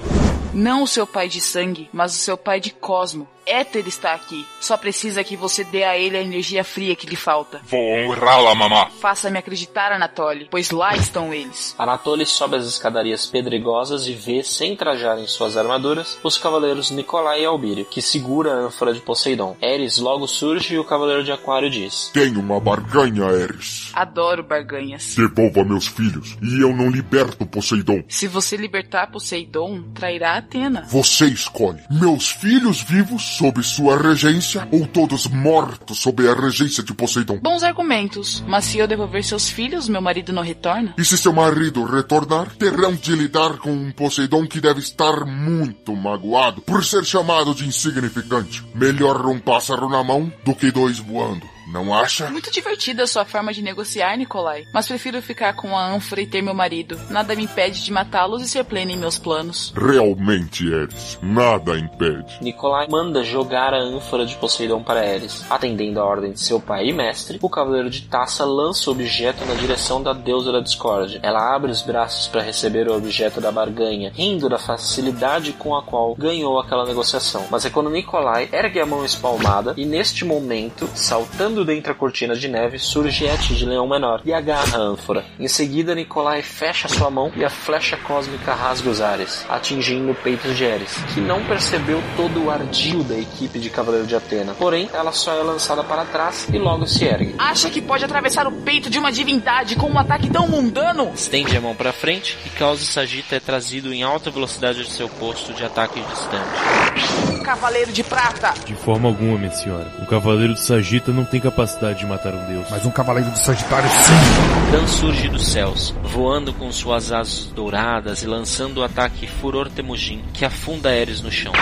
Não 0.53 0.83
o 0.83 0.87
seu 0.87 1.07
pai 1.07 1.27
de 1.27 1.41
sangue, 1.41 1.89
mas 1.91 2.13
o 2.13 2.17
seu 2.17 2.37
pai 2.37 2.59
de 2.59 2.71
Cosmo. 2.71 3.27
Éter 3.45 3.87
está 3.87 4.13
aqui. 4.13 4.45
Só 4.59 4.77
precisa 4.77 5.23
que 5.23 5.35
você 5.35 5.63
dê 5.63 5.83
a 5.83 5.97
ele 5.97 6.17
a 6.17 6.21
energia 6.21 6.63
fria 6.63 6.95
que 6.95 7.07
lhe 7.07 7.15
falta. 7.15 7.61
Vou 7.63 7.79
honrá-la, 7.79 8.55
mamá. 8.55 8.89
Faça-me 8.99 9.37
acreditar, 9.37 9.91
Anatoly, 9.91 10.47
pois 10.49 10.71
lá 10.71 10.95
estão 10.95 11.33
eles. 11.33 11.75
Anatoly 11.77 12.25
sobe 12.25 12.55
as 12.55 12.65
escadarias 12.65 13.25
pedregosas 13.25 14.07
e 14.07 14.13
vê, 14.13 14.43
sem 14.43 14.75
trajarem 14.75 15.27
suas 15.27 15.57
armaduras, 15.57 16.17
os 16.23 16.37
cavaleiros 16.37 16.91
Nicolai 16.91 17.41
e 17.41 17.45
Albírio, 17.45 17.85
que 17.85 18.01
segura 18.01 18.53
a 18.53 18.57
ânfora 18.57 18.93
de 18.93 19.01
Poseidon. 19.01 19.57
Eris 19.61 19.97
logo 19.97 20.27
surge 20.27 20.75
e 20.75 20.79
o 20.79 20.85
cavaleiro 20.85 21.23
de 21.23 21.31
Aquário 21.31 21.69
diz: 21.69 22.09
Tenho 22.13 22.39
uma 22.39 22.59
barganha, 22.59 23.25
Eris. 23.25 23.91
Adoro 23.93 24.43
barganhas. 24.43 25.15
Devolva 25.15 25.63
meus 25.63 25.87
filhos 25.87 26.37
e 26.41 26.61
eu 26.61 26.75
não 26.75 26.89
liberto 26.89 27.45
Poseidon. 27.45 28.03
Se 28.07 28.27
você 28.27 28.55
libertar 28.55 29.11
Poseidon, 29.11 29.83
trairá 29.93 30.37
Atena. 30.37 30.85
Você 30.89 31.25
escolhe. 31.25 31.81
Meus 31.89 32.29
filhos 32.29 32.81
vivos 32.81 33.32
sob 33.37 33.63
sua 33.63 33.97
regência 33.97 34.67
ou 34.71 34.85
todos 34.85 35.27
mortos 35.27 35.99
sob 35.99 36.27
a 36.27 36.33
regência 36.33 36.83
de 36.83 36.93
Poseidon? 36.93 37.39
Bons 37.41 37.63
argumentos, 37.63 38.43
mas 38.47 38.65
se 38.65 38.77
eu 38.77 38.87
devolver 38.87 39.23
seus 39.23 39.49
filhos, 39.49 39.89
meu 39.89 40.01
marido 40.01 40.31
não 40.31 40.43
retorna? 40.43 40.93
E 40.97 41.03
se 41.05 41.17
seu 41.17 41.33
marido 41.33 41.83
retornar, 41.83 42.49
terão 42.55 42.93
de 42.93 43.15
lidar 43.15 43.57
com 43.57 43.71
um 43.71 43.91
Poseidon 43.91 44.45
que 44.45 44.61
deve 44.61 44.79
estar 44.79 45.25
muito 45.25 45.95
magoado 45.95 46.61
por 46.61 46.83
ser 46.83 47.03
chamado 47.03 47.53
de 47.55 47.65
insignificante. 47.67 48.63
Melhor 48.73 49.25
um 49.25 49.39
pássaro 49.39 49.89
na 49.89 50.03
mão 50.03 50.31
do 50.43 50.53
que 50.53 50.71
dois 50.71 50.99
voando. 50.99 51.52
Não 51.67 51.93
acha? 51.93 52.29
Muito 52.29 52.51
divertida 52.51 53.03
a 53.03 53.07
sua 53.07 53.25
forma 53.25 53.53
de 53.53 53.61
negociar, 53.61 54.17
Nikolai. 54.17 54.65
Mas 54.73 54.87
prefiro 54.87 55.21
ficar 55.21 55.53
com 55.53 55.77
a 55.77 55.85
ânfora 55.85 56.21
e 56.21 56.27
ter 56.27 56.41
meu 56.41 56.53
marido. 56.53 56.99
Nada 57.09 57.35
me 57.35 57.43
impede 57.43 57.83
de 57.83 57.91
matá-los 57.91 58.41
e 58.41 58.47
ser 58.47 58.63
pleno 58.63 58.91
em 58.91 58.97
meus 58.97 59.17
planos. 59.17 59.73
Realmente, 59.75 60.67
Eris, 60.67 61.17
nada 61.21 61.77
impede. 61.77 62.37
Nicolai 62.41 62.87
manda 62.89 63.23
jogar 63.23 63.73
a 63.73 63.81
ânfora 63.81 64.25
de 64.25 64.35
Poseidon 64.35 64.83
para 64.83 65.05
Eris. 65.05 65.45
Atendendo 65.49 65.99
a 65.99 66.05
ordem 66.05 66.31
de 66.31 66.39
seu 66.39 66.59
pai 66.59 66.87
e 66.87 66.93
mestre, 66.93 67.39
o 67.41 67.49
cavaleiro 67.49 67.89
de 67.89 68.01
taça 68.03 68.45
lança 68.45 68.89
o 68.89 68.93
objeto 68.93 69.45
na 69.45 69.53
direção 69.53 70.01
da 70.01 70.13
deusa 70.13 70.51
da 70.51 70.59
discórdia. 70.59 71.19
Ela 71.23 71.55
abre 71.55 71.71
os 71.71 71.81
braços 71.81 72.27
para 72.27 72.41
receber 72.41 72.87
o 72.87 72.95
objeto 72.95 73.39
da 73.39 73.51
barganha, 73.51 74.11
rindo 74.13 74.49
da 74.49 74.57
facilidade 74.57 75.53
com 75.53 75.75
a 75.75 75.83
qual 75.83 76.15
ganhou 76.15 76.59
aquela 76.59 76.85
negociação. 76.85 77.45
Mas 77.49 77.65
é 77.65 77.69
quando 77.69 77.89
Nicolai 77.89 78.49
ergue 78.51 78.79
a 78.79 78.85
mão 78.85 79.05
espalmada 79.05 79.73
e 79.77 79.85
neste 79.85 80.25
momento, 80.25 80.89
saltando 80.93 81.52
dentro 81.65 81.93
da 81.93 81.93
cortina 81.93 82.35
de 82.35 82.47
neve, 82.47 82.79
surge 82.79 83.25
Et 83.25 83.53
de 83.53 83.65
Leão 83.65 83.87
Menor 83.87 84.21
e 84.23 84.33
agarra 84.33 84.77
a 84.77 84.81
ânfora. 84.81 85.25
Em 85.37 85.47
seguida, 85.47 85.93
Nicolai 85.93 86.41
fecha 86.41 86.87
sua 86.87 87.09
mão 87.09 87.31
e 87.35 87.43
a 87.43 87.49
flecha 87.49 87.97
cósmica 87.97 88.53
rasga 88.53 88.89
os 88.89 89.01
ares, 89.01 89.45
atingindo 89.49 90.11
o 90.11 90.15
peito 90.15 90.53
de 90.53 90.63
Eris, 90.63 90.95
que 91.13 91.19
não 91.19 91.43
percebeu 91.43 92.01
todo 92.15 92.45
o 92.45 92.49
ardil 92.49 93.03
da 93.03 93.17
equipe 93.17 93.59
de 93.59 93.69
Cavaleiro 93.69 94.07
de 94.07 94.15
Atena. 94.15 94.53
Porém, 94.53 94.89
ela 94.93 95.11
só 95.11 95.33
é 95.33 95.43
lançada 95.43 95.83
para 95.83 96.05
trás 96.05 96.47
e 96.51 96.57
logo 96.57 96.87
se 96.87 97.03
ergue. 97.03 97.35
Acha 97.37 97.69
que 97.69 97.81
pode 97.81 98.05
atravessar 98.05 98.47
o 98.47 98.51
peito 98.51 98.89
de 98.89 98.97
uma 98.97 99.11
divindade 99.11 99.75
com 99.75 99.89
um 99.89 99.99
ataque 99.99 100.29
tão 100.29 100.47
mundano? 100.47 101.11
Estende 101.13 101.57
a 101.57 101.61
mão 101.61 101.75
para 101.75 101.91
frente 101.91 102.37
e 102.45 102.49
Caos 102.51 102.79
Sagita 102.87 103.35
é 103.35 103.39
trazido 103.39 103.93
em 103.93 104.03
alta 104.03 104.29
velocidade 104.29 104.83
de 104.83 104.91
seu 104.91 105.09
posto 105.09 105.53
de 105.53 105.63
ataque 105.65 105.99
distante. 106.01 107.43
Cavaleiro 107.43 107.91
de 107.91 108.03
prata! 108.03 108.53
De 108.65 108.75
forma 108.75 109.09
alguma, 109.09 109.37
minha 109.37 109.51
senhora. 109.51 109.91
Um 109.99 110.05
cavaleiro 110.05 110.53
de 110.53 110.61
Sagita 110.61 111.11
não 111.11 111.25
tem 111.25 111.41
capacidade 111.43 111.99
de 111.99 112.05
matar 112.05 112.33
um 112.33 112.45
deus. 112.45 112.67
Mas 112.71 112.85
um 112.85 112.91
cavaleiro 112.91 113.29
de 113.29 113.39
Sagitário 113.39 113.89
sim! 113.89 114.71
Khan 114.71 114.87
surge 114.87 115.27
dos 115.27 115.45
céus, 115.47 115.93
voando 116.01 116.53
com 116.53 116.71
suas 116.71 117.11
asas 117.11 117.45
douradas 117.47 118.23
e 118.23 118.27
lançando 118.27 118.77
o 118.79 118.83
ataque 118.83 119.27
Furor 119.27 119.69
Temujin, 119.69 120.23
que 120.33 120.45
afunda 120.45 120.89
Ares 120.89 121.21
no 121.21 121.31
chão. 121.31 121.53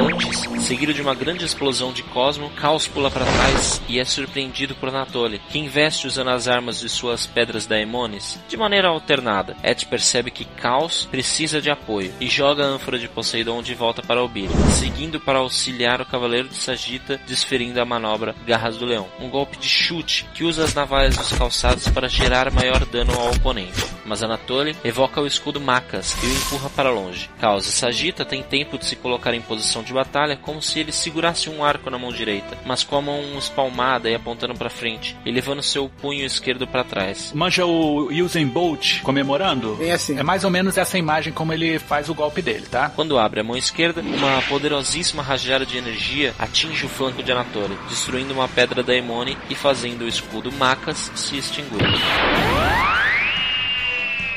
Antes, 0.00 0.46
Seguido 0.72 0.94
de 0.94 1.02
uma 1.02 1.14
grande 1.14 1.44
explosão 1.44 1.92
de 1.92 2.02
Cosmo, 2.02 2.48
Caos 2.52 2.88
pula 2.88 3.10
para 3.10 3.26
trás 3.26 3.82
e 3.90 4.00
é 4.00 4.04
surpreendido 4.06 4.74
por 4.74 4.88
Anatoly, 4.88 5.38
que 5.50 5.58
investe 5.58 6.06
usando 6.06 6.30
as 6.30 6.48
armas 6.48 6.80
de 6.80 6.88
suas 6.88 7.26
pedras 7.26 7.66
daemones 7.66 8.40
de 8.48 8.56
maneira 8.56 8.88
alternada. 8.88 9.54
Et 9.62 9.84
percebe 9.84 10.30
que 10.30 10.46
Caos 10.46 11.06
precisa 11.10 11.60
de 11.60 11.68
apoio 11.70 12.14
e 12.18 12.26
joga 12.26 12.64
a 12.64 12.68
ânfora 12.68 12.98
de 12.98 13.06
Poseidon 13.06 13.62
de 13.62 13.74
volta 13.74 14.00
para 14.00 14.20
Albir, 14.20 14.48
seguindo 14.70 15.20
para 15.20 15.40
auxiliar 15.40 16.00
o 16.00 16.06
Cavaleiro 16.06 16.48
de 16.48 16.54
Sagita, 16.54 17.20
desferindo 17.26 17.78
a 17.78 17.84
manobra 17.84 18.34
Garras 18.46 18.78
do 18.78 18.86
Leão. 18.86 19.06
Um 19.20 19.28
golpe 19.28 19.58
de 19.58 19.68
chute 19.68 20.26
que 20.32 20.42
usa 20.42 20.64
as 20.64 20.72
navalhas 20.72 21.18
dos 21.18 21.34
calçados 21.34 21.86
para 21.88 22.08
gerar 22.08 22.50
maior 22.50 22.86
dano 22.86 23.12
ao 23.12 23.30
oponente. 23.32 23.84
Mas 24.06 24.22
Anatoly 24.22 24.74
evoca 24.82 25.20
o 25.20 25.26
escudo 25.26 25.60
Macas 25.60 26.16
e 26.22 26.26
o 26.26 26.32
empurra 26.32 26.70
para 26.70 26.90
longe. 26.90 27.28
Caos 27.38 27.66
e 27.66 27.72
Sagita 27.72 28.24
têm 28.24 28.42
tempo 28.42 28.78
de 28.78 28.86
se 28.86 28.96
colocar 28.96 29.34
em 29.34 29.42
posição 29.42 29.82
de 29.82 29.92
batalha 29.92 30.34
como 30.34 30.61
se 30.62 30.78
ele 30.78 30.92
segurasse 30.92 31.50
um 31.50 31.64
arco 31.64 31.90
na 31.90 31.98
mão 31.98 32.12
direita, 32.12 32.56
mas 32.64 32.82
com 32.82 32.96
a 32.96 33.02
mão 33.02 33.20
espalmada 33.38 34.08
e 34.08 34.14
apontando 34.14 34.54
para 34.54 34.70
frente, 34.70 35.16
e 35.24 35.30
levando 35.30 35.62
seu 35.62 35.88
punho 35.88 36.24
esquerdo 36.24 36.66
para 36.66 36.84
trás. 36.84 37.32
Manja 37.34 37.66
o 37.66 38.08
Usain 38.12 38.46
Bolt 38.46 39.02
comemorando? 39.02 39.74
Bem 39.76 39.92
assim. 39.92 40.18
É 40.18 40.22
mais 40.22 40.44
ou 40.44 40.50
menos 40.50 40.78
essa 40.78 40.98
imagem 40.98 41.32
como 41.32 41.52
ele 41.52 41.78
faz 41.78 42.08
o 42.08 42.14
golpe 42.14 42.40
dele, 42.40 42.66
tá? 42.70 42.90
Quando 42.94 43.18
abre 43.18 43.40
a 43.40 43.44
mão 43.44 43.56
esquerda, 43.56 44.00
uma 44.00 44.42
poderosíssima 44.42 45.22
rajada 45.22 45.66
de 45.66 45.76
energia 45.76 46.34
atinge 46.38 46.86
o 46.86 46.88
flanco 46.88 47.22
de 47.22 47.32
Anatoly, 47.32 47.76
destruindo 47.88 48.34
uma 48.34 48.48
pedra 48.48 48.82
da 48.82 48.94
Emone 48.94 49.36
e 49.50 49.54
fazendo 49.54 50.02
o 50.02 50.08
escudo 50.08 50.52
Macas 50.52 51.10
se 51.14 51.36
extinguir. 51.36 51.82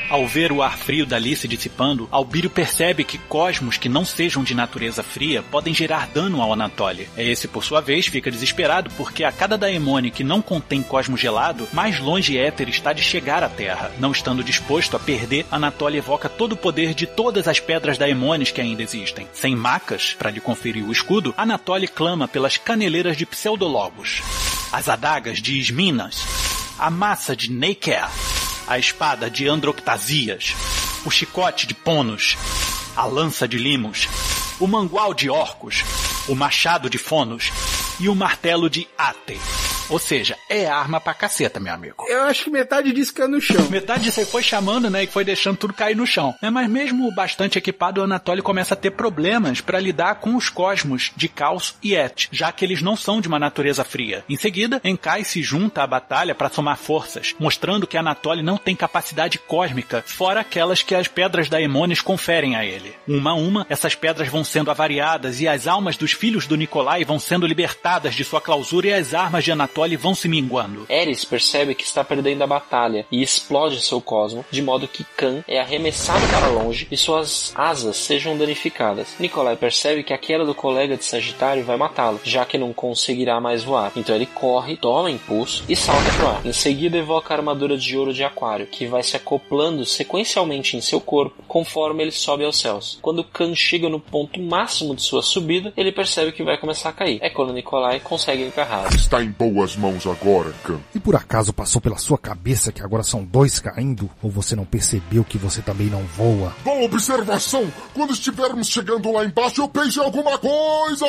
Ao 0.08 0.24
ver 0.24 0.52
o 0.52 0.62
ar 0.62 0.78
frio 0.78 1.04
dali 1.04 1.34
se 1.34 1.48
dissipando, 1.48 2.08
Albírio 2.12 2.48
percebe 2.48 3.02
que 3.02 3.18
cosmos 3.18 3.76
que 3.76 3.88
não 3.88 4.04
sejam 4.04 4.44
de 4.44 4.54
natureza 4.54 5.02
fria 5.02 5.42
podem 5.42 5.74
gerar 5.74 6.06
dano 6.06 6.40
ao 6.40 6.52
Anatoly. 6.52 7.08
Esse, 7.16 7.48
por 7.48 7.64
sua 7.64 7.80
vez, 7.80 8.06
fica 8.06 8.30
desesperado 8.30 8.88
porque 8.96 9.24
a 9.24 9.32
cada 9.32 9.58
daemone 9.58 10.12
que 10.12 10.22
não 10.22 10.40
contém 10.40 10.80
cosmo 10.80 11.16
gelado, 11.16 11.68
mais 11.72 11.98
longe 11.98 12.38
Éter 12.38 12.68
está 12.68 12.92
de 12.92 13.02
chegar 13.02 13.42
à 13.42 13.48
Terra. 13.48 13.90
Não 13.98 14.12
estando 14.12 14.44
disposto 14.44 14.96
a 14.96 15.00
perder, 15.00 15.44
Anatoly 15.50 15.98
evoca 15.98 16.28
todo 16.28 16.52
o 16.52 16.56
poder 16.56 16.94
de 16.94 17.06
todas 17.06 17.48
as 17.48 17.58
pedras 17.58 17.98
daemones 17.98 18.52
que 18.52 18.60
ainda 18.60 18.84
existem. 18.84 19.26
Sem 19.32 19.56
macas, 19.56 20.14
para 20.16 20.30
lhe 20.30 20.40
conferir 20.40 20.84
o 20.84 20.92
escudo, 20.92 21.34
Anatoly 21.36 21.88
clama 21.88 22.28
pelas 22.28 22.56
caneleiras 22.56 23.16
de 23.16 23.26
Pseudolobos, 23.26 24.22
as 24.72 24.88
adagas 24.88 25.42
de 25.42 25.58
Isminas, 25.58 26.24
a 26.78 26.90
massa 26.90 27.34
de 27.34 27.50
Neiker, 27.50 28.06
a 28.66 28.78
espada 28.78 29.30
de 29.30 29.48
Androctasias, 29.48 30.54
o 31.04 31.10
chicote 31.10 31.66
de 31.66 31.74
Ponos, 31.74 32.36
a 32.96 33.04
lança 33.04 33.46
de 33.46 33.58
Limos, 33.58 34.08
o 34.58 34.66
mangual 34.66 35.14
de 35.14 35.30
Orcos, 35.30 35.84
o 36.28 36.34
machado 36.34 36.90
de 36.90 36.98
Fonos. 36.98 37.52
E 37.98 38.10
o 38.10 38.14
martelo 38.14 38.68
de 38.68 38.86
Ate. 38.98 39.40
Ou 39.88 39.98
seja, 39.98 40.36
é 40.48 40.66
arma 40.66 41.00
pra 41.00 41.14
caceta, 41.14 41.60
meu 41.60 41.72
amigo. 41.72 42.04
Eu 42.08 42.24
acho 42.24 42.44
que 42.44 42.50
metade 42.50 42.92
disso 42.92 43.14
caiu 43.14 43.28
no 43.28 43.40
chão. 43.40 43.68
Metade 43.70 44.10
você 44.10 44.26
foi 44.26 44.42
chamando, 44.42 44.90
né, 44.90 45.04
e 45.04 45.06
foi 45.06 45.24
deixando 45.24 45.56
tudo 45.56 45.72
cair 45.72 45.94
no 45.94 46.06
chão. 46.06 46.34
É, 46.42 46.50
mas 46.50 46.68
mesmo 46.68 47.12
bastante 47.14 47.58
equipado, 47.58 48.00
o 48.00 48.04
Anatoly 48.04 48.42
começa 48.42 48.74
a 48.74 48.76
ter 48.76 48.90
problemas 48.90 49.60
para 49.60 49.78
lidar 49.78 50.16
com 50.16 50.34
os 50.34 50.48
cosmos 50.48 51.12
de 51.14 51.28
Caos 51.28 51.76
e 51.82 51.94
Et, 51.94 52.28
já 52.32 52.50
que 52.50 52.64
eles 52.64 52.82
não 52.82 52.96
são 52.96 53.20
de 53.20 53.28
uma 53.28 53.38
natureza 53.38 53.84
fria. 53.84 54.24
Em 54.28 54.36
seguida, 54.36 54.80
Enkai 54.82 55.22
se 55.22 55.42
junta 55.42 55.82
à 55.82 55.86
batalha 55.86 56.34
para 56.34 56.50
somar 56.50 56.76
forças, 56.76 57.34
mostrando 57.38 57.86
que 57.86 57.96
Anatoly 57.96 58.42
não 58.42 58.58
tem 58.58 58.74
capacidade 58.74 59.38
cósmica, 59.38 60.02
fora 60.06 60.40
aquelas 60.40 60.82
que 60.82 60.94
as 60.94 61.08
pedras 61.08 61.48
da 61.48 61.60
Emones 61.60 62.00
conferem 62.00 62.56
a 62.56 62.64
ele. 62.64 62.94
Uma 63.06 63.30
a 63.30 63.34
uma, 63.34 63.66
essas 63.68 63.94
pedras 63.94 64.28
vão 64.28 64.42
sendo 64.42 64.70
avariadas 64.70 65.40
e 65.40 65.46
as 65.48 65.66
almas 65.66 65.96
dos 65.96 66.12
filhos 66.12 66.46
do 66.46 66.56
Nikolai 66.56 67.04
vão 67.04 67.18
sendo 67.18 67.46
libertadas 67.46 68.14
de 68.14 68.24
sua 68.24 68.40
clausura 68.40 68.88
e 68.88 68.92
as 68.92 69.14
armas 69.14 69.44
de 69.44 69.52
Anatoly 69.52 69.75
vão 69.96 70.14
se 70.14 70.28
minguando. 70.28 70.86
Eris 70.88 71.24
percebe 71.24 71.74
que 71.74 71.84
está 71.84 72.02
perdendo 72.02 72.42
a 72.42 72.46
batalha 72.46 73.06
e 73.10 73.22
explode 73.22 73.82
seu 73.82 74.00
cosmo, 74.00 74.44
de 74.50 74.62
modo 74.62 74.88
que 74.88 75.04
Khan 75.16 75.44
é 75.46 75.60
arremessado 75.60 76.26
para 76.28 76.48
longe 76.48 76.86
e 76.90 76.96
suas 76.96 77.52
asas 77.54 77.96
sejam 77.96 78.36
danificadas. 78.38 79.14
Nikolai 79.18 79.56
percebe 79.56 80.02
que 80.02 80.12
a 80.12 80.18
queda 80.18 80.44
do 80.44 80.54
colega 80.54 80.96
de 80.96 81.04
Sagitário 81.04 81.64
vai 81.64 81.76
matá-lo, 81.76 82.20
já 82.24 82.44
que 82.44 82.56
não 82.56 82.72
conseguirá 82.72 83.40
mais 83.40 83.62
voar. 83.62 83.92
Então 83.96 84.14
ele 84.14 84.26
corre, 84.26 84.76
toma 84.76 85.10
impulso 85.10 85.64
e 85.68 85.76
salta 85.76 86.12
pro 86.16 86.28
ar. 86.28 86.46
Em 86.46 86.52
seguida 86.52 86.96
evoca 86.96 87.34
a 87.34 87.36
armadura 87.36 87.76
de 87.76 87.96
ouro 87.96 88.14
de 88.14 88.24
Aquário, 88.24 88.66
que 88.66 88.86
vai 88.86 89.02
se 89.02 89.16
acoplando 89.16 89.84
sequencialmente 89.84 90.76
em 90.76 90.80
seu 90.80 91.00
corpo 91.00 91.42
conforme 91.46 92.02
ele 92.02 92.12
sobe 92.12 92.44
aos 92.44 92.58
céus. 92.58 92.98
Quando 93.02 93.24
Khan 93.24 93.54
chega 93.54 93.88
no 93.88 94.00
ponto 94.00 94.40
máximo 94.40 94.94
de 94.94 95.02
sua 95.02 95.22
subida, 95.22 95.72
ele 95.76 95.92
percebe 95.92 96.32
que 96.32 96.42
vai 96.42 96.58
começar 96.58 96.90
a 96.90 96.92
cair. 96.92 97.18
É 97.20 97.30
quando 97.30 97.52
Nikolai 97.52 98.00
consegue 98.00 98.46
agarrar. 98.46 98.94
Está 98.94 99.22
em 99.22 99.30
boas 99.66 99.76
mãos 99.76 100.06
agora, 100.06 100.52
Khan. 100.62 100.78
E 100.94 101.00
por 101.00 101.16
acaso 101.16 101.52
passou 101.52 101.80
pela 101.80 101.98
sua 101.98 102.18
cabeça 102.18 102.70
que 102.70 102.82
agora 102.82 103.02
são 103.02 103.24
dois 103.24 103.58
caindo? 103.58 104.08
Ou 104.22 104.30
você 104.30 104.54
não 104.54 104.64
percebeu 104.64 105.24
que 105.24 105.38
você 105.38 105.60
também 105.60 105.88
não 105.88 106.02
voa? 106.04 106.54
Boa 106.62 106.84
observação! 106.84 107.66
Quando 107.94 108.12
estivermos 108.12 108.68
chegando 108.68 109.10
lá 109.10 109.24
embaixo, 109.24 109.62
eu 109.62 109.68
pense 109.68 109.98
em 109.98 110.02
alguma 110.02 110.38
coisa! 110.38 111.06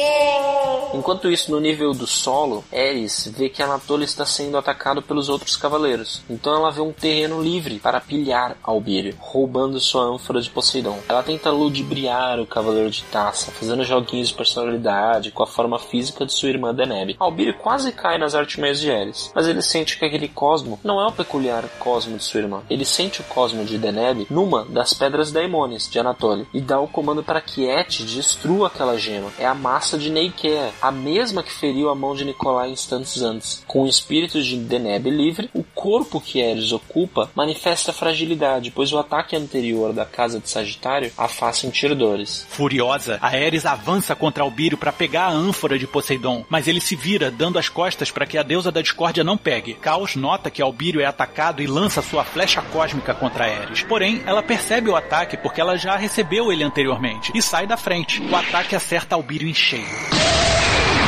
Enquanto 0.93 1.29
isso, 1.29 1.51
no 1.51 1.59
nível 1.59 1.91
do 1.91 2.07
solo, 2.07 2.63
Eris 2.71 3.31
vê 3.37 3.49
que 3.49 3.61
Anatoly 3.61 4.05
está 4.05 4.25
sendo 4.25 4.57
atacado 4.57 5.01
pelos 5.01 5.29
outros 5.29 5.55
cavaleiros. 5.55 6.21
Então 6.29 6.55
ela 6.55 6.71
vê 6.71 6.81
um 6.81 6.93
terreno 6.93 7.41
livre 7.41 7.79
para 7.79 8.01
pilhar 8.01 8.55
Albírio, 8.63 9.15
roubando 9.19 9.79
sua 9.79 10.03
ânfora 10.03 10.41
de 10.41 10.49
Poseidon. 10.49 10.97
Ela 11.07 11.21
tenta 11.21 11.51
ludibriar 11.51 12.39
o 12.39 12.47
cavaleiro 12.47 12.89
de 12.89 13.03
taça, 13.03 13.51
fazendo 13.51 13.83
joguinhos 13.83 14.29
de 14.29 14.33
personalidade 14.33 15.31
com 15.31 15.43
a 15.43 15.47
forma 15.47 15.77
física 15.77 16.25
de 16.25 16.33
sua 16.33 16.49
irmã 16.49 16.73
Deneb. 16.73 17.15
Albírio 17.19 17.53
quase 17.55 17.91
cai 17.91 18.17
nas 18.17 18.33
de 18.55 18.89
Eris, 18.89 19.31
mas 19.35 19.47
ele 19.47 19.61
sente 19.61 19.97
que 19.97 20.05
aquele 20.05 20.27
cosmo 20.27 20.79
não 20.83 21.01
é 21.01 21.07
o 21.07 21.11
peculiar 21.11 21.63
cosmo 21.79 22.17
de 22.17 22.23
sua 22.23 22.41
irmã. 22.41 22.61
Ele 22.69 22.85
sente 22.85 23.21
o 23.21 23.23
cosmo 23.25 23.65
de 23.65 23.77
Deneb 23.77 24.27
numa 24.29 24.63
das 24.65 24.93
pedras 24.93 25.31
daimones 25.31 25.89
de 25.89 25.99
Anatoly 25.99 26.47
e 26.53 26.61
dá 26.61 26.79
o 26.79 26.87
comando 26.87 27.23
para 27.23 27.41
que 27.41 27.65
Et 27.65 28.03
destrua 28.03 28.67
aquela 28.67 28.97
gema. 28.97 29.31
É 29.39 29.45
a 29.45 29.53
massa 29.53 29.97
de 29.97 30.09
Neikea, 30.09 30.71
a 30.81 30.91
mesma 30.91 31.43
que 31.43 31.51
feriu 31.51 31.89
a 31.89 31.95
mão 31.95 32.15
de 32.15 32.23
Nikolai 32.23 32.69
instantes 32.69 33.21
antes. 33.21 33.63
Com 33.67 33.83
o 33.83 33.87
espírito 33.87 34.41
de 34.41 34.57
Deneb 34.57 35.09
livre, 35.09 35.49
o 35.53 35.63
corpo 35.63 36.21
que 36.21 36.39
Eris 36.39 36.71
ocupa 36.71 37.29
manifesta 37.35 37.91
fragilidade, 37.91 38.71
pois 38.71 38.93
o 38.93 38.97
ataque 38.97 39.35
anterior 39.35 39.93
da 39.93 40.05
casa 40.05 40.39
de 40.39 40.49
Sagitário 40.49 41.11
a 41.17 41.27
faz 41.27 41.57
sentir 41.57 41.93
dores. 41.95 42.45
Furiosa, 42.49 43.17
a 43.21 43.27
Ares 43.27 43.65
avança 43.65 44.15
contra 44.15 44.43
Albírio 44.43 44.77
para 44.77 44.91
pegar 44.91 45.25
a 45.25 45.31
ânfora 45.31 45.77
de 45.77 45.87
Poseidon, 45.87 46.45
mas 46.49 46.67
ele 46.67 46.79
se 46.79 46.95
vira, 46.95 47.31
dando 47.31 47.59
as 47.59 47.69
costas 47.69 48.11
para 48.11 48.25
que 48.25 48.36
a 48.37 48.43
deusa 48.43 48.71
da 48.71 48.81
discórdia 48.81 49.23
não 49.23 49.37
pegue. 49.37 49.73
Caos 49.73 50.15
nota 50.15 50.49
que 50.49 50.61
Albírio 50.61 51.01
é 51.01 51.05
atacado 51.05 51.61
e 51.61 51.67
lança 51.67 52.01
sua 52.01 52.23
flecha 52.23 52.61
cósmica 52.61 53.13
contra 53.13 53.45
Ares. 53.45 53.83
Porém, 53.83 54.21
ela 54.25 54.43
percebe 54.43 54.89
o 54.89 54.95
ataque 54.95 55.37
porque 55.37 55.61
ela 55.61 55.77
já 55.77 55.95
recebeu 55.95 56.51
ele 56.51 56.63
anteriormente 56.63 57.31
e 57.33 57.41
sai 57.41 57.65
da 57.65 57.77
frente. 57.77 58.21
O 58.21 58.35
ataque 58.35 58.75
acerta 58.75 59.15
Albírio 59.15 59.47
em 59.47 59.53
cheio 59.53 59.87
que 59.87 61.06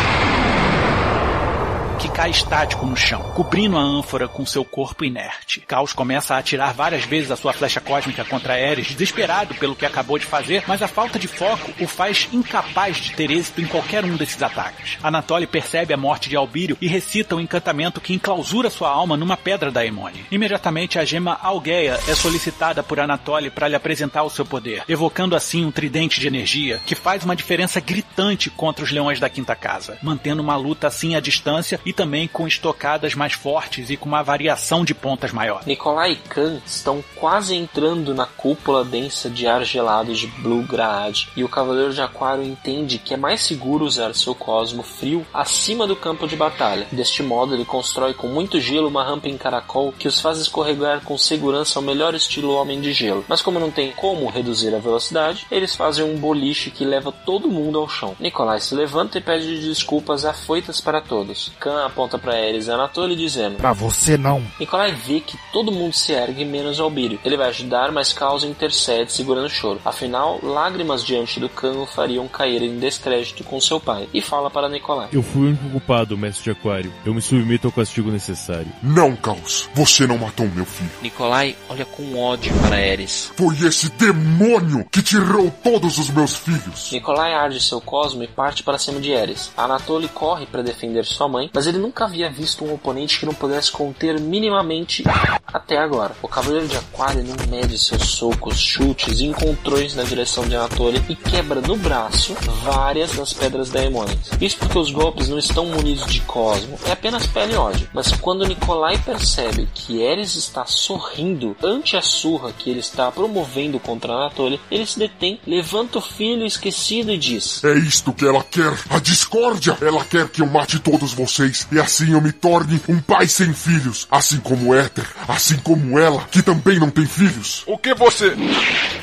cai 2.20 2.32
estático 2.32 2.86
no 2.86 2.98
chão, 2.98 3.22
cobrindo 3.34 3.78
a 3.78 3.82
ânfora 3.82 4.28
com 4.28 4.46
seu 4.46 4.66
corpo 4.66 5.06
inerte. 5.06 5.62
Caos 5.62 5.94
começa 5.94 6.36
a 6.36 6.38
atirar 6.38 6.74
várias 6.74 7.06
vezes 7.06 7.32
a 7.32 7.38
sua 7.38 7.54
flecha 7.54 7.80
cósmica 7.80 8.26
contra 8.26 8.56
Ares, 8.56 8.88
desesperado 8.88 9.56
pelo 9.56 9.74
que 9.74 9.86
acabou 9.86 10.20
de 10.20 10.26
fazer, 10.26 10.66
mas 10.68 10.82
a 10.82 10.88
falta 10.90 11.18
de 11.18 11.30
foco 11.30 11.72
o 11.80 11.88
faz 11.88 12.28
incapaz 12.34 12.98
de 12.98 13.14
ter 13.14 13.32
êxito 13.32 13.62
em 13.62 13.66
qualquer 13.66 14.04
um 14.04 14.18
desses 14.18 14.44
ataques. 14.44 14.98
Anatoly 15.02 15.48
percebe 15.48 15.94
a 15.94 15.98
morte 15.98 16.28
de 16.28 16.36
Albírio 16.36 16.78
e 16.82 16.90
recita 16.90 17.38
o 17.38 17.40
encantamento 17.40 18.02
que 18.02 18.14
enclausura 18.14 18.70
sua 18.70 18.90
alma 18.90 19.16
numa 19.16 19.38
pedra 19.38 19.72
da 19.72 19.86
Emone. 19.86 20.26
Imediatamente 20.30 21.00
a 21.00 21.06
gema 21.06 21.40
Algeia 21.42 21.98
é 22.06 22.16
solicitada 22.16 22.84
por 22.84 23.00
Anatoly 23.00 23.50
para 23.50 23.70
lhe 23.70 23.76
apresentar 23.76 24.24
o 24.24 24.30
seu 24.30 24.46
poder, 24.46 24.84
evocando 24.90 25.38
assim 25.38 25.64
um 25.64 25.72
tridente 25.72 26.20
de 26.20 26.28
energia 26.28 26.82
que 26.86 26.96
faz 26.96 27.24
uma 27.24 27.34
diferença 27.34 27.80
gritante 27.80 28.50
contra 28.50 28.84
os 28.84 28.92
leões 28.92 29.22
da 29.22 29.30
Quinta 29.30 29.56
Casa, 29.56 29.98
mantendo 30.04 30.42
uma 30.42 30.58
luta 30.58 30.86
assim 30.86 31.16
à 31.16 31.22
distância 31.22 31.80
e 31.86 31.94
também 31.94 32.09
com 32.28 32.48
estocadas 32.48 33.16
mais 33.16 33.34
fortes 33.34 33.90
e 33.90 33.98
com 33.98 34.08
uma 34.08 34.24
variação 34.24 34.84
de 34.84 34.94
pontas 34.94 35.32
maior. 35.32 35.62
Nikolai 35.66 36.14
e 36.14 36.16
Khan 36.16 36.62
estão 36.66 37.04
quase 37.16 37.56
entrando 37.56 38.14
na 38.14 38.26
cúpula 38.26 38.84
densa 38.84 39.30
de 39.30 39.48
ar 39.48 39.64
gelado 39.64 40.14
de 40.14 40.28
Blue 40.28 40.64
Graad, 40.64 41.30
e 41.36 41.44
o 41.44 41.50
Cavaleiro 41.50 41.94
de 41.94 42.02
Aquário 42.02 42.44
entende 42.44 42.98
que 42.98 43.14
é 43.14 43.18
mais 43.18 43.42
seguro 43.42 43.86
usar 43.86 44.14
seu 44.14 44.34
cosmo 44.34 44.84
frio 44.84 45.26
acima 45.34 45.86
do 45.86 45.96
campo 45.96 46.28
de 46.28 46.36
batalha. 46.36 46.88
Deste 46.92 47.22
modo, 47.22 47.54
ele 47.54 47.66
constrói 47.66 48.14
com 48.14 48.28
muito 48.28 48.60
gelo 48.60 48.88
uma 48.88 49.04
rampa 49.04 49.28
em 49.28 49.38
caracol 49.38 49.94
que 49.98 50.08
os 50.08 50.20
faz 50.20 50.38
escorregar 50.38 51.02
com 51.02 51.18
segurança 51.18 51.80
ao 51.80 51.84
melhor 51.84 52.14
estilo 52.14 52.54
Homem 52.54 52.82
de 52.82 52.94
Gelo. 52.94 53.26
Mas 53.28 53.42
como 53.42 53.60
não 53.60 53.72
tem 53.72 53.92
como 53.92 54.30
reduzir 54.30 54.74
a 54.74 54.80
velocidade, 54.80 55.46
eles 55.52 55.76
fazem 55.76 56.06
um 56.06 56.18
boliche 56.18 56.72
que 56.72 56.86
leva 56.86 57.12
todo 57.12 57.50
mundo 57.50 57.80
ao 57.80 57.90
chão. 57.90 58.16
Nikolai 58.20 58.60
se 58.60 58.76
levanta 58.76 59.18
e 59.18 59.22
pede 59.22 59.68
desculpas 59.68 60.26
afoitas 60.26 60.82
para 60.82 61.02
todos. 61.02 61.52
Khan 61.60 61.86
aponta 61.90 62.18
pra 62.18 62.34
Ares 62.34 62.68
e 62.68 62.72
Anatoly 62.72 63.16
dizendo: 63.16 63.58
Pra 63.58 63.74
você 63.74 64.18
não. 64.18 64.44
Nikolai 64.60 64.92
vê 64.92 65.20
que 65.20 65.38
todo 65.52 65.72
mundo 65.72 65.94
se 65.94 66.14
ergue 66.14 66.46
menos 66.46 66.80
Albírio. 66.80 67.20
Ele 67.26 67.38
vai 67.38 67.50
ajudar, 67.50 67.92
mas 67.92 68.14
causa 68.14 68.48
intercede 68.48 69.12
segurando 69.12 69.46
o 69.46 69.50
choro. 69.50 69.82
Afinal, 69.84 70.40
lágrimas 70.42 71.04
diante 71.04 71.40
do 71.40 71.50
cão 71.50 71.82
o 71.82 71.86
fariam 71.86 72.28
cair 72.28 72.62
em 72.62 72.80
descrédito 72.80 73.44
com 73.44 73.60
seu 73.60 73.80
pai. 73.80 74.08
E 74.14 74.22
fala 74.22 74.50
para 74.50 74.70
Nikolai: 74.70 75.10
Eu 75.12 75.24
fui 75.24 75.42
o 75.42 75.48
único 75.48 75.70
culpado, 75.70 76.18
mestre 76.18 76.46
de 76.46 76.52
Aquário. 76.52 76.94
Eu 77.06 77.14
me 77.14 77.22
submeto 77.22 77.68
ao 77.68 77.74
castigo 77.74 78.12
necessário. 78.12 78.72
Não, 78.82 79.16
Caos. 79.16 79.70
Você 79.74 80.06
não 80.06 80.18
matou 80.18 80.48
meu 80.48 80.66
filho. 80.66 80.92
Nikolai 81.02 81.56
olha 81.70 81.86
com 81.86 82.18
ódio 82.18 82.54
para 82.62 82.76
Ares. 82.76 83.32
Foi 83.36 83.56
esse 83.66 83.90
demônio 83.92 84.86
que 84.92 85.02
tirou 85.02 85.52
todos 85.64 85.98
os 85.98 86.10
meus 86.10 86.36
filhos. 86.36 86.92
Nikolai 86.92 87.34
arde 87.34 87.60
seu 87.62 87.82
cosmo 87.82 88.24
e 88.24 88.28
parte 88.28 88.64
para 88.64 88.78
cima 88.78 89.00
de 89.00 89.16
Ares. 89.16 89.52
Anatoly 89.58 90.08
corre 90.10 90.46
para 90.46 90.62
defender 90.62 91.06
sua 91.06 91.28
mãe, 91.28 91.50
mas 91.54 91.68
ele 91.68 91.79
nunca 91.80 92.06
havia 92.06 92.30
visto 92.30 92.64
um 92.64 92.74
oponente 92.74 93.20
que 93.20 93.26
não 93.26 93.34
pudesse 93.34 93.72
conter 93.72 94.20
minimamente 94.20 95.04
até 95.48 95.78
agora. 95.78 96.16
O 96.22 96.28
Cavaleiro 96.28 96.68
de 96.68 96.78
Aquário 96.78 97.24
não 97.24 97.36
mede 97.48 97.78
seus 97.78 98.04
socos, 98.04 98.60
chutes 98.60 99.20
e 99.20 99.26
encontrões 99.26 99.96
na 99.96 100.04
direção 100.04 100.48
de 100.48 100.56
Anatoly 100.56 101.04
e 101.10 101.16
quebra 101.16 101.62
no 101.62 101.76
braço 101.76 102.36
várias 102.64 103.12
das 103.14 103.34
pedras 103.34 103.70
daemônicas. 103.70 104.30
Isso 104.40 104.58
porque 104.58 104.78
os 104.78 104.92
golpes 104.92 105.28
não 105.28 105.40
estão 105.40 105.66
munidos 105.66 106.06
de 106.08 106.22
cosmo, 106.22 106.78
é 106.86 106.92
apenas 106.92 107.26
pele 107.26 107.54
e 107.54 107.58
ódio. 107.58 107.90
Mas 107.94 108.12
quando 108.12 108.46
Nikolai 108.46 108.98
percebe 108.98 109.68
que 109.74 110.06
Ares 110.06 110.36
está 110.36 110.66
sorrindo 110.66 111.56
ante 111.64 111.96
a 111.96 112.02
surra 112.02 112.54
que 112.54 112.70
ele 112.70 112.80
está 112.80 113.12
promovendo 113.12 113.80
contra 113.80 114.14
Anatoly, 114.14 114.60
ele 114.70 114.86
se 114.86 115.00
detém, 115.00 115.40
levanta 115.46 116.00
o 116.00 116.02
filho 116.02 116.46
esquecido 116.46 117.12
e 117.12 117.18
diz: 117.18 117.64
É 117.64 117.74
isto 117.78 118.14
que 118.14 118.26
ela 118.26 118.44
quer, 118.44 118.74
a 118.90 119.00
discórdia. 119.00 119.78
Ela 119.82 120.04
quer 120.04 120.28
que 120.30 120.42
eu 120.42 120.48
mate 120.48 120.80
todos 120.80 121.14
vocês 121.14 121.68
e 121.72 121.80
assim 121.80 122.14
eu 122.14 122.22
me 122.22 122.32
torne 122.32 122.82
um 122.88 123.00
pai 123.00 123.28
sem 123.28 123.54
filhos, 123.54 124.08
assim 124.10 124.38
como 124.38 124.74
Éter, 124.74 125.06
assim 125.28 125.58
como 125.58 125.98
ela, 125.98 126.24
que 126.32 126.42
também 126.42 126.80
não 126.80 126.90
tem 126.90 127.06
filhos. 127.06 127.64
O 127.66 127.78
que 127.78 127.94
você. 127.94 128.36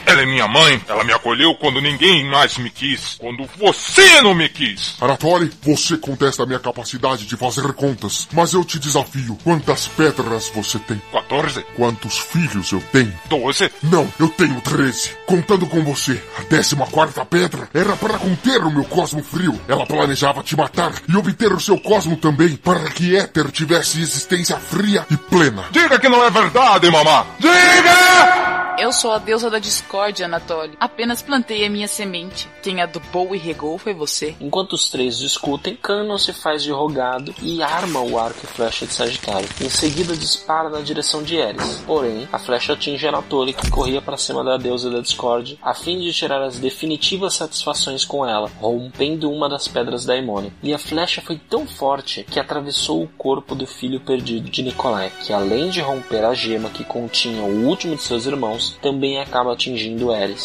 Ela 0.04 0.22
é 0.22 0.26
minha 0.26 0.46
mãe, 0.46 0.80
ela 0.88 1.04
me 1.04 1.12
acolheu 1.12 1.54
quando 1.56 1.80
ninguém 1.80 2.24
mais 2.30 2.56
me 2.58 2.70
quis, 2.70 3.16
quando 3.18 3.48
você 3.58 4.22
não 4.22 4.34
me 4.34 4.48
quis. 4.48 4.96
Anatoly, 5.00 5.50
você 5.62 5.96
contesta 5.96 6.42
a 6.42 6.46
minha 6.46 6.60
capacidade 6.60 7.26
de 7.26 7.36
fazer 7.36 7.72
contas, 7.72 8.28
mas 8.32 8.52
eu 8.52 8.64
te 8.64 8.78
desafio. 8.78 9.36
Quantas 9.42 9.88
pedras 9.88 10.50
você 10.54 10.78
tem? 10.78 11.00
14? 11.12 11.64
Quantos 11.74 12.18
filhos 12.18 12.70
eu 12.72 12.80
tenho? 12.92 13.12
12? 13.28 13.70
Não, 13.82 14.10
eu 14.18 14.28
tenho 14.28 14.60
13. 14.60 15.10
Contando 15.26 15.66
com 15.66 15.82
você, 15.82 16.22
a 16.38 16.42
décima 16.42 16.86
quarta 16.86 17.24
pedra 17.24 17.68
era 17.74 17.96
para 17.96 18.18
conter 18.18 18.62
o 18.62 18.70
meu 18.70 18.84
cosmo 18.84 19.22
frio. 19.22 19.60
Ela 19.68 19.86
planejava 19.86 20.42
te 20.42 20.56
matar 20.56 20.92
e 21.08 21.16
obter 21.16 21.52
o 21.52 21.60
seu 21.60 21.78
cosmo 21.78 22.16
também, 22.16 22.55
para 22.57 22.90
que 22.90 23.16
Éter 23.16 23.50
tivesse 23.50 24.00
existência 24.00 24.59
fria 24.59 25.07
e 25.11 25.16
plena. 25.16 25.64
Diga 25.70 25.98
que 25.98 26.09
não 26.09 26.24
é 26.24 26.30
verdade, 26.30 26.90
mamá! 26.90 27.26
Diga! 27.38 28.45
Eu 28.79 28.93
sou 28.93 29.11
a 29.11 29.18
deusa 29.18 29.49
da 29.49 29.59
discórdia, 29.59 30.27
Anatoly. 30.27 30.77
Apenas 30.79 31.22
plantei 31.22 31.64
a 31.64 31.70
minha 31.70 31.89
semente. 31.89 32.47
Quem 32.62 32.83
adubou 32.83 33.35
e 33.35 33.39
regou 33.39 33.79
foi 33.79 33.95
você. 33.95 34.37
Enquanto 34.39 34.74
os 34.74 34.91
três 34.91 35.18
discutem, 35.18 35.74
Canon 35.77 36.18
se 36.18 36.35
faz 36.35 36.62
de 36.62 36.70
rogado 36.70 37.35
e 37.41 37.62
arma 37.62 38.01
o 38.01 38.18
arco 38.18 38.41
e 38.45 38.47
flecha 38.47 38.85
de 38.85 38.93
Sagitário. 38.93 39.49
Em 39.62 39.70
seguida 39.70 40.14
dispara 40.14 40.68
na 40.68 40.83
direção 40.83 41.22
de 41.22 41.41
Ares. 41.41 41.83
Porém, 41.87 42.29
a 42.31 42.39
flecha 42.39 42.74
atinge 42.74 43.09
Anatoly 43.09 43.55
que 43.55 43.70
corria 43.70 44.03
para 44.03 44.18
cima 44.18 44.45
da 44.45 44.59
deusa 44.59 44.91
da 44.91 45.01
discórdia 45.01 45.57
a 45.62 45.72
fim 45.72 45.99
de 45.99 46.12
tirar 46.12 46.43
as 46.43 46.59
definitivas 46.59 47.33
satisfações 47.33 48.05
com 48.05 48.27
ela, 48.27 48.51
rompendo 48.61 49.31
uma 49.31 49.49
das 49.49 49.66
pedras 49.66 50.05
da 50.05 50.18
Emone. 50.18 50.53
E 50.62 50.74
a 50.74 50.79
flecha 50.79 51.22
foi 51.22 51.39
tão 51.39 51.66
forte 51.66 52.24
que 52.24 52.39
atravessou 52.39 53.03
o 53.03 53.09
corpo 53.09 53.55
do 53.55 53.66
filho 53.66 54.01
perdido 54.01 54.51
de 54.51 54.62
Nikolai, 54.62 55.11
que 55.24 55.33
além 55.33 55.70
de 55.70 55.81
romper 55.81 56.24
a 56.27 56.35
gema 56.35 56.68
que 56.68 56.85
continha 56.85 57.43
o 57.43 57.66
último 57.66 57.97
de 57.97 58.03
seus 58.03 58.27
irmãos, 58.27 58.65
também 58.82 59.20
acaba 59.20 59.52
atingindo 59.52 60.12
Ares. 60.12 60.44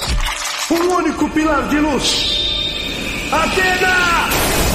Um 0.71 0.95
único 0.95 1.29
pilar 1.29 1.67
de 1.67 1.77
luz! 1.79 2.41
Atena! 3.31 4.70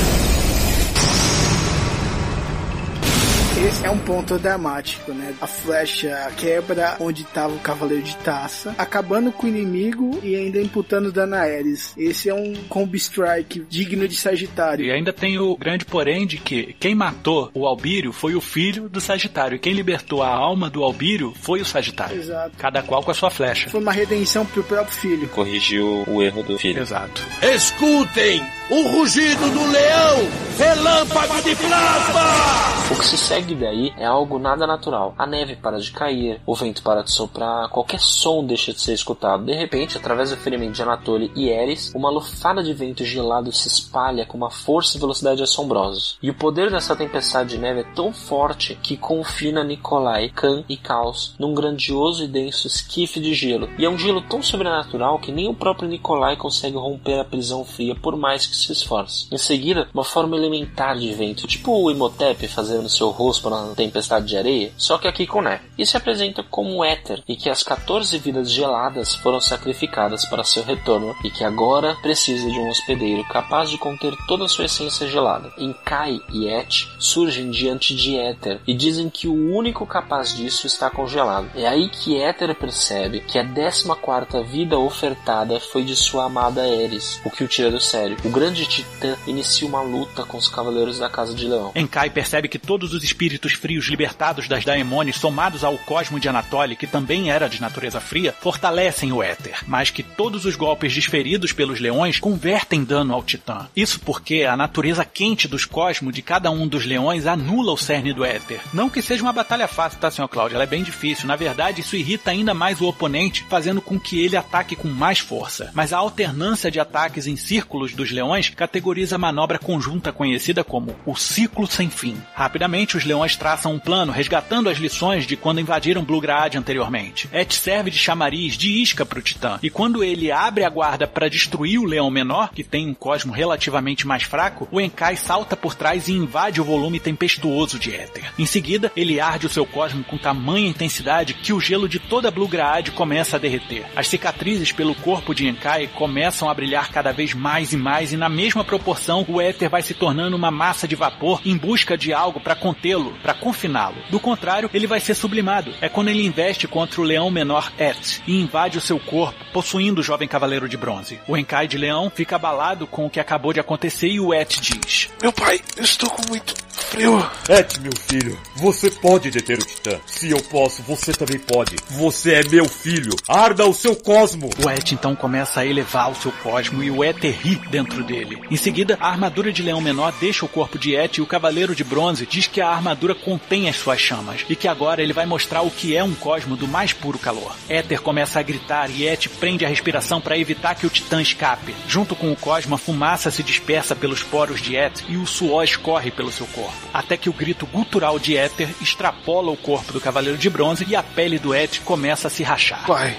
Esse 3.65 3.87
é 3.87 3.91
um 3.91 3.99
ponto 3.99 4.39
dramático, 4.39 5.13
né? 5.13 5.35
A 5.41 5.47
flecha 5.47 6.31
quebra 6.37 6.97
onde 7.01 7.23
estava 7.23 7.55
o 7.55 7.59
Cavaleiro 7.59 8.03
de 8.03 8.15
Taça, 8.19 8.75
acabando 8.77 9.33
com 9.33 9.47
o 9.47 9.49
inimigo 9.49 10.21
e 10.23 10.37
ainda 10.37 10.61
imputando 10.61 11.11
dano 11.11 11.35
a 11.35 11.41
Ares. 11.41 11.95
Esse 11.97 12.29
é 12.29 12.35
um 12.35 12.55
combo 12.69 12.95
strike 12.97 13.65
digno 13.67 14.07
de 14.07 14.15
Sagitário. 14.17 14.85
E 14.85 14.93
ainda 14.93 15.11
tem 15.11 15.39
o 15.39 15.57
grande 15.57 15.87
porém 15.87 16.27
de 16.27 16.37
que 16.37 16.77
quem 16.79 16.95
matou 16.95 17.51
o 17.55 17.67
Albírio 17.67 18.13
foi 18.13 18.35
o 18.35 18.43
filho 18.43 18.91
do 18.91 19.01
Sagitário. 19.01 19.57
E 19.57 19.59
quem 19.59 19.73
libertou 19.73 20.23
a 20.23 20.29
alma 20.29 20.69
do 20.69 20.85
Albírio 20.85 21.33
foi 21.41 21.63
o 21.63 21.65
Sagitário. 21.65 22.19
Exato. 22.21 22.57
Cada 22.59 22.83
qual 22.83 23.03
com 23.03 23.11
a 23.11 23.15
sua 23.15 23.31
flecha. 23.31 23.71
Foi 23.71 23.81
uma 23.81 23.93
redenção 23.93 24.45
pro 24.45 24.63
próprio 24.63 24.95
filho. 24.95 25.29
Corrigiu 25.29 26.05
o 26.07 26.23
erro 26.23 26.43
do 26.43 26.59
filho. 26.59 26.83
Exato. 26.83 27.27
Escutem 27.43 28.45
o 28.69 28.83
rugido 28.89 29.49
do 29.51 29.71
leão! 29.71 30.29
Relâmpago 30.59 31.43
de 31.43 31.55
plasma! 31.55 32.87
O 32.91 32.97
que 32.97 33.05
se 33.05 33.17
segue 33.17 33.45
daí 33.55 33.92
é 33.97 34.05
algo 34.05 34.38
nada 34.38 34.66
natural. 34.66 35.14
A 35.18 35.26
neve 35.26 35.57
para 35.57 35.78
de 35.78 35.90
cair, 35.90 36.40
o 36.47 36.55
vento 36.55 36.82
para 36.82 37.03
de 37.03 37.12
soprar, 37.12 37.68
qualquer 37.68 38.01
som 38.01 38.44
deixa 38.44 38.72
de 38.72 38.80
ser 38.80 38.94
escutado. 38.94 39.44
De 39.44 39.55
repente, 39.55 39.97
através 39.97 40.30
do 40.30 40.36
ferimento 40.36 40.72
de 40.72 40.82
Anatoly 40.82 41.30
e 41.34 41.49
Eris, 41.49 41.92
uma 41.94 42.11
lufada 42.11 42.62
de 42.62 42.72
vento 42.72 43.05
gelado 43.05 43.53
se 43.53 43.68
espalha 43.68 44.26
com 44.26 44.36
uma 44.36 44.51
força 44.51 44.97
e 44.97 45.01
velocidade 45.01 45.42
assombrosos. 45.42 46.18
E 46.22 46.30
o 46.30 46.34
poder 46.34 46.70
dessa 46.70 46.97
tempestade 46.97 47.51
de 47.51 47.59
neve 47.59 47.80
é 47.80 47.94
tão 47.94 48.12
forte 48.12 48.78
que 48.82 48.97
confina 48.97 49.64
Nikolai, 49.64 50.30
Khan 50.30 50.64
e 50.68 50.76
Caos 50.76 51.34
num 51.38 51.55
grandioso 51.55 52.24
e 52.24 52.28
denso 52.28 52.66
esquife 52.66 53.20
de 53.20 53.34
gelo. 53.34 53.68
E 53.78 53.84
é 53.84 53.88
um 53.88 53.99
gelo 53.99 54.20
tão 54.22 54.42
sobrenatural 54.42 55.18
que 55.18 55.32
nem 55.32 55.49
o 55.49 55.55
próprio 55.55 55.88
Nikolai 55.88 56.36
consegue 56.36 56.76
romper 56.76 57.20
a 57.20 57.24
prisão 57.24 57.64
fria 57.64 57.94
por 57.94 58.16
mais 58.16 58.47
que 58.47 58.57
se 58.57 58.72
esforce. 58.72 59.26
Em 59.30 59.38
seguida, 59.38 59.88
uma 59.92 60.05
forma 60.05 60.36
elementar 60.36 60.97
de 60.97 61.12
vento, 61.12 61.47
tipo 61.47 61.72
o 61.72 61.90
Imhotep 61.90 62.49
fazendo 62.49 62.88
seu 62.88 63.11
rosto 63.11 63.36
na 63.68 63.74
tempestade 63.74 64.26
de 64.26 64.37
areia, 64.37 64.72
só 64.76 64.99
que 64.99 65.09
aqui 65.09 65.26
com 65.26 65.43
neve. 65.43 65.62
E 65.78 65.87
se 65.87 65.97
apresenta 65.97 66.43
como 66.43 66.84
éter, 66.84 67.22
e 67.28 67.37
que 67.37 67.51
as 67.51 67.62
14 67.62 68.18
vidas 68.18 68.51
geladas 68.51 69.14
foram 69.14 69.41
sacrificadas 69.41 70.24
para 70.26 70.45
seu 70.45 70.62
retorno, 70.62 71.14
e 71.24 71.30
que 71.30 71.45
agora 71.45 71.97
precisa 72.03 72.51
de 72.51 72.59
um 72.59 72.68
hospedeiro 72.68 73.24
capaz 73.28 73.70
de 73.70 73.78
conter 73.78 74.14
toda 74.26 74.45
a 74.45 74.49
sua 74.49 74.66
essência 74.66 75.07
gelada. 75.09 75.53
Inkai 75.59 76.20
e 76.32 76.49
Et 76.49 76.87
surgem 76.99 77.51
diante 77.51 77.95
de 77.95 78.16
Éter 78.16 78.61
e 78.66 78.74
dizem 78.74 79.09
que 79.09 79.28
o 79.28 79.55
único 79.55 79.87
capaz 79.87 80.37
disso 80.37 80.66
está 80.66 80.91
congelado. 80.91 81.51
É 81.55 81.66
aí 81.66 81.89
que 81.89 82.20
Éter 82.20 82.55
percebe 82.55 83.20
que 83.20 83.39
a 83.39 83.45
14 83.45 84.43
vida 84.45 84.78
ofertada 84.78 85.61
foi 85.61 85.84
de 85.84 85.97
sua 85.97 86.24
amada 86.24 86.66
Eris, 86.66 87.20
o 87.24 87.30
que 87.30 87.45
o 87.45 87.49
tira 87.49 87.70
do 87.70 87.80
sério. 87.80 88.16
O 88.24 88.30
grande 88.30 88.66
titã 88.66 89.16
inicia 89.26 89.66
uma 89.66 89.82
luta 89.82 90.24
com 90.24 90.37
os 90.37 90.49
cavaleiros 90.49 90.99
da 90.99 91.09
Casa 91.09 91.34
de 91.34 91.47
Leão. 91.47 91.72
Enkai 91.74 92.11
percebe 92.11 92.49
que 92.49 92.59
todos 92.59 92.93
os 92.93 93.03
espíritos 93.03 93.26
frios 93.57 93.87
libertados 93.87 94.49
das 94.49 94.64
Daemones, 94.64 95.16
somados 95.16 95.64
ao 95.64 95.77
cosmo 95.79 96.20
de 96.20 96.29
Anatoly, 96.29 96.77
que 96.77 96.87
também 96.87 97.31
era 97.31 97.49
de 97.49 97.61
natureza 97.61 98.01
fria, 98.01 98.35
fortalecem 98.41 99.12
o 99.12 99.22
éter, 99.22 99.59
mas 99.66 99.91
que 99.91 100.03
todos 100.03 100.45
os 100.45 100.57
golpes 100.57 100.95
desferidos 100.95 101.53
pelos 101.53 101.81
leões 101.81 102.18
convertem 102.18 102.85
dano 102.85 103.14
ao 103.14 103.22
titã. 103.22 103.68
Isso 103.74 104.01
porque 104.01 104.45
a 104.45 104.57
natureza 104.57 105.05
quente 105.05 105.49
dos 105.49 105.64
cosmos 105.64 106.14
de 106.14 106.22
cada 106.22 106.51
um 106.51 106.66
dos 106.66 106.85
leões 106.85 107.27
anula 107.27 107.72
o 107.72 107.77
cerne 107.77 108.12
do 108.12 108.24
éter. 108.24 108.61
Não 108.72 108.91
que 108.91 109.03
seja 109.03 109.22
uma 109.22 109.33
batalha 109.33 109.66
fácil, 109.66 109.99
tá, 109.99 110.11
senhor 110.11 110.29
Cláudio? 110.29 110.57
Ela 110.57 110.64
é 110.64 110.66
bem 110.66 110.83
difícil. 110.83 111.27
Na 111.27 111.37
verdade, 111.37 111.81
isso 111.81 111.97
irrita 111.97 112.31
ainda 112.31 112.55
mais 112.55 112.81
o 112.81 112.87
oponente, 112.87 113.45
fazendo 113.49 113.81
com 113.81 113.99
que 113.99 114.20
ele 114.20 114.37
ataque 114.37 114.77
com 114.77 114.89
mais 114.89 115.18
força. 115.18 115.70
Mas 115.74 115.93
a 115.93 115.99
alternância 115.99 116.70
de 116.70 116.81
ataques 116.81 117.27
em 117.27 117.37
círculos 117.37 117.93
dos 117.93 118.11
leões 118.11 118.51
categoriza 118.51 119.16
a 119.16 119.18
manobra 119.18 119.59
conjunta 119.59 120.12
conhecida 120.12 120.62
como 120.62 120.97
o 121.05 121.16
ciclo 121.16 121.66
sem 121.66 121.91
fim. 121.91 122.16
Rapidamente, 122.35 122.97
os 122.97 123.05
leões 123.05 123.16
traçam 123.37 123.73
um 123.73 123.79
plano 123.79 124.12
resgatando 124.12 124.69
as 124.69 124.79
lições 124.79 125.27
de 125.27 125.37
quando 125.37 125.61
invadiram 125.61 126.05
Blugrad 126.05 126.57
anteriormente. 126.57 127.29
Et 127.33 127.55
serve 127.55 127.91
de 127.91 127.99
chamariz, 127.99 128.57
de 128.57 128.83
isca 128.83 129.07
para 129.07 129.19
o 129.19 129.23
Titã. 129.23 129.59
E 129.62 129.71
quando 129.71 130.03
ele 130.03 130.31
abre 130.31 130.64
a 130.64 130.69
guarda 130.69 131.07
para 131.07 131.29
destruir 131.29 131.79
o 131.79 131.85
leão 131.85 132.11
menor, 132.11 132.51
que 132.53 132.64
tem 132.64 132.89
um 132.89 132.95
cosmo 132.95 133.33
relativamente 133.33 134.07
mais 134.07 134.25
fraco, 134.25 134.69
o 134.71 134.81
Enkai 134.81 135.17
salta 135.17 135.57
por 135.57 135.75
trás 135.75 136.09
e 136.09 136.12
invade 136.12 136.61
o 136.61 136.64
volume 136.64 137.01
tempestuoso 137.01 137.79
de 137.79 137.95
éter. 137.95 138.33
Em 138.39 138.47
seguida, 138.47 138.93
ele 138.97 139.21
arde 139.21 139.47
o 139.47 139.51
seu 139.51 139.64
cosmo 139.64 140.05
com 140.05 140.19
tamanha 140.19 140.69
intensidade 140.69 141.35
que 141.35 141.53
o 141.53 141.61
gelo 141.61 141.89
de 141.89 141.99
toda 141.99 142.31
Blugrad 142.31 142.91
começa 142.91 143.37
a 143.37 143.39
derreter. 143.39 143.87
As 143.95 144.09
cicatrizes 144.09 144.73
pelo 144.73 144.95
corpo 144.95 145.35
de 145.35 145.47
Enkai 145.47 145.87
começam 145.87 146.49
a 146.49 146.55
brilhar 146.55 146.91
cada 146.91 147.12
vez 147.12 147.33
mais 147.33 147.73
e 147.73 147.77
mais 147.77 148.12
e 148.12 148.17
na 148.17 148.29
mesma 148.29 148.64
proporção 148.64 149.25
o 149.29 149.41
éter 149.41 149.71
vai 149.71 149.83
se 149.83 149.95
tornando 149.95 150.37
uma 150.37 150.51
massa 150.51 150.87
de 150.87 150.95
vapor 150.97 151.41
em 151.45 151.57
busca 151.57 151.97
de 151.97 152.12
algo 152.12 152.41
para 152.41 152.57
contê-lo, 152.57 153.06
para 153.23 153.35
confiná-lo. 153.35 153.97
Do 154.11 154.21
contrário, 154.21 154.71
ele 154.73 154.87
vai 154.87 155.01
ser 155.01 155.15
sublimado. 155.15 155.73
É 155.81 155.89
quando 155.89 156.09
ele 156.09 156.27
investe 156.27 156.69
contra 156.69 157.01
o 157.01 157.05
leão 157.05 157.31
menor 157.31 157.73
Et 157.79 158.23
e 158.27 158.41
invade 158.41 158.79
o 158.79 158.81
seu 158.81 158.99
corpo, 158.99 159.39
possuindo 159.53 160.01
o 160.01 160.05
jovem 160.05 160.29
cavaleiro 160.29 160.69
de 160.69 160.77
bronze. 160.77 161.21
O 161.27 161.37
Enkai 161.37 161.69
de 161.69 161.79
leão 161.79 162.11
fica 162.11 162.37
abalado 162.37 162.87
com 162.87 163.07
o 163.07 163.11
que 163.11 163.21
acabou 163.21 163.53
de 163.53 163.61
acontecer 163.61 164.09
e 164.09 164.21
o 164.21 164.33
Et 164.33 164.61
diz: 164.61 165.11
Meu 165.23 165.33
pai, 165.33 165.61
eu 165.77 165.85
estou 165.85 166.11
com 166.11 166.23
muito 166.29 166.67
frio. 166.97 167.19
Et, 167.49 167.79
meu 167.81 167.93
filho, 167.95 168.39
você 168.57 168.91
pode 168.91 169.31
deter 169.31 169.59
o 169.59 169.65
Titã. 169.65 169.99
Se 170.07 170.31
eu 170.31 170.43
posso, 170.43 170.83
você 170.83 171.13
também 171.13 171.39
pode. 171.39 171.77
Você 171.91 172.35
é 172.35 172.49
meu 172.49 172.69
filho. 172.69 173.15
Arda 173.29 173.67
o 173.67 173.75
seu 173.75 173.95
cosmo. 173.95 174.49
O 174.65 174.71
Et 174.71 174.93
então 174.93 175.15
começa 175.15 175.61
a 175.61 175.67
elevar 175.67 176.11
o 176.11 176.15
seu 176.15 176.33
cosmo 176.33 176.83
e 176.83 176.91
o 176.91 177.03
éter 177.03 177.37
ri 177.41 177.57
dentro 177.71 178.05
dele. 178.05 178.41
Em 178.51 178.57
seguida, 178.57 178.97
a 179.01 179.09
armadura 179.09 179.53
de 179.53 179.63
leão 179.63 179.81
menor 179.81 180.13
deixa 180.21 180.45
o 180.45 180.49
corpo 180.49 180.79
de 180.79 180.95
Et 180.95 181.19
e 181.19 181.21
o 181.21 181.27
cavaleiro 181.27 181.75
de 181.75 181.85
bronze 181.85 182.27
diz 182.27 182.47
que 182.47 182.61
a 182.61 182.69
armadura 182.69 182.95
contém 183.14 183.68
as 183.68 183.76
suas 183.76 184.01
chamas 184.01 184.44
e 184.49 184.57
que 184.57 184.68
agora 184.68 185.03
ele 185.03 185.12
vai 185.12 185.26
mostrar 185.26 185.62
o 185.62 185.70
que 185.70 185.97
é 185.97 186.03
um 186.03 186.14
cosmo 186.14 186.57
do 186.57 186.66
mais 186.66 186.92
puro 186.92 187.18
calor. 187.18 187.55
Éter 187.68 188.01
começa 188.01 188.40
a 188.40 188.42
gritar 188.42 188.90
e 188.90 189.05
Et 189.05 189.28
prende 189.28 189.64
a 189.64 189.68
respiração 189.68 190.20
para 190.20 190.38
evitar 190.38 190.74
que 190.74 190.86
o 190.86 190.90
titã 190.90 191.20
escape. 191.20 191.74
Junto 191.86 192.16
com 192.16 192.32
o 192.32 192.36
cosmo, 192.36 192.74
a 192.74 192.78
fumaça 192.78 193.30
se 193.30 193.42
dispersa 193.42 193.94
pelos 193.94 194.22
poros 194.22 194.61
de 194.61 194.76
Et 194.76 195.05
e 195.09 195.16
o 195.16 195.26
suor 195.26 195.64
escorre 195.64 196.11
pelo 196.11 196.32
seu 196.32 196.47
corpo, 196.47 196.76
até 196.92 197.16
que 197.16 197.28
o 197.28 197.32
grito 197.32 197.66
gutural 197.66 198.18
de 198.18 198.36
Éter 198.36 198.68
extrapola 198.80 199.51
o 199.51 199.57
corpo 199.57 199.92
do 199.92 200.01
cavaleiro 200.01 200.38
de 200.38 200.51
bronze 200.51 200.86
e 200.88 200.97
a 200.97 201.03
pele 201.03 201.38
do 201.38 201.55
Et 201.55 201.80
começa 201.80 202.28
a 202.28 202.30
se 202.30 202.42
rachar. 202.42 202.86
Pai, 202.86 203.16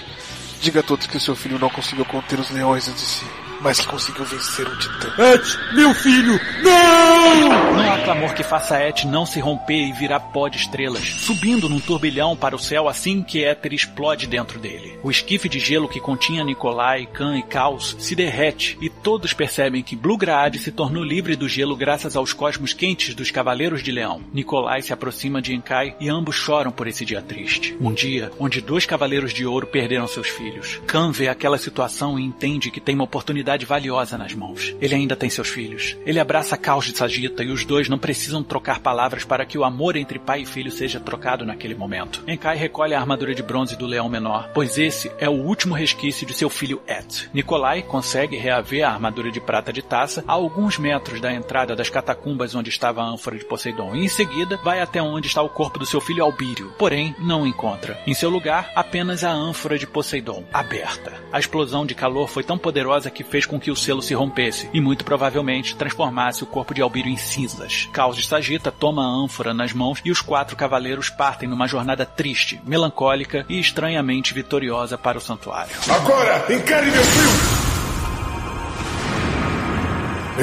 diga 0.61 0.79
a 0.79 0.83
todos 0.83 1.07
que 1.07 1.19
seu 1.19 1.35
filho 1.35 1.59
não 1.59 1.69
conseguiu 1.69 2.05
conter 2.05 2.39
os 2.39 2.49
leões 2.49 2.85
de 2.85 2.99
si, 2.99 3.25
mas 3.61 3.79
que 3.79 3.87
conseguiu 3.87 4.25
vencer 4.25 4.67
o 4.67 4.75
titã. 4.77 5.13
Et, 5.17 5.75
meu 5.75 5.93
filho, 5.93 6.39
não! 6.63 7.77
Não 7.77 7.93
há 7.93 7.97
clamor 7.99 8.33
que 8.33 8.43
faça 8.43 8.81
Et 8.81 9.05
não 9.05 9.25
se 9.25 9.39
romper 9.39 9.87
e 9.87 9.93
virar 9.93 10.19
pó 10.19 10.47
de 10.47 10.57
estrelas, 10.57 11.03
subindo 11.03 11.69
num 11.69 11.79
turbilhão 11.79 12.35
para 12.35 12.55
o 12.55 12.59
céu 12.59 12.87
assim 12.87 13.21
que 13.21 13.43
Éter 13.43 13.73
explode 13.73 14.27
dentro 14.27 14.59
dele. 14.59 14.97
O 15.03 15.11
esquife 15.11 15.47
de 15.49 15.59
gelo 15.59 15.87
que 15.87 15.99
continha 15.99 16.43
Nikolai, 16.43 17.05
Khan 17.05 17.37
e 17.37 17.43
Caos 17.43 17.95
se 17.99 18.15
derrete 18.15 18.77
e 18.81 18.89
todos 18.89 19.33
percebem 19.33 19.83
que 19.83 19.95
Blugraad 19.95 20.57
se 20.57 20.71
tornou 20.71 21.03
livre 21.03 21.35
do 21.35 21.47
gelo 21.47 21.75
graças 21.75 22.15
aos 22.15 22.33
cosmos 22.33 22.73
quentes 22.73 23.13
dos 23.15 23.31
Cavaleiros 23.31 23.83
de 23.83 23.91
Leão. 23.91 24.21
Nikolai 24.33 24.81
se 24.81 24.93
aproxima 24.93 25.41
de 25.41 25.53
Enkai 25.53 25.95
e 25.99 26.09
ambos 26.09 26.35
choram 26.35 26.71
por 26.71 26.87
esse 26.87 27.05
dia 27.05 27.21
triste. 27.21 27.75
Um 27.79 27.93
dia 27.93 28.31
onde 28.39 28.61
dois 28.61 28.85
Cavaleiros 28.85 29.33
de 29.33 29.45
Ouro 29.45 29.67
perderam 29.67 30.07
seus 30.07 30.27
filhos. 30.27 30.79
Khan 30.87 31.11
vê 31.11 31.27
aquela 31.27 31.57
situação 31.57 32.19
e 32.19 32.23
entende 32.23 32.71
que 32.71 32.81
tem 32.81 32.95
uma 32.95 33.03
oportunidade 33.03 33.46
valiosa 33.65 34.17
nas 34.17 34.33
mãos. 34.33 34.75
Ele 34.81 34.95
ainda 34.95 35.15
tem 35.15 35.29
seus 35.29 35.47
filhos. 35.47 35.95
Ele 36.05 36.19
abraça 36.19 36.57
Caos 36.57 36.85
de 36.85 36.97
Sagita 36.97 37.43
e 37.43 37.51
os 37.51 37.63
dois 37.63 37.87
não 37.87 37.97
precisam 37.97 38.43
trocar 38.43 38.79
palavras 38.79 39.23
para 39.23 39.45
que 39.45 39.57
o 39.57 39.63
amor 39.63 39.95
entre 39.95 40.19
pai 40.19 40.41
e 40.41 40.45
filho 40.45 40.71
seja 40.71 40.99
trocado 40.99 41.45
naquele 41.45 41.75
momento. 41.75 42.23
Enkai 42.27 42.57
recolhe 42.57 42.93
a 42.93 42.99
armadura 42.99 43.35
de 43.35 43.43
bronze 43.43 43.75
do 43.75 43.85
leão 43.85 44.09
menor, 44.09 44.49
pois 44.53 44.77
esse 44.77 45.11
é 45.19 45.29
o 45.29 45.33
último 45.33 45.75
resquício 45.75 46.25
de 46.25 46.33
seu 46.33 46.49
filho 46.49 46.81
Et. 46.87 47.29
Nikolai 47.33 47.81
consegue 47.81 48.37
reaver 48.37 48.83
a 48.83 48.91
armadura 48.91 49.31
de 49.31 49.39
prata 49.39 49.71
de 49.71 49.81
taça 49.81 50.23
a 50.27 50.33
alguns 50.33 50.77
metros 50.77 51.21
da 51.21 51.33
entrada 51.33 51.75
das 51.75 51.89
catacumbas 51.89 52.55
onde 52.55 52.69
estava 52.69 53.01
a 53.01 53.05
ânfora 53.05 53.37
de 53.37 53.45
Poseidon 53.45 53.95
e 53.95 54.05
em 54.05 54.07
seguida 54.07 54.57
vai 54.63 54.81
até 54.81 55.01
onde 55.01 55.27
está 55.27 55.41
o 55.41 55.49
corpo 55.49 55.79
do 55.79 55.85
seu 55.85 56.01
filho 56.01 56.23
Albírio, 56.23 56.73
porém 56.77 57.15
não 57.19 57.45
encontra. 57.45 57.99
Em 58.07 58.13
seu 58.13 58.29
lugar, 58.29 58.71
apenas 58.75 59.23
a 59.23 59.31
ânfora 59.31 59.77
de 59.77 59.85
Poseidon, 59.85 60.43
aberta. 60.51 61.13
A 61.31 61.39
explosão 61.39 61.85
de 61.85 61.93
calor 61.93 62.27
foi 62.27 62.43
tão 62.43 62.57
poderosa 62.57 63.11
que 63.11 63.23
fez 63.23 63.36
com 63.45 63.59
que 63.59 63.71
o 63.71 63.75
selo 63.75 64.01
se 64.01 64.13
rompesse 64.13 64.69
e 64.73 64.81
muito 64.81 65.05
provavelmente 65.05 65.75
transformasse 65.75 66.43
o 66.43 66.47
corpo 66.47 66.73
de 66.73 66.81
Albírio 66.81 67.11
em 67.11 67.17
cinzas. 67.17 67.87
Caos 67.91 68.15
de 68.15 68.25
Sagita 68.25 68.71
toma 68.71 69.03
a 69.03 69.23
ânfora 69.23 69.53
nas 69.53 69.73
mãos 69.73 70.01
e 70.03 70.11
os 70.11 70.21
quatro 70.21 70.55
cavaleiros 70.55 71.09
partem 71.09 71.47
numa 71.47 71.67
jornada 71.67 72.05
triste, 72.05 72.61
melancólica 72.65 73.45
e 73.49 73.59
estranhamente 73.59 74.33
vitoriosa 74.33 74.97
para 74.97 75.17
o 75.17 75.21
santuário. 75.21 75.75
Agora, 75.89 76.45
encare 76.49 76.91
meu 76.91 77.03
frio! 77.03 77.29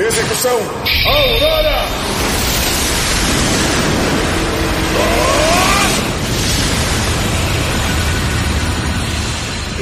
Execução! 0.07 0.59
Aurora! 1.07 2.34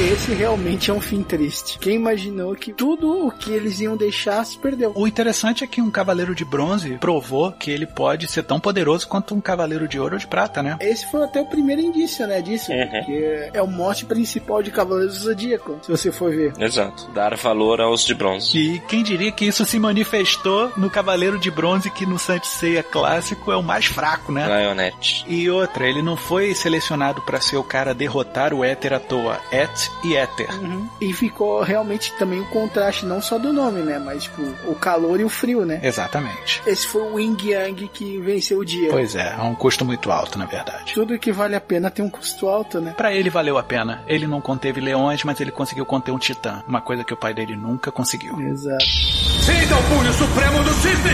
Esse 0.03 0.33
realmente 0.33 0.91
é 0.91 0.93
um 0.93 0.99
fim 0.99 1.23
triste. 1.23 1.79
Quem 1.79 1.95
imaginou 1.95 2.53
que 2.55 2.73
tudo 2.73 3.25
o 3.25 3.31
que 3.31 3.51
eles 3.51 3.79
iam 3.79 3.95
deixar 3.95 4.43
se 4.43 4.57
perdeu? 4.57 4.91
O 4.95 5.07
interessante 5.07 5.63
é 5.63 5.67
que 5.67 5.81
um 5.81 5.89
cavaleiro 5.89 6.35
de 6.35 6.43
bronze 6.43 6.97
provou 6.97 7.53
que 7.53 7.71
ele 7.71 7.87
pode 7.87 8.27
ser 8.27 8.43
tão 8.43 8.59
poderoso 8.59 9.07
quanto 9.07 9.33
um 9.33 9.39
cavaleiro 9.39 9.87
de 9.87 9.97
ouro 9.97 10.15
ou 10.15 10.19
de 10.19 10.27
prata, 10.27 10.61
né? 10.61 10.75
Esse 10.81 11.09
foi 11.09 11.23
até 11.23 11.39
o 11.39 11.45
primeiro 11.45 11.81
indício, 11.81 12.27
né, 12.27 12.41
disso. 12.41 12.73
Uhum. 12.73 12.89
Porque 12.89 13.49
é 13.53 13.61
o 13.61 13.67
mote 13.67 14.05
principal 14.05 14.61
de 14.61 14.71
Cavaleiros 14.71 15.19
do 15.19 15.23
Zodíaco, 15.23 15.79
se 15.81 15.89
você 15.89 16.11
for 16.11 16.31
ver. 16.31 16.51
Exato. 16.59 17.09
Dar 17.13 17.37
valor 17.37 17.79
aos 17.79 18.03
de 18.03 18.13
bronze. 18.13 18.57
E 18.57 18.79
quem 18.81 19.03
diria 19.03 19.31
que 19.31 19.45
isso 19.45 19.65
se 19.65 19.79
manifestou 19.79 20.69
no 20.75 20.89
cavaleiro 20.89 21.39
de 21.39 21.49
bronze 21.49 21.89
que 21.89 22.05
no 22.05 22.19
Saint 22.19 22.43
Seiya 22.43 22.83
clássico 22.83 23.53
é 23.53 23.55
o 23.55 23.63
mais 23.63 23.85
fraco, 23.85 24.33
né? 24.33 24.63
Lionette. 24.63 25.23
E 25.29 25.49
outra, 25.49 25.87
ele 25.87 26.01
não 26.01 26.17
foi 26.17 26.53
selecionado 26.53 27.21
para 27.21 27.39
ser 27.39 27.55
o 27.55 27.63
cara 27.63 27.93
derrotar 27.93 28.53
o 28.53 28.65
Éter 28.65 28.91
à 28.91 28.99
toa. 28.99 29.39
Et 29.49 29.92
e 30.03 30.15
Éter. 30.15 30.49
Uhum. 30.61 30.87
E 30.99 31.13
ficou 31.13 31.61
realmente 31.61 32.13
também 32.17 32.39
o 32.39 32.45
contraste, 32.45 33.05
não 33.05 33.21
só 33.21 33.37
do 33.37 33.53
nome, 33.53 33.81
né? 33.81 33.99
Mas, 33.99 34.23
tipo, 34.23 34.41
o 34.65 34.75
calor 34.75 35.19
e 35.19 35.23
o 35.23 35.29
frio, 35.29 35.65
né? 35.65 35.79
Exatamente. 35.83 36.61
Esse 36.65 36.87
foi 36.87 37.01
o 37.01 37.15
Wing 37.15 37.51
Yang 37.51 37.87
que 37.87 38.19
venceu 38.19 38.59
o 38.59 38.65
dia. 38.65 38.89
Pois 38.89 39.15
é, 39.15 39.35
é 39.37 39.41
um 39.41 39.55
custo 39.55 39.85
muito 39.85 40.11
alto, 40.11 40.37
na 40.37 40.45
verdade. 40.45 40.93
Tudo 40.93 41.17
que 41.17 41.31
vale 41.31 41.55
a 41.55 41.61
pena 41.61 41.89
tem 41.89 42.03
um 42.03 42.09
custo 42.09 42.47
alto, 42.47 42.79
né? 42.79 42.93
Para 42.95 43.13
ele 43.13 43.29
valeu 43.29 43.57
a 43.57 43.63
pena. 43.63 44.03
Ele 44.07 44.27
não 44.27 44.41
conteve 44.41 44.81
leões, 44.81 45.23
mas 45.23 45.39
ele 45.39 45.51
conseguiu 45.51 45.85
conter 45.85 46.11
um 46.11 46.17
titã. 46.17 46.63
Uma 46.67 46.81
coisa 46.81 47.03
que 47.03 47.13
o 47.13 47.17
pai 47.17 47.33
dele 47.33 47.55
nunca 47.55 47.91
conseguiu. 47.91 48.39
Exato. 48.39 48.83
Sinta 48.83 49.75
o 49.75 49.83
punho 49.83 50.13
supremo 50.13 50.63
do 50.63 50.73
Cisne! 50.73 51.11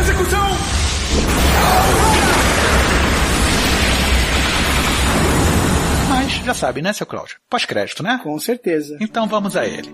Execução! 0.00 0.46
Mas 1.62 2.45
já 6.46 6.54
sabe, 6.54 6.80
né, 6.80 6.92
seu 6.92 7.06
Cláudio? 7.06 7.36
Pós-crédito, 7.50 8.02
né? 8.02 8.20
Com 8.22 8.38
certeza. 8.38 8.96
Então 9.00 9.26
vamos 9.26 9.56
a 9.56 9.66
ele. 9.66 9.92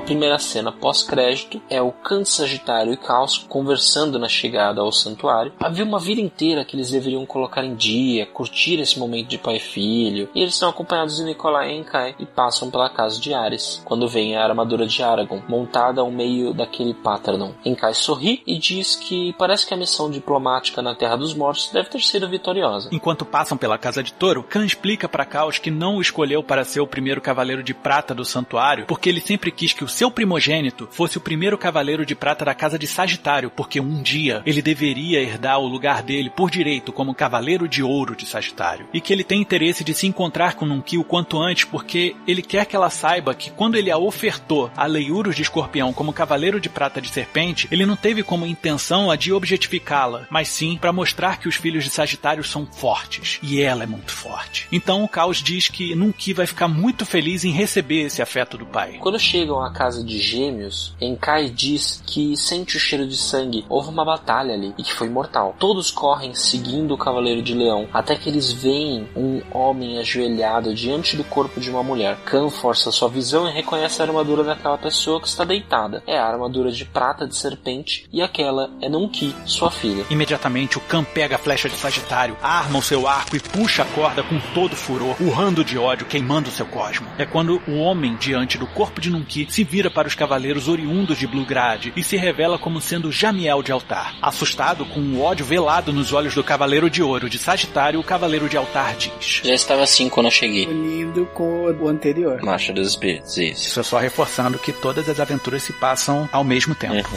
A 0.00 0.02
primeira 0.02 0.38
cena 0.38 0.72
pós-crédito 0.72 1.60
é 1.68 1.80
o 1.82 1.92
Khan 1.92 2.24
Sagitário 2.24 2.92
e 2.92 2.96
Caos 2.96 3.36
conversando 3.36 4.18
na 4.18 4.28
chegada 4.28 4.80
ao 4.80 4.90
santuário. 4.90 5.52
Havia 5.60 5.84
uma 5.84 5.98
vida 5.98 6.22
inteira 6.22 6.64
que 6.64 6.74
eles 6.74 6.90
deveriam 6.90 7.26
colocar 7.26 7.62
em 7.62 7.74
dia, 7.74 8.24
curtir 8.24 8.80
esse 8.80 8.98
momento 8.98 9.28
de 9.28 9.36
pai 9.36 9.56
e 9.56 9.60
filho. 9.60 10.28
E 10.34 10.40
eles 10.40 10.54
são 10.56 10.70
acompanhados 10.70 11.16
de 11.16 11.24
Nikolai 11.24 11.70
e 11.70 11.78
Enkai 11.78 12.14
e 12.18 12.24
passam 12.24 12.70
pela 12.70 12.88
casa 12.88 13.20
de 13.20 13.34
Ares, 13.34 13.82
quando 13.84 14.08
vem 14.08 14.36
a 14.36 14.42
armadura 14.42 14.86
de 14.86 15.02
Aragorn, 15.02 15.44
montada 15.46 16.00
ao 16.00 16.10
meio 16.10 16.54
daquele 16.54 16.94
Paternon. 16.94 17.52
Enkai 17.64 17.92
sorri 17.92 18.42
e 18.46 18.58
diz 18.58 18.96
que 18.96 19.34
parece 19.34 19.66
que 19.66 19.74
a 19.74 19.76
missão 19.76 20.10
diplomática 20.10 20.80
na 20.80 20.94
Terra 20.94 21.16
dos 21.16 21.34
Mortos 21.34 21.70
deve 21.72 21.90
ter 21.90 22.00
sido 22.00 22.28
vitoriosa. 22.28 22.88
Enquanto 22.90 23.26
passam 23.26 23.58
pela 23.58 23.76
casa 23.76 24.02
de 24.02 24.14
Toro, 24.14 24.42
Khan 24.42 24.64
explica 24.64 25.06
para 25.06 25.26
Caos 25.26 25.58
que 25.58 25.70
não 25.70 25.96
o 25.96 26.00
escolheu 26.00 26.42
para 26.42 26.64
ser 26.64 26.80
o 26.80 26.86
primeiro 26.86 27.20
cavaleiro 27.20 27.62
de 27.62 27.74
prata 27.74 28.14
do 28.14 28.24
santuário, 28.24 28.86
porque 28.86 29.10
ele 29.10 29.20
sempre 29.20 29.52
quis 29.52 29.74
que 29.74 29.84
o 29.84 29.89
seu 29.90 30.10
primogênito 30.10 30.88
fosse 30.90 31.18
o 31.18 31.20
primeiro 31.20 31.58
cavaleiro 31.58 32.06
de 32.06 32.14
prata 32.14 32.44
da 32.44 32.54
casa 32.54 32.78
de 32.78 32.86
Sagitário, 32.86 33.50
porque 33.50 33.80
um 33.80 34.02
dia 34.02 34.42
ele 34.46 34.62
deveria 34.62 35.20
herdar 35.20 35.58
o 35.58 35.66
lugar 35.66 36.02
dele 36.02 36.30
por 36.30 36.50
direito 36.50 36.92
como 36.92 37.14
cavaleiro 37.14 37.68
de 37.68 37.82
ouro 37.82 38.16
de 38.16 38.26
Sagitário. 38.26 38.88
E 38.94 39.00
que 39.00 39.12
ele 39.12 39.24
tem 39.24 39.40
interesse 39.40 39.84
de 39.84 39.92
se 39.92 40.06
encontrar 40.06 40.54
com 40.54 40.64
Nunki 40.64 40.96
o 40.96 41.04
quanto 41.04 41.38
antes, 41.38 41.64
porque 41.64 42.16
ele 42.26 42.42
quer 42.42 42.64
que 42.64 42.76
ela 42.76 42.90
saiba 42.90 43.34
que 43.34 43.50
quando 43.50 43.76
ele 43.76 43.90
a 43.90 43.98
ofertou 43.98 44.70
a 44.76 44.86
Leiurus 44.86 45.36
de 45.36 45.42
Escorpião 45.42 45.92
como 45.92 46.12
cavaleiro 46.12 46.60
de 46.60 46.68
prata 46.68 47.00
de 47.00 47.08
serpente, 47.08 47.68
ele 47.70 47.84
não 47.84 47.96
teve 47.96 48.22
como 48.22 48.46
intenção 48.46 49.10
a 49.10 49.16
de 49.16 49.32
objetificá-la, 49.32 50.26
mas 50.30 50.48
sim 50.48 50.78
para 50.80 50.92
mostrar 50.92 51.38
que 51.38 51.48
os 51.48 51.56
filhos 51.56 51.84
de 51.84 51.90
Sagitário 51.90 52.44
são 52.44 52.66
fortes. 52.66 53.38
E 53.42 53.60
ela 53.60 53.82
é 53.82 53.86
muito 53.86 54.12
forte. 54.12 54.68
Então 54.70 55.02
o 55.02 55.08
Caos 55.08 55.42
diz 55.42 55.68
que 55.68 55.94
Nunki 55.94 56.32
vai 56.32 56.46
ficar 56.46 56.68
muito 56.68 57.04
feliz 57.04 57.44
em 57.44 57.50
receber 57.50 58.02
esse 58.02 58.22
afeto 58.22 58.56
do 58.56 58.66
pai. 58.66 58.98
Quando 59.00 59.18
chegam 59.18 59.60
à 59.60 59.72
casa 59.80 60.04
de 60.04 60.18
gêmeos, 60.18 60.92
Enkai 61.00 61.48
diz 61.48 62.02
que 62.04 62.36
sente 62.36 62.76
o 62.76 62.78
cheiro 62.78 63.06
de 63.06 63.16
sangue, 63.16 63.64
houve 63.66 63.88
uma 63.88 64.04
batalha 64.04 64.52
ali 64.52 64.74
e 64.76 64.82
que 64.82 64.92
foi 64.92 65.08
mortal. 65.08 65.56
Todos 65.58 65.90
correm 65.90 66.34
seguindo 66.34 66.92
o 66.92 66.98
Cavaleiro 66.98 67.40
de 67.40 67.54
Leão, 67.54 67.88
até 67.90 68.14
que 68.14 68.28
eles 68.28 68.52
veem 68.52 69.08
um 69.16 69.40
homem 69.50 69.98
ajoelhado 69.98 70.74
diante 70.74 71.16
do 71.16 71.24
corpo 71.24 71.58
de 71.58 71.70
uma 71.70 71.82
mulher. 71.82 72.18
Khan 72.26 72.50
força 72.50 72.92
sua 72.92 73.08
visão 73.08 73.48
e 73.48 73.54
reconhece 73.54 74.02
a 74.02 74.04
armadura 74.04 74.44
daquela 74.44 74.76
pessoa 74.76 75.18
que 75.18 75.26
está 75.26 75.44
deitada. 75.44 76.02
É 76.06 76.18
a 76.18 76.26
armadura 76.26 76.70
de 76.70 76.84
prata 76.84 77.26
de 77.26 77.34
serpente 77.34 78.06
e 78.12 78.20
aquela 78.20 78.68
é 78.82 78.88
Nunki, 78.90 79.34
sua 79.46 79.70
filha. 79.70 80.04
Imediatamente 80.10 80.76
o 80.76 80.82
Khan 80.82 81.04
pega 81.04 81.36
a 81.36 81.38
flecha 81.38 81.70
de 81.70 81.76
Sagitário, 81.76 82.36
arma 82.42 82.80
o 82.80 82.82
seu 82.82 83.08
arco 83.08 83.34
e 83.34 83.40
puxa 83.40 83.82
a 83.84 83.86
corda 83.86 84.22
com 84.22 84.38
todo 84.52 84.76
furor, 84.76 85.16
urrando 85.18 85.64
de 85.64 85.78
ódio, 85.78 86.04
queimando 86.04 86.50
seu 86.50 86.66
cosmo. 86.66 87.06
É 87.16 87.24
quando 87.24 87.62
o 87.66 87.78
homem 87.78 88.14
diante 88.16 88.58
do 88.58 88.66
corpo 88.66 89.00
de 89.00 89.08
Nunki 89.08 89.46
se 89.48 89.69
vira 89.70 89.88
para 89.88 90.08
os 90.08 90.16
cavaleiros 90.16 90.66
oriundos 90.66 91.16
de 91.16 91.28
Bluegrad 91.28 91.92
e 91.94 92.02
se 92.02 92.16
revela 92.16 92.58
como 92.58 92.80
sendo 92.80 93.12
Jamiel 93.12 93.62
de 93.62 93.70
Altar. 93.70 94.16
Assustado 94.20 94.84
com 94.84 94.98
o 94.98 95.22
ódio 95.22 95.46
velado 95.46 95.92
nos 95.92 96.12
olhos 96.12 96.34
do 96.34 96.42
Cavaleiro 96.42 96.90
de 96.90 97.00
Ouro 97.00 97.30
de 97.30 97.38
Sagitário, 97.38 98.00
o 98.00 98.04
Cavaleiro 98.04 98.48
de 98.48 98.56
Altar 98.56 98.96
diz: 98.96 99.42
Já 99.44 99.54
estava 99.54 99.84
assim 99.84 100.08
quando 100.08 100.26
eu 100.26 100.32
cheguei. 100.32 100.66
Unindo 100.66 101.24
com 101.26 101.70
o 101.70 101.86
anterior. 101.86 102.42
Marcha 102.42 102.72
dos 102.72 102.88
Espíritos, 102.88 103.38
isso. 103.38 103.68
Isso 103.68 103.78
é 103.78 103.82
só 103.84 103.98
reforçando 103.98 104.58
que 104.58 104.72
todas 104.72 105.08
as 105.08 105.20
aventuras 105.20 105.62
se 105.62 105.72
passam 105.74 106.28
ao 106.32 106.42
mesmo 106.42 106.74
tempo. 106.74 107.08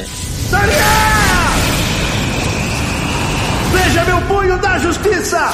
Veja 3.72 4.04
meu 4.06 4.22
punho 4.28 4.60
da 4.60 4.78
justiça! 4.78 5.52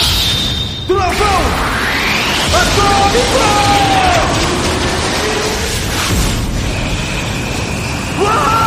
Trovão! 0.85 1.39
Atômico! 2.51 4.28
Whoa! 8.21 8.58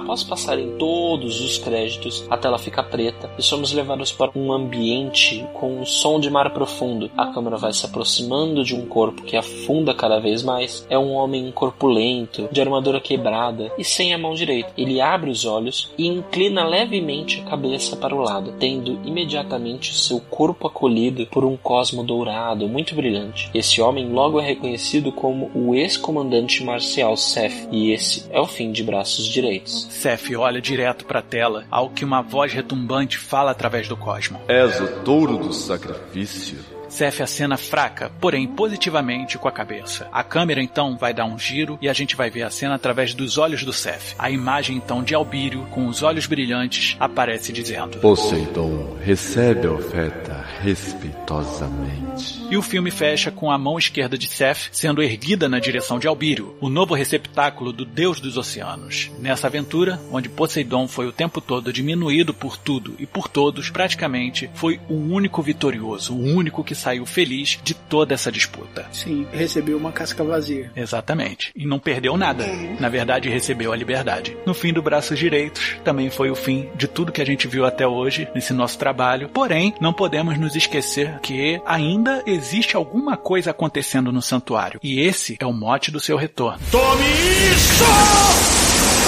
Após 0.00 0.24
passarem 0.24 0.76
todos 0.78 1.40
os 1.40 1.58
créditos, 1.58 2.24
a 2.30 2.36
tela 2.36 2.58
fica 2.58 2.82
preta 2.82 3.30
e 3.38 3.42
somos 3.42 3.72
levados 3.72 4.10
para 4.10 4.30
um 4.34 4.50
ambiente 4.50 5.44
com 5.52 5.80
um 5.80 5.84
som 5.84 6.18
de 6.18 6.30
mar 6.30 6.50
profundo. 6.50 7.10
A 7.16 7.26
câmera 7.26 7.58
vai 7.58 7.72
se 7.72 7.84
aproximando 7.84 8.64
de 8.64 8.74
um 8.74 8.86
corpo 8.86 9.22
que 9.22 9.36
afunda 9.36 9.94
cada 9.94 10.18
vez 10.18 10.42
mais. 10.42 10.86
É 10.88 10.98
um 10.98 11.12
homem 11.12 11.52
corpulento, 11.52 12.48
de 12.50 12.60
armadura 12.60 12.98
quebrada 12.98 13.70
e 13.78 13.84
sem 13.84 14.14
a 14.14 14.18
mão 14.18 14.34
direita. 14.34 14.72
Ele 14.76 15.00
abre 15.00 15.30
os 15.30 15.44
olhos 15.44 15.90
e 15.98 16.06
inclina 16.06 16.66
levemente 16.66 17.40
a 17.40 17.50
cabeça 17.50 17.94
para 17.94 18.14
o 18.14 18.22
lado, 18.22 18.54
tendo 18.58 18.98
imediatamente 19.04 19.94
seu 19.94 20.18
corpo 20.18 20.66
acolhido 20.66 21.26
por 21.26 21.44
um 21.44 21.56
cosmo 21.56 22.02
dourado 22.02 22.66
muito 22.66 22.94
brilhante. 22.94 23.50
Esse 23.52 23.82
homem 23.82 24.08
logo 24.08 24.40
é 24.40 24.44
reconhecido 24.44 25.12
como 25.12 25.50
o 25.54 25.74
ex-comandante 25.74 26.64
marcial 26.64 27.16
Seth, 27.16 27.68
e 27.70 27.90
esse 27.90 28.24
é 28.30 28.40
o 28.40 28.46
fim 28.46 28.72
de 28.72 28.82
braços 28.82 29.26
direitos. 29.26 29.89
Seth 29.90 30.30
olha 30.36 30.60
direto 30.60 31.04
para 31.04 31.18
a 31.18 31.22
tela, 31.22 31.66
ao 31.70 31.90
que 31.90 32.04
uma 32.04 32.22
voz 32.22 32.52
retumbante 32.52 33.18
fala 33.18 33.50
através 33.50 33.88
do 33.88 33.96
cosmo. 33.96 34.40
És 34.48 34.80
o 34.80 34.86
touro 35.04 35.36
do 35.36 35.52
sacrifício. 35.52 36.79
Seth 36.90 37.20
acena 37.20 37.56
fraca, 37.56 38.10
porém 38.20 38.46
positivamente 38.46 39.38
com 39.38 39.48
a 39.48 39.52
cabeça. 39.52 40.08
A 40.12 40.24
câmera 40.24 40.60
então 40.62 40.98
vai 40.98 41.14
dar 41.14 41.24
um 41.24 41.38
giro 41.38 41.78
e 41.80 41.88
a 41.88 41.92
gente 41.92 42.16
vai 42.16 42.28
ver 42.28 42.42
a 42.42 42.50
cena 42.50 42.74
através 42.74 43.14
dos 43.14 43.38
olhos 43.38 43.64
do 43.64 43.72
Seth. 43.72 44.14
A 44.18 44.30
imagem 44.30 44.76
então 44.76 45.02
de 45.02 45.14
Albírio, 45.14 45.66
com 45.70 45.86
os 45.86 46.02
olhos 46.02 46.26
brilhantes, 46.26 46.96
aparece 46.98 47.52
dizendo: 47.52 47.98
Poseidon, 47.98 48.96
recebe 49.02 49.66
a 49.68 49.72
oferta 49.72 50.44
respeitosamente. 50.60 52.40
E 52.50 52.56
o 52.56 52.62
filme 52.62 52.90
fecha 52.90 53.30
com 53.30 53.50
a 53.50 53.56
mão 53.56 53.78
esquerda 53.78 54.18
de 54.18 54.26
Seth 54.26 54.70
sendo 54.72 55.02
erguida 55.02 55.48
na 55.48 55.60
direção 55.60 55.98
de 55.98 56.08
Albírio, 56.08 56.56
o 56.60 56.68
novo 56.68 56.94
receptáculo 56.94 57.72
do 57.72 57.84
deus 57.84 58.20
dos 58.20 58.36
oceanos. 58.36 59.10
Nessa 59.20 59.46
aventura, 59.46 60.00
onde 60.10 60.28
Poseidon 60.28 60.88
foi 60.88 61.06
o 61.06 61.12
tempo 61.12 61.40
todo 61.40 61.72
diminuído 61.72 62.34
por 62.34 62.56
tudo 62.56 62.96
e 62.98 63.06
por 63.06 63.28
todos, 63.28 63.70
praticamente 63.70 64.50
foi 64.54 64.80
o 64.88 64.94
único 64.94 65.40
vitorioso, 65.40 66.14
o 66.14 66.20
único 66.20 66.64
que 66.64 66.74
saiu 66.80 67.06
feliz 67.06 67.58
de 67.62 67.74
toda 67.74 68.14
essa 68.14 68.32
disputa. 68.32 68.86
Sim, 68.92 69.26
recebeu 69.32 69.76
uma 69.76 69.92
casca 69.92 70.24
vazia. 70.24 70.70
Exatamente. 70.74 71.52
E 71.54 71.66
não 71.66 71.78
perdeu 71.78 72.16
nada. 72.16 72.46
Na 72.78 72.88
verdade, 72.88 73.28
recebeu 73.28 73.72
a 73.72 73.76
liberdade. 73.76 74.36
No 74.46 74.54
fim 74.54 74.72
do 74.72 74.82
Braços 74.82 75.18
Direitos, 75.18 75.76
também 75.84 76.10
foi 76.10 76.30
o 76.30 76.34
fim 76.34 76.68
de 76.74 76.88
tudo 76.88 77.12
que 77.12 77.22
a 77.22 77.26
gente 77.26 77.46
viu 77.46 77.64
até 77.64 77.86
hoje 77.86 78.28
nesse 78.34 78.52
nosso 78.52 78.78
trabalho. 78.78 79.28
Porém, 79.28 79.74
não 79.80 79.92
podemos 79.92 80.38
nos 80.38 80.56
esquecer 80.56 81.18
que 81.20 81.60
ainda 81.66 82.22
existe 82.26 82.76
alguma 82.76 83.16
coisa 83.16 83.50
acontecendo 83.50 84.12
no 84.12 84.22
santuário. 84.22 84.80
E 84.82 85.00
esse 85.00 85.36
é 85.38 85.46
o 85.46 85.52
mote 85.52 85.90
do 85.90 86.00
seu 86.00 86.16
retorno. 86.16 86.58
Tome 86.70 87.04
isso! 87.04 87.84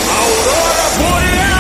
Aurora 0.09 0.83
Boreal! 0.99 1.53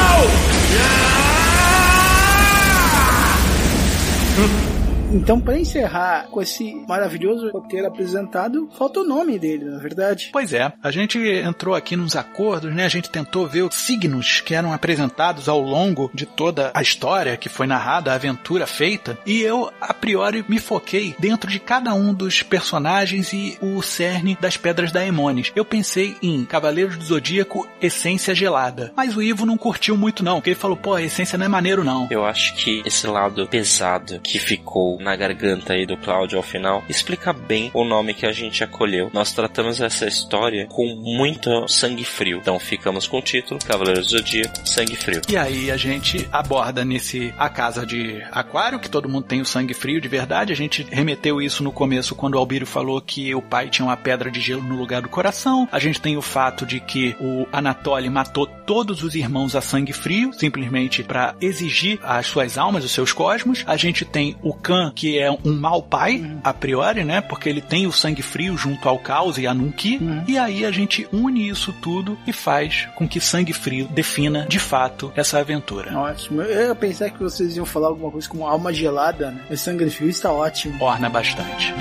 Então, 5.12 5.38
para 5.38 5.58
encerrar 5.58 6.28
com 6.30 6.40
esse 6.40 6.74
maravilhoso 6.88 7.50
roteiro 7.50 7.86
apresentado, 7.86 8.70
falta 8.78 9.00
o 9.00 9.04
nome 9.04 9.38
dele, 9.38 9.66
na 9.66 9.78
verdade. 9.78 10.30
Pois 10.32 10.54
é, 10.54 10.72
a 10.82 10.90
gente 10.90 11.18
entrou 11.18 11.74
aqui 11.74 11.94
nos 11.96 12.16
acordos, 12.16 12.74
né? 12.74 12.86
A 12.86 12.88
gente 12.88 13.10
tentou 13.10 13.46
ver 13.46 13.62
os 13.62 13.74
signos 13.74 14.40
que 14.40 14.54
eram 14.54 14.72
apresentados 14.72 15.50
ao 15.50 15.60
longo 15.60 16.10
de 16.14 16.24
toda 16.24 16.70
a 16.74 16.80
história 16.80 17.36
que 17.36 17.50
foi 17.50 17.66
narrada, 17.66 18.10
a 18.10 18.14
aventura 18.14 18.66
feita, 18.66 19.18
e 19.26 19.42
eu, 19.42 19.70
a 19.78 19.92
priori, 19.92 20.44
me 20.48 20.58
foquei 20.58 21.14
dentro 21.18 21.50
de 21.50 21.60
cada 21.60 21.92
um 21.92 22.14
dos 22.14 22.42
personagens 22.42 23.34
e 23.34 23.58
o 23.60 23.82
cerne 23.82 24.36
das 24.40 24.56
Pedras 24.56 24.90
da 24.90 25.06
Emones. 25.06 25.52
Eu 25.54 25.64
pensei 25.64 26.16
em 26.22 26.42
Cavaleiros 26.46 26.96
do 26.96 27.04
Zodíaco, 27.04 27.68
Essência 27.82 28.34
Gelada. 28.34 28.92
Mas 28.96 29.14
o 29.14 29.22
Ivo 29.22 29.44
não 29.44 29.58
curtiu 29.58 29.94
muito 29.94 30.24
não, 30.24 30.36
porque 30.36 30.50
ele 30.50 30.58
falou, 30.58 30.76
pô, 30.76 30.94
a 30.94 31.02
essência 31.02 31.36
não 31.36 31.44
é 31.44 31.48
maneiro 31.48 31.84
não. 31.84 32.08
Eu 32.10 32.24
acho 32.24 32.54
que 32.54 32.82
esse 32.86 33.06
lado 33.06 33.46
pesado 33.46 34.18
que 34.20 34.38
ficou 34.38 35.01
na 35.02 35.14
garganta 35.16 35.72
aí 35.72 35.84
do 35.84 35.96
Cláudio 35.96 36.38
ao 36.38 36.42
final 36.42 36.84
explica 36.88 37.32
bem 37.32 37.70
o 37.74 37.84
nome 37.84 38.14
que 38.14 38.26
a 38.26 38.32
gente 38.32 38.64
acolheu. 38.64 39.10
Nós 39.12 39.32
tratamos 39.32 39.80
essa 39.80 40.06
história 40.06 40.66
com 40.66 40.94
muito 40.94 41.68
sangue 41.68 42.04
frio. 42.04 42.38
Então 42.38 42.58
ficamos 42.58 43.06
com 43.06 43.18
o 43.18 43.22
título 43.22 43.60
Cavaleiros 43.64 44.06
do 44.06 44.18
Zodíaco, 44.18 44.66
Sangue 44.66 44.96
Frio. 44.96 45.20
E 45.28 45.36
aí 45.36 45.70
a 45.70 45.76
gente 45.76 46.28
aborda 46.32 46.84
nesse 46.84 47.34
A 47.36 47.48
Casa 47.48 47.84
de 47.84 48.22
Aquário, 48.30 48.78
que 48.78 48.88
todo 48.88 49.08
mundo 49.08 49.24
tem 49.24 49.40
o 49.40 49.46
sangue 49.46 49.74
frio 49.74 50.00
de 50.00 50.08
verdade. 50.08 50.52
A 50.52 50.56
gente 50.56 50.86
remeteu 50.90 51.40
isso 51.40 51.62
no 51.62 51.72
começo 51.72 52.14
quando 52.14 52.34
o 52.34 52.38
Albírio 52.38 52.66
falou 52.66 53.00
que 53.00 53.34
o 53.34 53.42
pai 53.42 53.68
tinha 53.68 53.86
uma 53.86 53.96
pedra 53.96 54.30
de 54.30 54.40
gelo 54.40 54.62
no 54.62 54.76
lugar 54.76 55.02
do 55.02 55.08
coração. 55.08 55.68
A 55.70 55.78
gente 55.78 56.00
tem 56.00 56.16
o 56.16 56.22
fato 56.22 56.64
de 56.64 56.80
que 56.80 57.16
o 57.20 57.46
Anatoly 57.52 58.08
matou 58.08 58.46
todos 58.46 59.02
os 59.02 59.14
irmãos 59.14 59.56
a 59.56 59.60
sangue 59.60 59.92
frio, 59.92 60.32
simplesmente 60.32 61.02
para 61.02 61.34
exigir 61.40 61.98
as 62.02 62.26
suas 62.26 62.56
almas, 62.56 62.84
os 62.84 62.92
seus 62.92 63.12
cosmos. 63.12 63.64
A 63.66 63.76
gente 63.76 64.04
tem 64.04 64.36
o 64.42 64.54
Khan, 64.54 64.91
que 64.94 65.18
é 65.18 65.30
um 65.30 65.54
mau 65.54 65.82
pai, 65.82 66.30
a 66.42 66.52
priori, 66.52 67.04
né? 67.04 67.20
Porque 67.20 67.48
ele 67.48 67.60
tem 67.60 67.86
o 67.86 67.92
sangue 67.92 68.22
frio 68.22 68.56
junto 68.56 68.88
ao 68.88 68.98
caos 68.98 69.38
e 69.38 69.46
a 69.46 69.54
Nunki. 69.54 70.00
E 70.26 70.38
aí 70.38 70.64
a 70.64 70.70
gente 70.70 71.06
une 71.12 71.48
isso 71.48 71.72
tudo 71.80 72.18
e 72.26 72.32
faz 72.32 72.88
com 72.96 73.08
que 73.08 73.20
sangue 73.20 73.52
frio 73.52 73.86
defina 73.88 74.46
de 74.48 74.58
fato 74.58 75.12
essa 75.16 75.38
aventura. 75.38 75.96
Ótimo. 75.96 76.42
Eu 76.42 76.68
ia 76.68 76.74
pensar 76.74 77.10
que 77.10 77.18
vocês 77.18 77.56
iam 77.56 77.66
falar 77.66 77.88
alguma 77.88 78.10
coisa 78.10 78.28
como 78.28 78.46
alma 78.46 78.72
gelada, 78.72 79.30
né? 79.30 79.40
Esse 79.50 79.64
sangue 79.64 79.88
frio 79.90 80.08
está 80.08 80.32
ótimo. 80.32 80.82
Orna 80.82 81.08
bastante. 81.08 81.74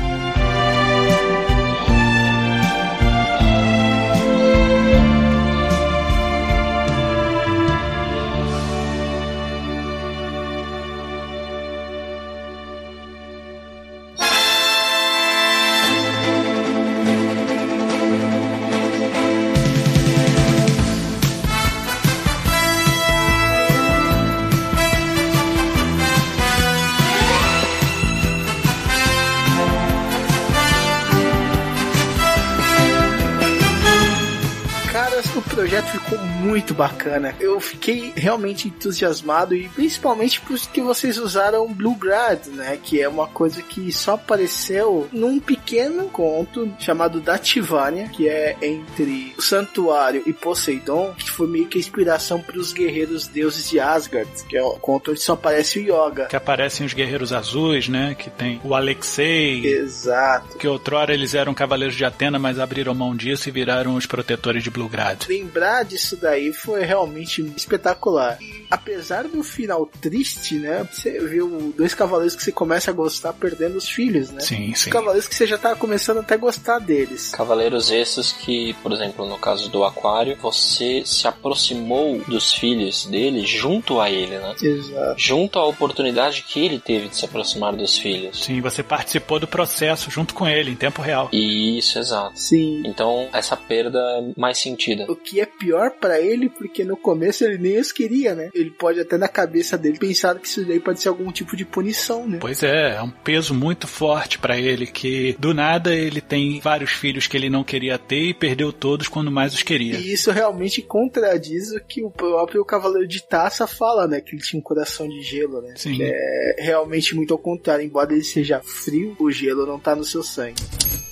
Projeto 35.81 35.91
ficou 35.91 36.19
muito 36.19 36.73
bacana. 36.73 37.35
Eu 37.39 37.59
fiquei 37.59 38.13
realmente 38.15 38.67
entusiasmado 38.67 39.55
e 39.55 39.67
principalmente 39.69 40.39
porque 40.41 40.81
vocês 40.81 41.17
usaram 41.17 41.71
Blue 41.73 41.95
Grad, 41.95 42.47
né? 42.47 42.77
Que 42.81 43.01
é 43.01 43.09
uma 43.09 43.27
coisa 43.27 43.61
que 43.61 43.91
só 43.91 44.13
apareceu 44.13 45.07
num 45.11 45.39
pequeno 45.39 46.05
conto 46.05 46.71
chamado 46.79 47.19
Dativania, 47.19 48.07
que 48.09 48.27
é 48.27 48.55
entre 48.61 49.33
o 49.37 49.41
Santuário 49.41 50.23
e 50.25 50.33
Poseidon, 50.33 51.13
que 51.17 51.29
foi 51.29 51.47
meio 51.47 51.67
que 51.67 51.77
a 51.77 51.81
inspiração 51.81 52.41
para 52.41 52.57
os 52.57 52.73
guerreiros 52.73 53.27
deuses 53.27 53.69
de 53.69 53.79
Asgard, 53.79 54.29
que 54.47 54.57
é 54.57 54.63
o 54.63 54.71
conto 54.71 55.11
onde 55.11 55.21
só 55.21 55.33
aparece 55.33 55.79
o 55.79 55.81
Yoga. 55.81 56.25
Que 56.25 56.35
aparecem 56.35 56.85
os 56.85 56.93
guerreiros 56.93 57.33
azuis, 57.33 57.87
né? 57.87 58.15
Que 58.17 58.29
tem 58.29 58.59
o 58.63 58.75
Alexei. 58.75 59.65
Exato. 59.65 60.57
Que 60.57 60.67
outrora 60.67 61.13
eles 61.13 61.33
eram 61.33 61.53
cavaleiros 61.53 61.95
de 61.95 62.05
Atena, 62.05 62.37
mas 62.37 62.59
abriram 62.59 62.93
mão 62.93 63.15
disso 63.15 63.49
e 63.49 63.51
viraram 63.51 63.95
os 63.95 64.05
protetores 64.05 64.63
de 64.63 64.69
Bluegrad. 64.69 65.25
Lembrar 65.27 65.70
disso 65.83 66.15
daí 66.15 66.53
foi 66.53 66.83
realmente 66.83 67.41
espetacular. 67.55 68.37
E, 68.41 68.65
apesar 68.69 69.23
do 69.27 69.43
final 69.43 69.85
triste, 69.85 70.55
né? 70.55 70.87
Você 70.91 71.19
viu 71.19 71.73
dois 71.75 71.93
cavaleiros 71.93 72.35
que 72.35 72.43
você 72.43 72.51
começa 72.51 72.91
a 72.91 72.93
gostar 72.93 73.33
perdendo 73.33 73.77
os 73.77 73.89
filhos, 73.89 74.29
né? 74.31 74.41
Sim, 74.41 74.73
sim. 74.75 74.89
Cavaleiros 74.89 75.27
que 75.27 75.35
você 75.35 75.47
já 75.47 75.57
tá 75.57 75.75
começando 75.75 76.19
até 76.19 76.35
a 76.35 76.37
gostar 76.37 76.79
deles. 76.79 77.31
Cavaleiros 77.31 77.91
esses 77.91 78.31
que, 78.31 78.73
por 78.83 78.91
exemplo, 78.91 79.25
no 79.25 79.37
caso 79.37 79.69
do 79.69 79.83
Aquário, 79.83 80.37
você 80.41 81.03
se 81.05 81.27
aproximou 81.27 82.19
dos 82.27 82.53
filhos 82.53 83.05
dele 83.05 83.45
junto 83.45 83.99
a 83.99 84.09
ele, 84.09 84.37
né? 84.37 84.55
Exato. 84.61 85.15
Junto 85.17 85.59
à 85.59 85.65
oportunidade 85.65 86.43
que 86.43 86.63
ele 86.63 86.79
teve 86.79 87.07
de 87.07 87.15
se 87.15 87.25
aproximar 87.25 87.75
dos 87.75 87.97
filhos. 87.97 88.43
Sim, 88.43 88.61
você 88.61 88.83
participou 88.83 89.39
do 89.39 89.47
processo 89.47 90.09
junto 90.09 90.33
com 90.33 90.47
ele, 90.47 90.71
em 90.71 90.75
tempo 90.75 91.01
real. 91.01 91.29
Isso, 91.31 91.99
exato. 91.99 92.33
Sim. 92.35 92.83
Então, 92.85 93.29
essa 93.33 93.55
perda 93.55 93.99
é 93.99 94.39
mais 94.39 94.57
sentida. 94.57 95.05
O 95.09 95.15
que 95.15 95.39
é 95.39 95.45
pior 95.61 95.91
para 95.91 96.19
ele, 96.19 96.49
porque 96.49 96.83
no 96.83 96.97
começo 96.97 97.45
ele 97.45 97.59
nem 97.59 97.79
os 97.79 97.91
queria, 97.91 98.33
né? 98.33 98.49
Ele 98.53 98.71
pode 98.71 98.99
até 98.99 99.15
na 99.15 99.27
cabeça 99.27 99.77
dele 99.77 99.99
pensar 99.99 100.39
que 100.39 100.47
isso 100.47 100.65
daí 100.65 100.79
pode 100.79 100.99
ser 100.99 101.09
algum 101.09 101.31
tipo 101.31 101.55
de 101.55 101.63
punição, 101.63 102.27
né? 102.27 102.39
Pois 102.41 102.63
é, 102.63 102.95
é 102.95 103.01
um 103.01 103.11
peso 103.11 103.53
muito 103.53 103.87
forte 103.87 104.39
para 104.39 104.57
ele 104.57 104.87
que 104.87 105.35
do 105.37 105.53
nada 105.53 105.93
ele 105.93 106.19
tem 106.19 106.59
vários 106.59 106.91
filhos 106.91 107.27
que 107.27 107.37
ele 107.37 107.49
não 107.49 107.63
queria 107.63 107.99
ter 107.99 108.29
e 108.29 108.33
perdeu 108.33 108.73
todos 108.73 109.07
quando 109.07 109.31
mais 109.31 109.53
os 109.53 109.61
queria. 109.61 109.99
E 109.99 110.11
isso 110.11 110.31
realmente 110.31 110.81
contradiz 110.81 111.71
o 111.71 111.79
que 111.79 112.03
o 112.03 112.09
próprio 112.09 112.65
Cavaleiro 112.65 113.07
de 113.07 113.21
Taça 113.21 113.67
fala, 113.67 114.07
né? 114.07 114.19
Que 114.19 114.35
ele 114.35 114.41
tinha 114.41 114.59
um 114.59 114.63
coração 114.63 115.07
de 115.07 115.21
gelo, 115.21 115.61
né? 115.61 115.75
Sim. 115.75 115.99
É 116.01 116.55
realmente 116.57 117.15
muito 117.15 117.33
ao 117.33 117.39
contrário, 117.39 117.85
embora 117.85 118.11
ele 118.11 118.23
seja 118.23 118.61
frio, 118.63 119.15
o 119.19 119.29
gelo 119.29 119.67
não 119.67 119.79
tá 119.79 119.95
no 119.95 120.03
seu 120.03 120.23
sangue. 120.23 120.63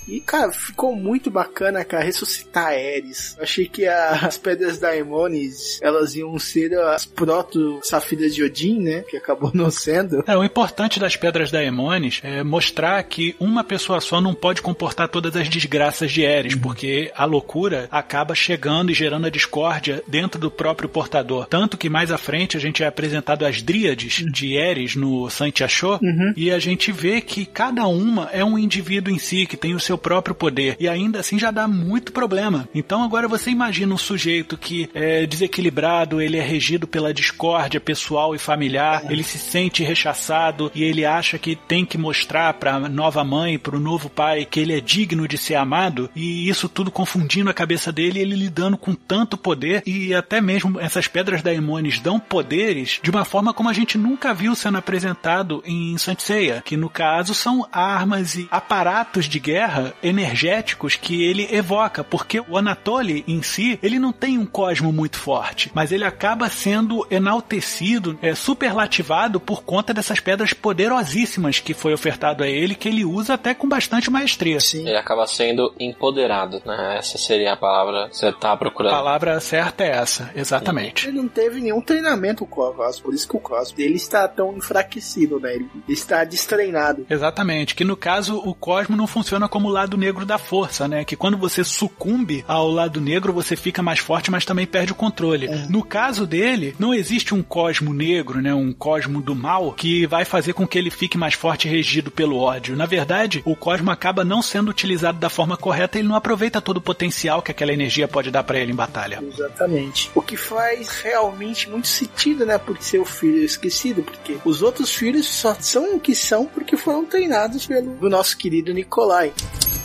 E, 0.09 0.19
cara, 0.21 0.51
ficou 0.51 0.95
muito 0.95 1.29
bacana, 1.29 1.83
cara, 1.85 2.03
ressuscitar 2.03 2.67
Ares. 2.67 3.35
Achei 3.39 3.67
que 3.67 3.85
a- 3.85 4.11
as 4.23 4.37
pedras 4.37 4.79
Daimones, 4.79 5.79
elas 5.81 6.15
iam 6.15 6.37
ser 6.39 6.73
as 6.79 7.05
proto-safiras 7.53 8.33
de 8.33 8.43
Odin, 8.43 8.79
né? 8.79 9.03
Que 9.09 9.17
acabou 9.17 9.51
não 9.53 9.69
sendo. 9.71 10.23
É, 10.27 10.35
o 10.37 10.43
importante 10.43 10.99
das 10.99 11.15
pedras 11.15 11.51
da 11.51 11.63
Emones 11.63 12.19
é 12.23 12.43
mostrar 12.43 13.01
que 13.03 13.35
uma 13.39 13.63
pessoa 13.63 13.99
só 14.01 14.19
não 14.21 14.33
pode 14.33 14.61
comportar 14.61 15.07
todas 15.09 15.35
as 15.35 15.47
desgraças 15.49 16.11
de 16.11 16.21
Eris, 16.21 16.55
porque 16.55 17.11
a 17.15 17.25
loucura 17.25 17.87
acaba 17.91 18.35
chegando 18.35 18.91
e 18.91 18.93
gerando 18.93 19.27
a 19.27 19.29
discórdia 19.29 20.03
dentro 20.07 20.39
do 20.39 20.49
próprio 20.51 20.89
portador. 20.89 21.45
Tanto 21.47 21.77
que 21.77 21.89
mais 21.89 22.11
à 22.11 22.17
frente 22.17 22.57
a 22.57 22.59
gente 22.59 22.83
é 22.83 22.87
apresentado 22.87 23.45
as 23.45 23.61
dríades 23.61 24.23
de 24.31 24.55
Eris 24.55 24.95
no 24.95 25.29
Santiachô 25.29 25.99
e 26.35 26.51
a 26.51 26.59
gente 26.59 26.91
vê 26.91 27.21
que 27.21 27.45
cada 27.45 27.87
uma 27.87 28.29
é 28.31 28.43
um 28.43 28.57
indivíduo 28.57 29.13
em 29.13 29.19
si, 29.19 29.45
que 29.45 29.57
tem 29.57 29.73
o 29.75 29.79
seu 29.79 29.97
próprio 29.99 30.35
poder. 30.35 30.75
E 30.79 30.87
ainda 30.87 31.19
assim 31.19 31.37
já 31.37 31.51
dá 31.51 31.67
muito 31.67 32.11
problema. 32.11 32.67
Então 32.73 33.03
agora 33.03 33.27
você 33.27 33.49
imagina 33.49 33.93
um 33.93 33.97
sujeito 33.97 34.57
que 34.57 34.89
é 34.93 35.25
desequilibrado, 35.25 36.21
ele 36.21 36.37
é 36.37 36.41
regido 36.41 36.87
pela 36.87 37.13
discórdia 37.13 37.79
pessoal 37.79 38.33
e 38.33 38.39
familiar, 38.39 39.03
ele 39.09 39.23
se 39.23 39.37
sente 39.37 39.83
rechaçado 39.83 40.71
e 40.73 40.83
ele 40.83 41.05
acha 41.05 41.37
que 41.37 41.55
tem 41.55 41.85
que 41.85 41.97
mostrar 41.97 42.53
para 42.53 42.79
nova 42.79 43.23
mãe, 43.23 43.57
para 43.57 43.75
o 43.75 43.79
novo 43.79 44.09
pai, 44.09 44.45
que 44.45 44.59
ele 44.59 44.73
é 44.73 44.81
digno 44.81 45.27
de 45.27 45.37
ser 45.37 45.55
amado, 45.55 46.09
e 46.15 46.49
isso 46.49 46.69
tudo 46.69 46.91
confundindo 46.91 47.49
a 47.49 47.53
cabeça 47.53 47.91
dele, 47.91 48.19
ele 48.19 48.35
lidando 48.35 48.77
com 48.77 48.93
tanto 48.93 49.37
poder 49.37 49.83
e 49.85 50.13
até 50.13 50.41
mesmo 50.41 50.79
essas 50.79 51.07
pedras 51.07 51.41
da 51.41 51.53
Emones 51.53 51.99
dão 51.99 52.19
poderes 52.19 52.99
de 53.01 53.09
uma 53.09 53.25
forma 53.25 53.53
como 53.53 53.69
a 53.69 53.73
gente 53.73 53.97
nunca 53.97 54.33
viu 54.33 54.55
sendo 54.55 54.77
apresentado 54.77 55.61
em 55.65 55.97
Saint 55.97 56.19
Seiya, 56.19 56.61
que 56.65 56.77
no 56.77 56.89
caso 56.89 57.33
são 57.33 57.67
armas 57.71 58.35
e 58.35 58.47
aparatos 58.51 59.25
de 59.25 59.39
guerra 59.39 59.88
energéticos 60.01 60.95
que 60.95 61.23
ele 61.23 61.47
evoca, 61.51 62.03
porque 62.03 62.39
o 62.39 62.57
Anatoly 62.57 63.23
em 63.27 63.41
si, 63.41 63.79
ele 63.81 63.99
não 63.99 64.11
tem 64.11 64.37
um 64.37 64.45
cosmo 64.45 64.91
muito 64.91 65.17
forte, 65.17 65.71
mas 65.73 65.91
ele 65.91 66.03
acaba 66.03 66.49
sendo 66.49 67.05
enaltecido, 67.09 68.17
é, 68.21 68.35
superlativado 68.35 69.39
por 69.39 69.63
conta 69.63 69.93
dessas 69.93 70.19
pedras 70.19 70.53
poderosíssimas 70.53 71.59
que 71.59 71.73
foi 71.73 71.93
ofertado 71.93 72.43
a 72.43 72.47
ele, 72.47 72.75
que 72.75 72.87
ele 72.87 73.05
usa 73.05 73.33
até 73.33 73.53
com 73.53 73.67
bastante 73.67 74.09
maestria. 74.09 74.59
Sim. 74.59 74.87
Ele 74.87 74.97
acaba 74.97 75.25
sendo 75.27 75.73
empoderado, 75.79 76.61
né? 76.65 76.97
Essa 76.97 77.17
seria 77.17 77.53
a 77.53 77.57
palavra 77.57 78.09
que 78.09 78.17
você 78.17 78.31
tá 78.31 78.53
A 78.53 78.57
procurando. 78.57 78.91
palavra 78.91 79.39
certa 79.39 79.83
é 79.83 79.91
essa, 79.91 80.31
exatamente. 80.35 81.07
Ele 81.07 81.17
não 81.17 81.27
teve 81.27 81.59
nenhum 81.61 81.81
treinamento 81.81 82.45
com 82.45 82.61
o 82.61 82.73
Cosmo, 82.73 83.03
por 83.03 83.13
isso 83.13 83.27
que 83.27 83.35
o 83.35 83.39
Cosmo 83.39 83.77
dele 83.77 83.95
está 83.95 84.27
tão 84.27 84.55
enfraquecido, 84.57 85.39
né? 85.39 85.53
Ele 85.55 85.69
está 85.87 86.23
destreinado. 86.23 87.05
Exatamente, 87.09 87.75
que 87.75 87.83
no 87.83 87.95
caso 87.95 88.37
o 88.37 88.53
cosmo 88.53 88.95
não 88.95 89.07
funciona 89.07 89.47
como 89.47 89.69
o 89.69 89.71
lado 89.79 89.97
negro 89.97 90.25
da 90.25 90.37
força, 90.37 90.87
né? 90.87 91.05
Que 91.05 91.15
quando 91.15 91.37
você 91.37 91.63
sucumbe 91.63 92.43
ao 92.47 92.69
lado 92.69 92.99
negro, 92.99 93.33
você 93.33 93.55
fica 93.55 93.81
mais 93.81 93.99
forte, 93.99 94.29
mas 94.29 94.45
também 94.45 94.65
perde 94.65 94.91
o 94.91 94.95
controle. 94.95 95.47
No 95.69 95.83
caso 95.83 96.27
dele, 96.27 96.75
não 96.77 96.93
existe 96.93 97.33
um 97.33 97.41
cosmo 97.41 97.93
negro, 97.93 98.41
né? 98.41 98.53
Um 98.53 98.73
cosmo 98.73 99.21
do 99.21 99.33
mal 99.33 99.71
que 99.73 100.05
vai 100.05 100.25
fazer 100.25 100.53
com 100.53 100.67
que 100.67 100.77
ele 100.77 100.89
fique 100.89 101.17
mais 101.17 101.33
forte 101.33 101.67
e 101.67 101.71
regido 101.71 102.11
pelo 102.11 102.37
ódio. 102.37 102.75
Na 102.75 102.85
verdade, 102.85 103.41
o 103.45 103.55
cosmo 103.55 103.89
acaba 103.91 104.25
não 104.25 104.41
sendo 104.41 104.69
utilizado 104.69 105.17
da 105.17 105.29
forma 105.29 105.55
correta 105.55 105.97
e 105.97 106.01
ele 106.01 106.07
não 106.07 106.15
aproveita 106.15 106.61
todo 106.61 106.77
o 106.77 106.81
potencial 106.81 107.41
que 107.41 107.51
aquela 107.51 107.73
energia 107.73 108.07
pode 108.07 108.31
dar 108.31 108.43
pra 108.43 108.59
ele 108.59 108.71
em 108.71 108.75
batalha. 108.75 109.23
Exatamente. 109.23 110.11
O 110.13 110.21
que 110.21 110.35
faz 110.35 110.89
realmente 111.01 111.69
muito 111.69 111.87
sentido, 111.87 112.45
né? 112.45 112.57
Por 112.57 112.81
ser 112.81 112.99
o 112.99 113.05
filho 113.05 113.43
esquecido, 113.43 114.03
porque 114.03 114.37
os 114.43 114.61
outros 114.61 114.93
filhos 114.93 115.25
só 115.27 115.55
são 115.59 115.95
o 115.95 115.99
que 115.99 116.13
são 116.13 116.45
porque 116.45 116.75
foram 116.75 117.05
treinados 117.05 117.65
pelo 117.65 118.09
nosso 118.09 118.37
querido 118.37 118.73
Nikolai. 118.73 119.33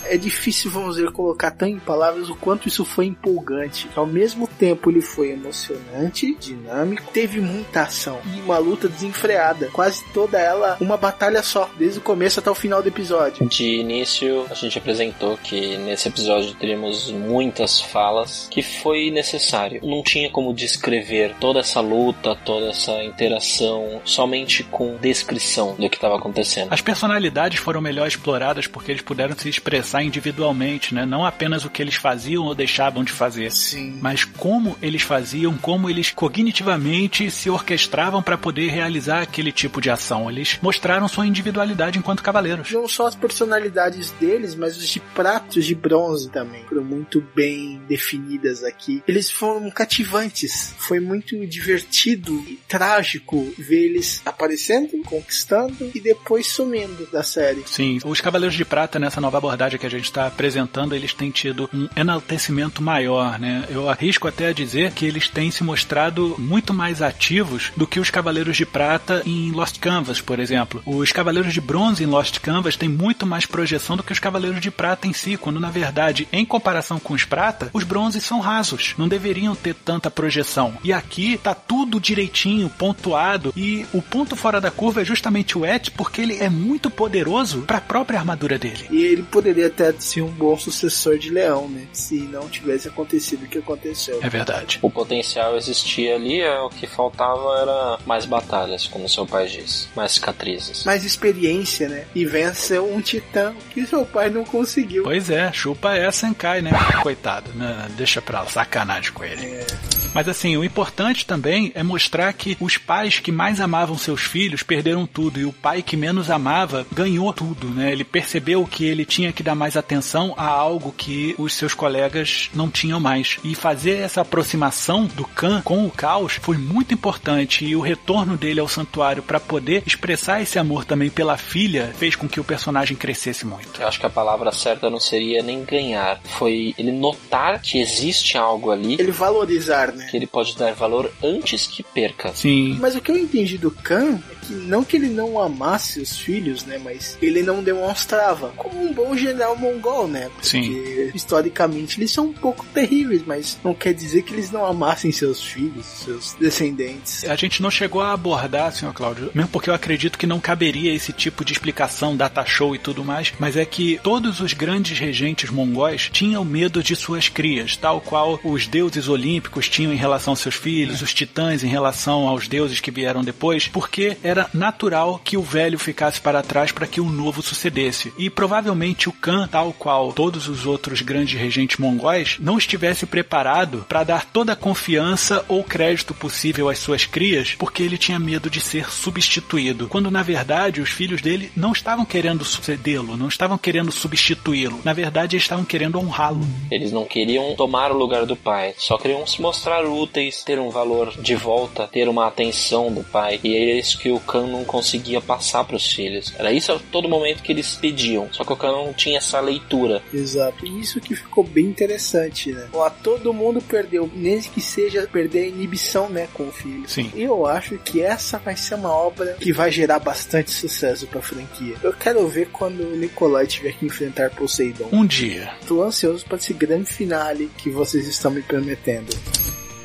É 0.06 0.16
difícil, 0.16 0.70
vamos 0.70 0.96
dizer, 0.96 1.10
colocar 1.10 1.50
tão 1.50 1.68
em 1.68 1.78
palavras 1.78 2.28
o 2.28 2.34
quanto 2.34 2.68
isso 2.68 2.84
foi 2.84 3.06
empolgante. 3.06 3.88
Ao 3.94 4.06
mesmo 4.06 4.46
tempo, 4.46 4.90
ele 4.90 5.00
foi 5.00 5.30
emocionante, 5.30 6.34
dinâmico, 6.34 7.10
teve 7.12 7.40
muita 7.40 7.82
ação 7.82 8.20
e 8.34 8.40
uma 8.40 8.58
luta 8.58 8.88
desenfreada. 8.88 9.70
Quase 9.72 10.04
toda 10.12 10.38
ela 10.38 10.76
uma 10.80 10.96
batalha 10.96 11.42
só, 11.42 11.70
desde 11.78 11.98
o 11.98 12.02
começo 12.02 12.40
até 12.40 12.50
o 12.50 12.54
final 12.54 12.82
do 12.82 12.88
episódio. 12.88 13.46
De 13.48 13.64
início, 13.64 14.46
a 14.50 14.54
gente 14.54 14.78
apresentou 14.78 15.36
que 15.38 15.76
nesse 15.78 16.08
episódio 16.08 16.54
teríamos 16.54 17.10
muitas 17.10 17.80
falas 17.80 18.48
que 18.50 18.62
foi 18.62 19.10
necessário. 19.10 19.80
Não 19.82 20.02
tinha 20.02 20.30
como 20.30 20.54
descrever 20.54 21.34
toda 21.40 21.60
essa 21.60 21.80
luta, 21.80 22.36
toda 22.44 22.68
essa 22.68 23.02
interação 23.02 24.00
somente 24.04 24.62
com 24.64 24.96
descrição 24.96 25.74
do 25.74 25.88
que 25.88 25.96
estava 25.96 26.16
acontecendo. 26.16 26.72
As 26.72 26.80
personalidades 26.80 27.58
foram 27.58 27.80
melhor 27.80 28.06
exploradas 28.06 28.66
porque 28.66 28.92
eles 28.92 29.02
puderam 29.02 29.36
se 29.36 29.48
expressar 29.48 29.93
individualmente, 30.02 30.94
né? 30.94 31.04
Não 31.04 31.24
apenas 31.24 31.64
o 31.64 31.70
que 31.70 31.82
eles 31.82 31.94
faziam 31.94 32.44
ou 32.44 32.54
deixavam 32.54 33.04
de 33.04 33.12
fazer, 33.12 33.50
Sim. 33.52 33.98
mas 34.00 34.24
como 34.24 34.76
eles 34.80 35.02
faziam, 35.02 35.56
como 35.56 35.88
eles 35.88 36.10
cognitivamente 36.10 37.30
se 37.30 37.50
orquestravam 37.50 38.22
para 38.22 38.38
poder 38.38 38.70
realizar 38.70 39.22
aquele 39.22 39.52
tipo 39.52 39.80
de 39.80 39.90
ação. 39.90 40.30
Eles 40.30 40.58
mostraram 40.62 41.08
sua 41.08 41.26
individualidade 41.26 41.98
enquanto 41.98 42.22
cavaleiros. 42.22 42.70
Não 42.70 42.88
só 42.88 43.06
as 43.06 43.14
personalidades 43.14 44.10
deles, 44.12 44.54
mas 44.54 44.76
os 44.76 44.88
de 44.88 45.00
pratos 45.00 45.64
de 45.64 45.74
bronze 45.74 46.30
também. 46.30 46.64
Foram 46.64 46.84
muito 46.84 47.24
bem 47.34 47.80
definidas 47.88 48.62
aqui. 48.64 49.02
Eles 49.06 49.30
foram 49.30 49.70
cativantes. 49.70 50.74
Foi 50.78 51.00
muito 51.00 51.34
divertido 51.46 52.32
e 52.48 52.58
trágico 52.68 53.52
ver 53.58 53.86
eles 53.86 54.22
aparecendo, 54.24 54.90
conquistando 55.04 55.90
e 55.94 56.00
depois 56.00 56.46
sumindo 56.46 57.06
da 57.12 57.22
série. 57.22 57.62
Sim, 57.66 57.98
os 58.04 58.20
Cavaleiros 58.20 58.56
de 58.56 58.64
Prata 58.64 58.98
nessa 58.98 59.20
nova 59.20 59.38
abordagem 59.38 59.78
que 59.84 59.94
a 59.94 59.98
gente 59.98 60.06
está 60.06 60.26
apresentando, 60.26 60.94
eles 60.94 61.12
têm 61.12 61.30
tido 61.30 61.68
um 61.72 61.88
enaltecimento 61.94 62.82
maior, 62.82 63.38
né? 63.38 63.64
Eu 63.68 63.90
arrisco 63.90 64.26
até 64.26 64.46
a 64.46 64.52
dizer 64.52 64.92
que 64.92 65.04
eles 65.04 65.28
têm 65.28 65.50
se 65.50 65.62
mostrado 65.62 66.36
muito 66.38 66.72
mais 66.72 67.02
ativos 67.02 67.70
do 67.76 67.86
que 67.86 68.00
os 68.00 68.08
Cavaleiros 68.08 68.56
de 68.56 68.64
Prata 68.64 69.22
em 69.26 69.50
Lost 69.50 69.78
Canvas, 69.78 70.22
por 70.22 70.40
exemplo. 70.40 70.82
Os 70.86 71.12
Cavaleiros 71.12 71.52
de 71.52 71.60
Bronze 71.60 72.02
em 72.02 72.06
Lost 72.06 72.38
Canvas 72.38 72.76
têm 72.76 72.88
muito 72.88 73.26
mais 73.26 73.44
projeção 73.44 73.96
do 73.96 74.02
que 74.02 74.12
os 74.12 74.18
Cavaleiros 74.18 74.60
de 74.60 74.70
Prata 74.70 75.06
em 75.06 75.12
si, 75.12 75.36
quando 75.36 75.60
na 75.60 75.70
verdade, 75.70 76.26
em 76.32 76.46
comparação 76.46 76.98
com 76.98 77.12
os 77.12 77.24
Prata, 77.24 77.68
os 77.72 77.84
Bronzes 77.84 78.24
são 78.24 78.40
rasos, 78.40 78.94
não 78.96 79.06
deveriam 79.06 79.54
ter 79.54 79.74
tanta 79.74 80.10
projeção. 80.10 80.74
E 80.82 80.94
aqui 80.94 81.36
tá 81.36 81.54
tudo 81.54 82.00
direitinho, 82.00 82.70
pontuado, 82.70 83.52
e 83.54 83.84
o 83.92 84.00
ponto 84.00 84.34
fora 84.34 84.60
da 84.62 84.70
curva 84.70 85.02
é 85.02 85.04
justamente 85.04 85.58
o 85.58 85.66
Et, 85.66 85.90
porque 85.90 86.22
ele 86.22 86.38
é 86.38 86.48
muito 86.48 86.88
poderoso 86.88 87.62
para 87.62 87.78
a 87.78 87.82
própria 87.82 88.18
armadura 88.18 88.58
dele. 88.58 88.86
E 88.90 89.02
ele 89.02 89.22
poderia 89.22 89.73
ter 89.76 89.94
sido 90.00 90.26
um 90.26 90.30
bom 90.30 90.56
sucessor 90.56 91.18
de 91.18 91.30
Leão, 91.30 91.68
né? 91.68 91.86
Se 91.92 92.18
não 92.22 92.48
tivesse 92.48 92.88
acontecido 92.88 93.44
o 93.44 93.48
que 93.48 93.58
aconteceu. 93.58 94.18
É 94.22 94.28
verdade. 94.28 94.78
O 94.82 94.90
potencial 94.90 95.56
existia 95.56 96.14
ali, 96.14 96.40
é, 96.40 96.58
o 96.60 96.70
que 96.70 96.86
faltava 96.86 97.60
era 97.60 97.98
mais 98.06 98.24
batalhas, 98.24 98.86
como 98.86 99.08
seu 99.08 99.26
pai 99.26 99.46
disse. 99.46 99.88
Mais 99.94 100.12
cicatrizes. 100.12 100.84
Mais 100.84 101.04
experiência, 101.04 101.88
né? 101.88 102.06
E 102.14 102.24
vence 102.24 102.78
um 102.78 103.00
titã 103.00 103.54
que 103.70 103.86
seu 103.86 104.04
pai 104.04 104.30
não 104.30 104.44
conseguiu. 104.44 105.04
Pois 105.04 105.30
é, 105.30 105.52
chupa 105.52 105.94
essa 105.96 106.24
Senkai, 106.24 106.62
né? 106.62 106.70
Coitado, 107.02 107.50
né? 107.54 107.88
Deixa 107.96 108.22
pra 108.22 108.40
lá, 108.40 108.48
sacanagem 108.48 109.12
com 109.12 109.24
ele. 109.24 109.44
É. 109.44 109.66
Mas 110.14 110.28
assim, 110.28 110.56
o 110.56 110.64
importante 110.64 111.26
também 111.26 111.72
é 111.74 111.82
mostrar 111.82 112.32
que 112.32 112.56
os 112.60 112.78
pais 112.78 113.18
que 113.18 113.32
mais 113.32 113.60
amavam 113.60 113.98
seus 113.98 114.22
filhos 114.22 114.62
perderam 114.62 115.06
tudo 115.06 115.40
e 115.40 115.44
o 115.44 115.52
pai 115.52 115.82
que 115.82 115.96
menos 115.96 116.30
amava 116.30 116.86
ganhou 116.92 117.32
tudo, 117.32 117.68
né? 117.68 117.90
Ele 117.90 118.04
percebeu 118.04 118.64
que 118.64 118.84
ele 118.84 119.04
tinha 119.04 119.32
que 119.32 119.42
dar 119.42 119.56
mais 119.64 119.78
atenção 119.78 120.34
a 120.36 120.46
algo 120.46 120.92
que 120.92 121.34
os 121.38 121.54
seus 121.54 121.72
colegas 121.72 122.50
não 122.52 122.68
tinham 122.68 123.00
mais. 123.00 123.38
E 123.42 123.54
fazer 123.54 123.96
essa 123.96 124.20
aproximação 124.20 125.06
do 125.06 125.24
Khan 125.24 125.62
com 125.62 125.86
o 125.86 125.90
caos 125.90 126.34
foi 126.34 126.58
muito 126.58 126.92
importante 126.92 127.64
e 127.64 127.74
o 127.74 127.80
retorno 127.80 128.36
dele 128.36 128.60
ao 128.60 128.68
santuário 128.68 129.22
para 129.22 129.40
poder 129.40 129.82
expressar 129.86 130.42
esse 130.42 130.58
amor 130.58 130.84
também 130.84 131.08
pela 131.08 131.38
filha 131.38 131.94
fez 131.96 132.14
com 132.14 132.28
que 132.28 132.38
o 132.38 132.44
personagem 132.44 132.94
crescesse 132.94 133.46
muito. 133.46 133.80
Eu 133.80 133.88
acho 133.88 133.98
que 133.98 134.04
a 134.04 134.10
palavra 134.10 134.52
certa 134.52 134.90
não 134.90 135.00
seria 135.00 135.42
nem 135.42 135.64
ganhar, 135.64 136.20
foi 136.24 136.74
ele 136.76 136.92
notar 136.92 137.62
que 137.62 137.80
existe 137.80 138.36
algo 138.36 138.70
ali. 138.70 138.96
Ele 139.00 139.12
valorizar, 139.12 139.92
né? 139.92 140.06
Que 140.10 140.18
ele 140.18 140.26
pode 140.26 140.58
dar 140.58 140.74
valor 140.74 141.10
antes 141.22 141.66
que 141.66 141.82
perca. 141.82 142.34
Sim. 142.34 142.76
Mas 142.78 142.94
o 142.94 143.00
que 143.00 143.10
eu 143.10 143.16
entendi 143.16 143.56
do 143.56 143.70
Khan 143.70 144.20
que 144.46 144.54
não 144.54 144.84
que 144.84 144.96
ele 144.96 145.08
não 145.08 145.40
amasse 145.40 146.00
os 146.00 146.18
filhos, 146.18 146.64
né? 146.64 146.78
Mas 146.82 147.18
ele 147.20 147.42
não 147.42 147.62
demonstrava 147.62 148.48
como 148.56 148.82
um 148.82 148.92
bom 148.92 149.16
general 149.16 149.56
mongol, 149.56 150.06
né? 150.08 150.28
Porque 150.28 150.48
Sim. 150.48 151.10
historicamente 151.14 151.98
eles 151.98 152.10
são 152.10 152.26
um 152.26 152.32
pouco 152.32 152.64
terríveis, 152.66 153.22
mas 153.26 153.58
não 153.64 153.74
quer 153.74 153.92
dizer 153.94 154.22
que 154.22 154.32
eles 154.32 154.50
não 154.50 154.64
amassem 154.64 155.10
seus 155.12 155.42
filhos, 155.42 155.86
seus 155.86 156.34
descendentes. 156.34 157.24
A 157.24 157.36
gente 157.36 157.62
não 157.62 157.70
chegou 157.70 158.00
a 158.00 158.12
abordar, 158.12 158.74
senhor 158.74 158.92
Cláudio, 158.92 159.30
mesmo 159.34 159.50
porque 159.50 159.70
eu 159.70 159.74
acredito 159.74 160.18
que 160.18 160.26
não 160.26 160.40
caberia 160.40 160.92
esse 160.92 161.12
tipo 161.12 161.44
de 161.44 161.52
explicação, 161.52 162.16
data 162.16 162.44
show 162.44 162.74
e 162.74 162.78
tudo 162.78 163.04
mais, 163.04 163.32
mas 163.38 163.56
é 163.56 163.64
que 163.64 163.98
todos 164.02 164.40
os 164.40 164.52
grandes 164.52 164.98
regentes 164.98 165.50
mongóis 165.50 166.10
tinham 166.12 166.44
medo 166.44 166.82
de 166.82 166.94
suas 166.94 167.28
crias, 167.28 167.76
tal 167.76 168.00
qual 168.00 168.38
os 168.44 168.66
deuses 168.66 169.08
olímpicos 169.08 169.68
tinham 169.68 169.92
em 169.92 169.96
relação 169.96 170.32
aos 170.32 170.40
seus 170.40 170.54
filhos, 170.54 171.02
os 171.02 171.14
titãs 171.14 171.62
em 171.62 171.68
relação 171.68 172.28
aos 172.28 172.48
deuses 172.48 172.80
que 172.80 172.90
vieram 172.90 173.22
depois, 173.22 173.68
porque 173.68 174.16
era 174.22 174.33
natural 174.52 175.20
que 175.22 175.36
o 175.36 175.42
velho 175.42 175.78
ficasse 175.78 176.20
para 176.20 176.42
trás 176.42 176.72
para 176.72 176.86
que 176.86 177.00
o 177.00 177.10
novo 177.10 177.42
sucedesse. 177.42 178.12
E 178.18 178.28
provavelmente 178.28 179.08
o 179.08 179.12
Khan, 179.12 179.48
tal 179.48 179.72
qual 179.72 180.12
todos 180.12 180.48
os 180.48 180.66
outros 180.66 181.00
grandes 181.00 181.38
regentes 181.38 181.78
mongóis, 181.78 182.36
não 182.40 182.58
estivesse 182.58 183.06
preparado 183.06 183.84
para 183.88 184.04
dar 184.04 184.24
toda 184.24 184.52
a 184.52 184.56
confiança 184.56 185.44
ou 185.48 185.62
crédito 185.62 186.14
possível 186.14 186.68
às 186.68 186.78
suas 186.78 187.06
crias, 187.06 187.54
porque 187.58 187.82
ele 187.82 187.98
tinha 187.98 188.18
medo 188.18 188.50
de 188.50 188.60
ser 188.60 188.90
substituído. 188.90 189.88
Quando 189.88 190.10
na 190.10 190.22
verdade 190.22 190.80
os 190.80 190.90
filhos 190.90 191.20
dele 191.20 191.50
não 191.56 191.72
estavam 191.72 192.04
querendo 192.04 192.44
sucedê-lo, 192.44 193.16
não 193.16 193.28
estavam 193.28 193.58
querendo 193.58 193.92
substituí-lo. 193.92 194.80
Na 194.84 194.92
verdade, 194.92 195.36
eles 195.36 195.44
estavam 195.44 195.64
querendo 195.64 195.98
honrá-lo. 195.98 196.46
Eles 196.70 196.92
não 196.92 197.04
queriam 197.04 197.54
tomar 197.56 197.90
o 197.90 197.96
lugar 197.96 198.26
do 198.26 198.36
pai, 198.36 198.74
só 198.76 198.96
queriam 198.96 199.26
se 199.26 199.40
mostrar 199.40 199.84
úteis, 199.84 200.42
ter 200.42 200.58
um 200.58 200.70
valor 200.70 201.12
de 201.20 201.34
volta, 201.34 201.88
ter 201.88 202.08
uma 202.08 202.26
atenção 202.26 202.92
do 202.92 203.02
pai. 203.04 203.40
E 203.42 203.54
é 203.54 203.78
isso 203.78 203.98
que 203.98 204.10
o 204.10 204.20
Khan 204.24 204.46
não 204.46 204.64
conseguia 204.64 205.20
passar 205.20 205.64
para 205.64 205.76
os 205.76 205.92
filhos. 205.92 206.34
Era 206.38 206.52
isso 206.52 206.72
a 206.72 206.78
todo 206.90 207.08
momento 207.08 207.42
que 207.42 207.52
eles 207.52 207.74
pediam. 207.74 208.28
Só 208.32 208.44
que 208.44 208.52
o 208.52 208.56
Khan 208.56 208.72
não 208.72 208.92
tinha 208.92 209.18
essa 209.18 209.40
leitura. 209.40 210.02
Exato. 210.12 210.66
E 210.66 210.80
isso 210.80 211.00
que 211.00 211.14
ficou 211.14 211.44
bem 211.44 211.66
interessante, 211.66 212.52
né? 212.52 212.68
Ó, 212.72 212.88
todo 212.90 213.32
mundo 213.32 213.60
perdeu, 213.62 214.10
nem 214.14 214.40
que 214.40 214.60
seja 214.60 215.08
perder 215.10 215.44
a 215.44 215.48
inibição, 215.48 216.08
né, 216.08 216.28
com 216.34 216.48
o 216.48 216.52
filho. 216.52 216.88
Sim. 216.88 217.10
E 217.14 217.22
eu 217.22 217.46
acho 217.46 217.78
que 217.78 218.02
essa 218.02 218.38
vai 218.38 218.56
ser 218.56 218.74
uma 218.74 218.92
obra 218.92 219.34
que 219.34 219.52
vai 219.52 219.70
gerar 219.70 219.98
bastante 219.98 220.50
sucesso 220.50 221.06
pra 221.06 221.22
franquia. 221.22 221.76
Eu 221.82 221.92
quero 221.92 222.26
ver 222.28 222.48
quando 222.50 222.80
o 222.80 222.96
Nicolai 222.96 223.46
tiver 223.46 223.72
que 223.72 223.86
enfrentar 223.86 224.30
Poseidon. 224.30 224.88
Um 224.92 225.06
dia. 225.06 225.52
Tô 225.66 225.82
ansioso 225.82 226.24
para 226.24 226.36
esse 226.36 226.52
grande 226.52 226.90
finale 226.90 227.50
que 227.56 227.70
vocês 227.70 228.06
estão 228.06 228.30
me 228.30 228.42
prometendo. 228.42 229.14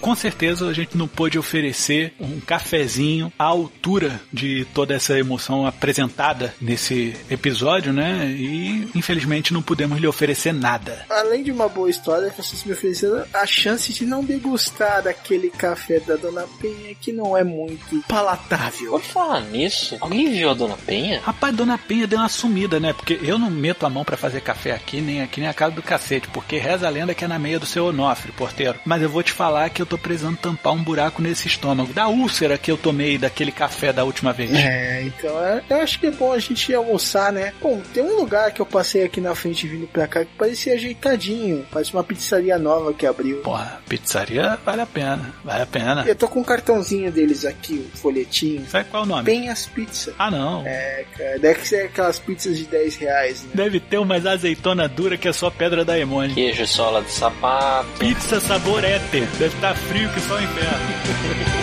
Com 0.01 0.15
certeza 0.15 0.67
a 0.67 0.73
gente 0.73 0.97
não 0.97 1.07
pôde 1.07 1.37
oferecer 1.37 2.13
um 2.19 2.39
cafezinho 2.39 3.31
à 3.37 3.43
altura 3.43 4.19
de 4.31 4.65
toda 4.73 4.93
essa 4.93 5.17
emoção 5.17 5.65
apresentada 5.65 6.53
nesse 6.61 7.15
episódio, 7.29 7.91
né? 7.91 8.27
E 8.27 8.89
infelizmente 8.95 9.53
não 9.53 9.61
pudemos 9.61 9.99
lhe 9.99 10.07
oferecer 10.07 10.53
nada. 10.53 11.05
Além 11.09 11.43
de 11.43 11.51
uma 11.51 11.67
boa 11.67 11.89
história 11.89 12.29
que 12.29 12.37
vocês 12.41 12.63
me 12.63 12.73
ofereceram, 12.73 13.25
a 13.33 13.45
chance 13.45 13.91
de 13.93 14.05
não 14.05 14.23
degustar 14.23 15.07
aquele 15.07 15.49
café 15.49 15.99
da 15.99 16.15
Dona 16.15 16.45
Penha 16.61 16.95
que 16.95 17.11
não 17.11 17.35
é 17.35 17.43
muito 17.43 18.01
palatável. 18.07 18.91
Por 18.91 19.01
falar 19.01 19.41
nisso, 19.41 19.97
alguém 19.99 20.31
viu 20.31 20.49
a 20.49 20.53
Dona 20.53 20.77
Penha? 20.77 21.21
Rapaz, 21.21 21.55
Dona 21.55 21.77
Penha 21.77 22.07
deu 22.07 22.19
uma 22.19 22.29
sumida, 22.29 22.79
né? 22.79 22.93
Porque 22.93 23.19
eu 23.21 23.37
não 23.37 23.49
meto 23.49 23.85
a 23.85 23.89
mão 23.89 24.05
para 24.05 24.17
fazer 24.17 24.41
café 24.41 24.71
aqui, 24.71 25.01
nem 25.01 25.21
aqui, 25.21 25.39
nem 25.39 25.49
a 25.49 25.53
casa 25.53 25.75
do 25.75 25.83
cacete, 25.83 26.27
porque 26.29 26.57
reza 26.57 26.87
a 26.87 26.89
lenda 26.89 27.13
que 27.13 27.25
é 27.25 27.27
na 27.27 27.39
meia 27.39 27.59
do 27.59 27.65
seu 27.65 27.85
Onofre, 27.85 28.31
porteiro. 28.31 28.79
Mas 28.85 29.01
eu 29.01 29.09
vou 29.09 29.23
te 29.23 29.33
falar 29.33 29.69
que 29.69 29.81
eu 29.81 29.88
tô 29.89 29.97
precisando 29.97 30.37
tampar 30.37 30.73
um 30.73 30.83
buraco 30.83 31.21
nesse 31.21 31.47
estômago. 31.47 31.93
Da 31.93 32.07
úlcera 32.07 32.57
que 32.57 32.71
eu 32.71 32.77
tomei 32.77 33.17
daquele 33.17 33.51
café 33.51 33.91
da 33.91 34.03
última 34.03 34.31
vez. 34.31 34.53
É, 34.53 35.03
então 35.03 35.43
é, 35.43 35.63
eu 35.69 35.77
acho 35.77 35.99
que 35.99 36.07
é 36.07 36.11
bom 36.11 36.31
a 36.31 36.39
gente 36.39 36.73
almoçar, 36.73 37.31
né? 37.31 37.53
Bom, 37.61 37.81
tem 37.93 38.03
um 38.03 38.15
lugar 38.15 38.51
que 38.51 38.61
eu 38.61 38.65
passei 38.65 39.03
aqui 39.03 39.19
na 39.19 39.33
frente 39.33 39.67
vindo 39.67 39.87
pra 39.87 40.07
cá 40.07 40.23
que 40.23 40.31
parecia 40.37 40.73
ajeitadinho. 40.73 41.65
Parece 41.71 41.93
uma 41.93 42.03
pizzaria 42.03 42.57
nova 42.57 42.93
que 42.93 43.05
abriu. 43.05 43.37
Porra, 43.37 43.81
pizzaria 43.87 44.57
vale 44.65 44.81
a 44.81 44.85
pena, 44.85 45.33
vale 45.43 45.63
a 45.63 45.65
pena. 45.65 46.03
Eu 46.07 46.15
tô 46.15 46.27
com 46.27 46.41
um 46.41 46.43
cartãozinho 46.43 47.11
deles 47.11 47.45
aqui, 47.45 47.89
um 47.93 47.97
folhetinho. 47.97 48.65
Sabe 48.67 48.89
qual 48.89 49.03
é 49.03 49.05
o 49.05 49.09
nome? 49.09 49.23
Penhas 49.23 49.65
Pizza. 49.65 50.13
Ah, 50.19 50.29
não. 50.29 50.63
É, 50.65 51.05
cara, 51.17 51.39
deve 51.39 51.67
ser 51.67 51.85
aquelas 51.85 52.19
pizzas 52.19 52.57
de 52.57 52.65
10 52.65 52.95
reais, 52.97 53.43
né? 53.43 53.51
Deve 53.53 53.79
ter 53.79 53.97
umas 53.97 54.25
azeitona 54.25 54.87
dura 54.87 55.17
que 55.17 55.27
é 55.27 55.33
só 55.33 55.49
pedra 55.49 55.85
da 55.85 55.97
Emone. 55.97 56.33
Queijo 56.33 56.67
sola 56.67 57.01
de 57.01 57.11
sapato. 57.11 57.87
Pizza 57.97 58.39
sabor 58.39 58.83
éter. 58.83 59.27
Deve 59.37 59.55
estar 59.55 59.75
frio 59.87 60.09
que 60.11 60.19
só 60.21 60.35
o 60.35 60.41
inferno. 60.41 61.55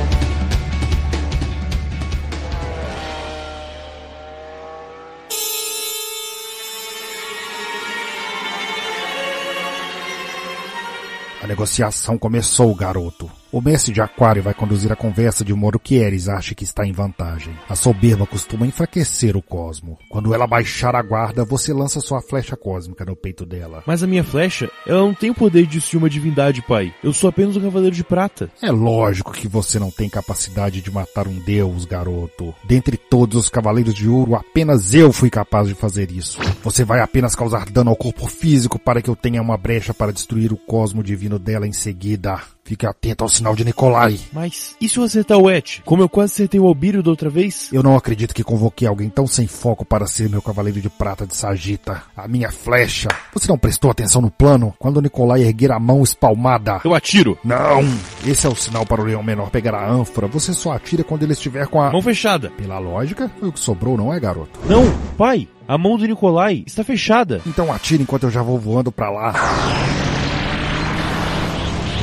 A 11.43 11.47
negociação 11.47 12.17
começou, 12.17 12.75
garoto. 12.75 13.31
O 13.55 13.61
mestre 13.61 13.93
de 13.93 14.01
Aquário 14.01 14.43
vai 14.43 14.53
conduzir 14.53 14.91
a 14.91 14.97
conversa 14.97 15.45
de 15.45 15.55
modo 15.55 15.79
que 15.79 15.95
Eris 15.95 16.29
ache 16.29 16.57
que 16.57 16.65
está 16.65 16.85
em 16.85 16.91
vantagem. 16.91 17.57
A 17.69 17.77
soberba 17.77 18.27
costuma 18.27 18.67
enfraquecer 18.67 19.37
o 19.37 19.41
cosmo. 19.41 19.97
Quando 20.11 20.35
ela 20.35 20.45
baixar 20.45 20.97
a 20.97 21.01
guarda, 21.01 21.45
você 21.45 21.73
lança 21.73 22.01
sua 22.01 22.21
flecha 22.21 22.57
cósmica 22.57 23.05
no 23.05 23.15
peito 23.15 23.47
dela. 23.47 23.85
Mas 23.87 24.03
a 24.03 24.09
minha 24.09 24.25
flecha, 24.25 24.69
ela 24.85 24.99
não 24.99 25.15
tem 25.15 25.31
o 25.31 25.35
poder 25.37 25.67
de 25.67 25.79
destruir 25.79 26.03
uma 26.03 26.11
divindade, 26.11 26.63
pai. 26.63 26.93
Eu 27.01 27.13
sou 27.13 27.31
apenas 27.31 27.55
um 27.55 27.61
cavaleiro 27.61 27.95
de 27.95 28.03
prata. 28.03 28.51
É 28.61 28.73
lógico 28.73 29.31
que 29.31 29.47
você 29.47 29.79
não 29.79 29.89
tem 29.93 30.09
capacidade 30.09 30.81
de 30.81 30.91
matar 30.91 31.29
um 31.29 31.39
deus, 31.39 31.85
garoto. 31.85 32.53
Dentre 32.65 32.97
todos 32.97 33.39
os 33.39 33.49
cavaleiros 33.49 33.95
de 33.95 34.09
ouro, 34.09 34.35
apenas 34.35 34.95
eu 34.95 35.13
fui 35.13 35.31
capaz 35.31 35.69
de 35.69 35.75
fazer 35.77 36.11
isso. 36.11 36.41
Você 36.65 36.83
vai 36.83 36.99
apenas 36.99 37.37
causar 37.37 37.71
dano 37.71 37.91
ao 37.91 37.97
corpo 37.97 38.27
físico 38.27 38.81
para 38.81 39.01
que 39.01 39.09
eu 39.09 39.15
tenha 39.15 39.41
uma 39.41 39.57
brecha 39.57 39.95
para 39.95 40.13
destruir 40.13 40.53
o 40.53 40.57
cosmo 40.57 41.05
divino 41.05 41.39
dela 41.39 41.69
em 41.69 41.73
seguida. 41.73 42.43
Fique 42.65 42.87
atento 42.87 43.23
ao 43.23 43.29
sinal 43.45 43.55
de 43.55 43.65
Nikolai. 43.65 44.19
Mas 44.33 44.75
e 44.81 44.89
se 44.89 44.97
eu 44.97 45.05
acertar 45.05 45.37
o 45.37 45.51
Et? 45.51 45.83
Como 45.85 46.03
eu 46.03 46.09
quase 46.09 46.33
acertei 46.33 46.59
o 46.59 46.67
Albírio 46.67 47.03
da 47.03 47.11
outra 47.11 47.29
vez? 47.29 47.69
Eu 47.71 47.83
não 47.83 47.95
acredito 47.95 48.35
que 48.35 48.43
convoquei 48.43 48.89
alguém 48.89 49.11
tão 49.11 49.27
sem 49.27 49.47
foco 49.47 49.85
para 49.85 50.07
ser 50.07 50.31
meu 50.31 50.41
cavaleiro 50.41 50.81
de 50.81 50.89
prata 50.89 51.27
de 51.27 51.37
Sagita. 51.37 52.03
A 52.17 52.27
minha 52.27 52.51
flecha. 52.51 53.09
Você 53.35 53.47
não 53.47 53.59
prestou 53.59 53.91
atenção 53.91 54.23
no 54.23 54.31
plano? 54.31 54.75
Quando 54.79 55.03
Nikolai 55.03 55.43
erguer 55.43 55.73
a 55.73 55.79
mão 55.79 56.03
espalmada. 56.03 56.81
Eu 56.85 56.95
atiro. 56.95 57.39
Não! 57.45 57.83
Esse 58.27 58.47
é 58.47 58.51
o 58.51 58.57
sinal 58.57 58.87
para 58.87 59.03
o 59.03 59.05
leão 59.05 59.23
menor 59.23 59.51
pegar 59.51 59.75
a 59.75 59.91
ânfora. 59.91 60.27
Você 60.29 60.55
só 60.55 60.73
atira 60.73 61.05
quando 61.05 61.25
ele 61.25 61.35
estiver 61.35 61.67
com 61.67 61.83
a... 61.83 61.93
Mão 61.93 62.01
fechada. 62.01 62.51
Pela 62.57 62.79
lógica, 62.79 63.31
foi 63.39 63.51
o 63.51 63.53
que 63.53 63.61
sobrou, 63.61 63.99
não 63.99 64.13
é, 64.13 64.19
garoto? 64.19 64.59
Não, 64.67 64.85
pai. 65.19 65.47
A 65.69 65.77
mão 65.77 65.99
do 65.99 66.07
Nikolai 66.07 66.63
está 66.67 66.83
fechada. 66.83 67.43
Então 67.47 67.73
atire 67.73 68.03
enquanto 68.03 68.25
eu 68.25 68.31
já 68.31 68.43
vou 68.43 68.59
voando 68.59 68.91
pra 68.91 69.11
lá. 69.11 69.35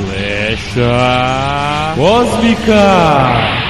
Flecha 0.06 1.94
cósmica. 1.96 3.62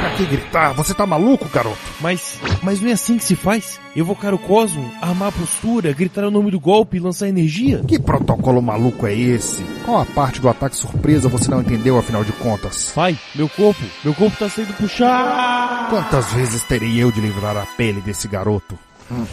Pra 0.00 0.10
que 0.16 0.24
gritar? 0.26 0.72
Você 0.74 0.94
tá 0.94 1.06
maluco, 1.06 1.48
garoto? 1.48 1.78
Mas, 2.00 2.38
mas 2.62 2.80
não 2.80 2.90
é 2.90 2.92
assim 2.92 3.18
que 3.18 3.24
se 3.24 3.36
faz? 3.36 3.78
Evocar 3.94 4.32
o 4.34 4.38
cosmo, 4.38 4.90
armar 5.00 5.28
a 5.28 5.32
postura, 5.32 5.92
gritar 5.92 6.24
o 6.24 6.30
nome 6.30 6.50
do 6.50 6.60
golpe 6.60 6.96
e 6.96 7.00
lançar 7.00 7.28
energia? 7.28 7.82
Que 7.86 7.98
protocolo 7.98 8.62
maluco 8.62 9.06
é 9.06 9.14
esse? 9.14 9.62
Qual 9.84 10.00
a 10.00 10.06
parte 10.06 10.40
do 10.40 10.48
ataque 10.48 10.76
surpresa 10.76 11.28
você 11.28 11.50
não 11.50 11.60
entendeu 11.60 11.98
afinal 11.98 12.24
de 12.24 12.32
contas? 12.32 12.92
Pai, 12.94 13.18
meu 13.34 13.48
corpo, 13.48 13.82
meu 14.04 14.14
corpo 14.14 14.36
tá 14.38 14.48
sendo 14.48 14.72
puxado. 14.74 15.90
Quantas 15.90 16.32
vezes 16.32 16.62
terei 16.64 17.02
eu 17.02 17.10
de 17.10 17.20
livrar 17.20 17.56
a 17.56 17.66
pele 17.76 18.00
desse 18.00 18.28
garoto? 18.28 18.78
Hum. 19.10 19.26